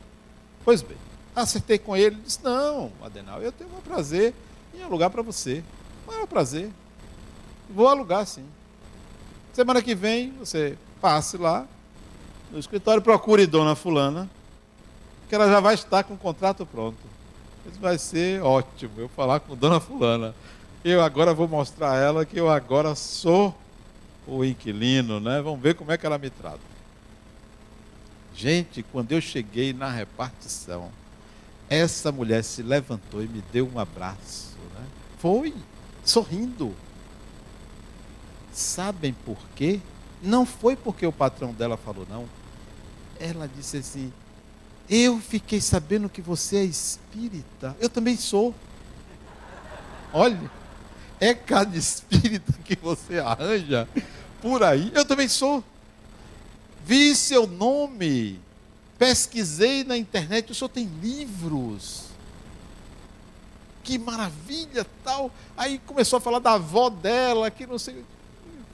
Pois 0.63 0.81
bem, 0.81 0.97
acertei 1.35 1.77
com 1.77 1.95
ele, 1.97 2.15
disse: 2.15 2.39
Não, 2.43 2.91
Adenal, 3.03 3.41
eu 3.41 3.51
tenho 3.51 3.69
um 3.69 3.81
prazer 3.81 4.33
em 4.73 4.81
alugar 4.81 5.09
para 5.09 5.21
você. 5.21 5.63
Maior 6.07 6.25
prazer. 6.27 6.71
Vou 7.69 7.87
alugar 7.87 8.25
sim. 8.25 8.45
Semana 9.51 9.81
que 9.81 9.93
vem 9.93 10.31
você 10.39 10.77
passe 11.01 11.35
lá 11.37 11.67
no 12.49 12.57
escritório, 12.57 13.01
procure 13.01 13.45
Dona 13.45 13.75
Fulana, 13.75 14.29
que 15.27 15.35
ela 15.35 15.47
já 15.47 15.59
vai 15.59 15.73
estar 15.73 16.03
com 16.03 16.13
o 16.13 16.17
contrato 16.17 16.65
pronto. 16.65 16.97
Isso 17.69 17.79
vai 17.79 17.97
ser 17.97 18.41
ótimo 18.41 18.93
eu 18.97 19.09
falar 19.09 19.39
com 19.41 19.55
Dona 19.55 19.79
Fulana. 19.79 20.33
Eu 20.83 21.01
agora 21.01 21.33
vou 21.33 21.47
mostrar 21.47 21.93
a 21.93 21.97
ela 21.97 22.25
que 22.25 22.39
eu 22.39 22.49
agora 22.49 22.95
sou 22.95 23.53
o 24.25 24.43
inquilino, 24.43 25.19
né? 25.19 25.41
Vamos 25.41 25.59
ver 25.59 25.75
como 25.75 25.91
é 25.91 25.97
que 25.97 26.05
ela 26.05 26.17
me 26.17 26.29
trata. 26.29 26.59
Gente, 28.33 28.83
quando 28.83 29.11
eu 29.11 29.19
cheguei 29.19 29.73
na 29.73 29.89
repartição, 29.89 30.89
essa 31.69 32.11
mulher 32.11 32.43
se 32.43 32.61
levantou 32.61 33.23
e 33.23 33.27
me 33.27 33.43
deu 33.51 33.69
um 33.73 33.79
abraço. 33.79 34.55
Né? 34.75 34.85
Foi, 35.17 35.53
sorrindo. 36.05 36.73
Sabem 38.53 39.13
por 39.25 39.37
quê? 39.55 39.81
Não 40.21 40.45
foi 40.45 40.75
porque 40.75 41.05
o 41.05 41.11
patrão 41.11 41.51
dela 41.51 41.77
falou, 41.77 42.05
não. 42.09 42.25
Ela 43.19 43.47
disse 43.47 43.77
assim: 43.77 44.13
Eu 44.89 45.19
fiquei 45.19 45.59
sabendo 45.59 46.09
que 46.09 46.21
você 46.21 46.57
é 46.57 46.63
espírita. 46.63 47.75
Eu 47.79 47.89
também 47.89 48.15
sou. 48.15 48.53
Olha, 50.13 50.49
é 51.19 51.33
cada 51.33 51.75
espírita 51.77 52.53
que 52.63 52.75
você 52.75 53.19
arranja 53.19 53.87
por 54.41 54.63
aí. 54.63 54.91
Eu 54.95 55.03
também 55.03 55.27
sou. 55.27 55.63
Vi 56.85 57.15
seu 57.15 57.45
nome. 57.45 58.39
Pesquisei 58.97 59.83
na 59.83 59.97
internet. 59.97 60.51
O 60.51 60.55
senhor 60.55 60.69
tem 60.69 60.85
livros. 61.01 62.05
Que 63.83 63.97
maravilha, 63.97 64.85
tal. 65.03 65.31
Aí 65.55 65.79
começou 65.79 66.17
a 66.17 66.21
falar 66.21 66.39
da 66.39 66.53
avó 66.53 66.89
dela, 66.89 67.51
que 67.51 67.65
não 67.65 67.79
sei 67.79 68.03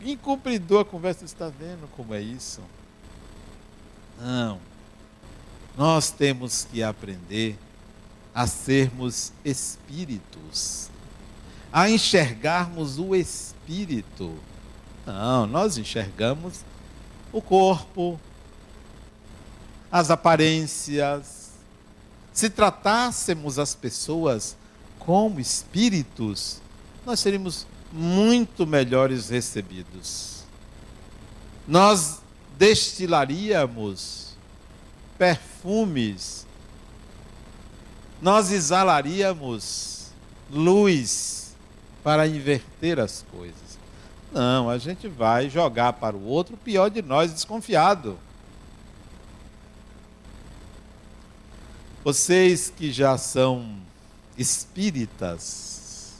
incumpridor 0.02 0.82
a 0.82 0.86
conversa, 0.86 1.24
está 1.24 1.48
vendo 1.48 1.88
como 1.96 2.14
é 2.14 2.22
isso? 2.22 2.62
Não. 4.20 4.60
Nós 5.78 6.12
temos 6.12 6.68
que 6.72 6.84
aprender 6.84 7.58
a 8.34 8.48
sermos 8.48 9.32
espíritos, 9.44 10.90
a 11.72 11.90
enxergarmos 11.90 13.00
o 13.00 13.16
espírito. 13.16 14.34
Não, 15.06 15.48
nós 15.48 15.78
enxergamos 15.78 16.60
o 17.32 17.42
corpo, 17.42 18.20
as 19.92 20.10
aparências. 20.12 21.52
Se 22.32 22.50
tratássemos 22.50 23.60
as 23.60 23.76
pessoas 23.76 24.56
como 25.00 25.40
espíritos, 25.40 26.62
nós 27.06 27.20
seríamos 27.20 27.68
muito 27.92 28.66
melhores 28.66 29.30
recebidos. 29.30 30.44
Nós 31.68 32.20
destilaríamos 32.58 34.23
perfumes, 35.18 36.46
nós 38.22 38.52
exalaríamos 38.52 40.12
luz 40.50 41.56
para 42.04 42.28
inverter 42.28 43.00
as 43.00 43.26
coisas. 43.32 43.78
Não, 44.32 44.70
a 44.70 44.78
gente 44.78 45.08
vai 45.08 45.50
jogar 45.50 45.94
para 45.94 46.16
o 46.16 46.26
outro 46.26 46.58
pior 46.58 46.90
de 46.90 47.02
nós, 47.02 47.32
desconfiado. 47.32 48.18
Vocês 52.04 52.74
que 52.76 52.92
já 52.92 53.18
são 53.18 53.78
espíritas, 54.38 56.14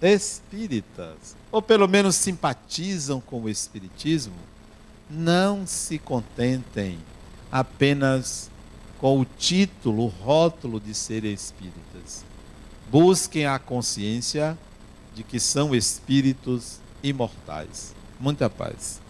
espíritas, 0.00 1.36
ou 1.52 1.60
pelo 1.60 1.86
menos 1.86 2.16
simpatizam 2.16 3.20
com 3.20 3.42
o 3.42 3.48
espiritismo, 3.48 4.34
não 5.08 5.66
se 5.66 5.98
contentem 5.98 6.98
apenas 7.50 8.50
com 8.98 9.20
o 9.20 9.24
título, 9.24 10.04
o 10.04 10.08
rótulo 10.08 10.80
de 10.80 10.94
serem 10.94 11.32
espíritas. 11.32 12.24
Busquem 12.90 13.46
a 13.46 13.58
consciência 13.58 14.58
de 15.14 15.22
que 15.22 15.38
são 15.38 15.74
espíritos 15.74 16.78
imortais. 17.02 17.94
Muita 18.18 18.50
paz. 18.50 19.00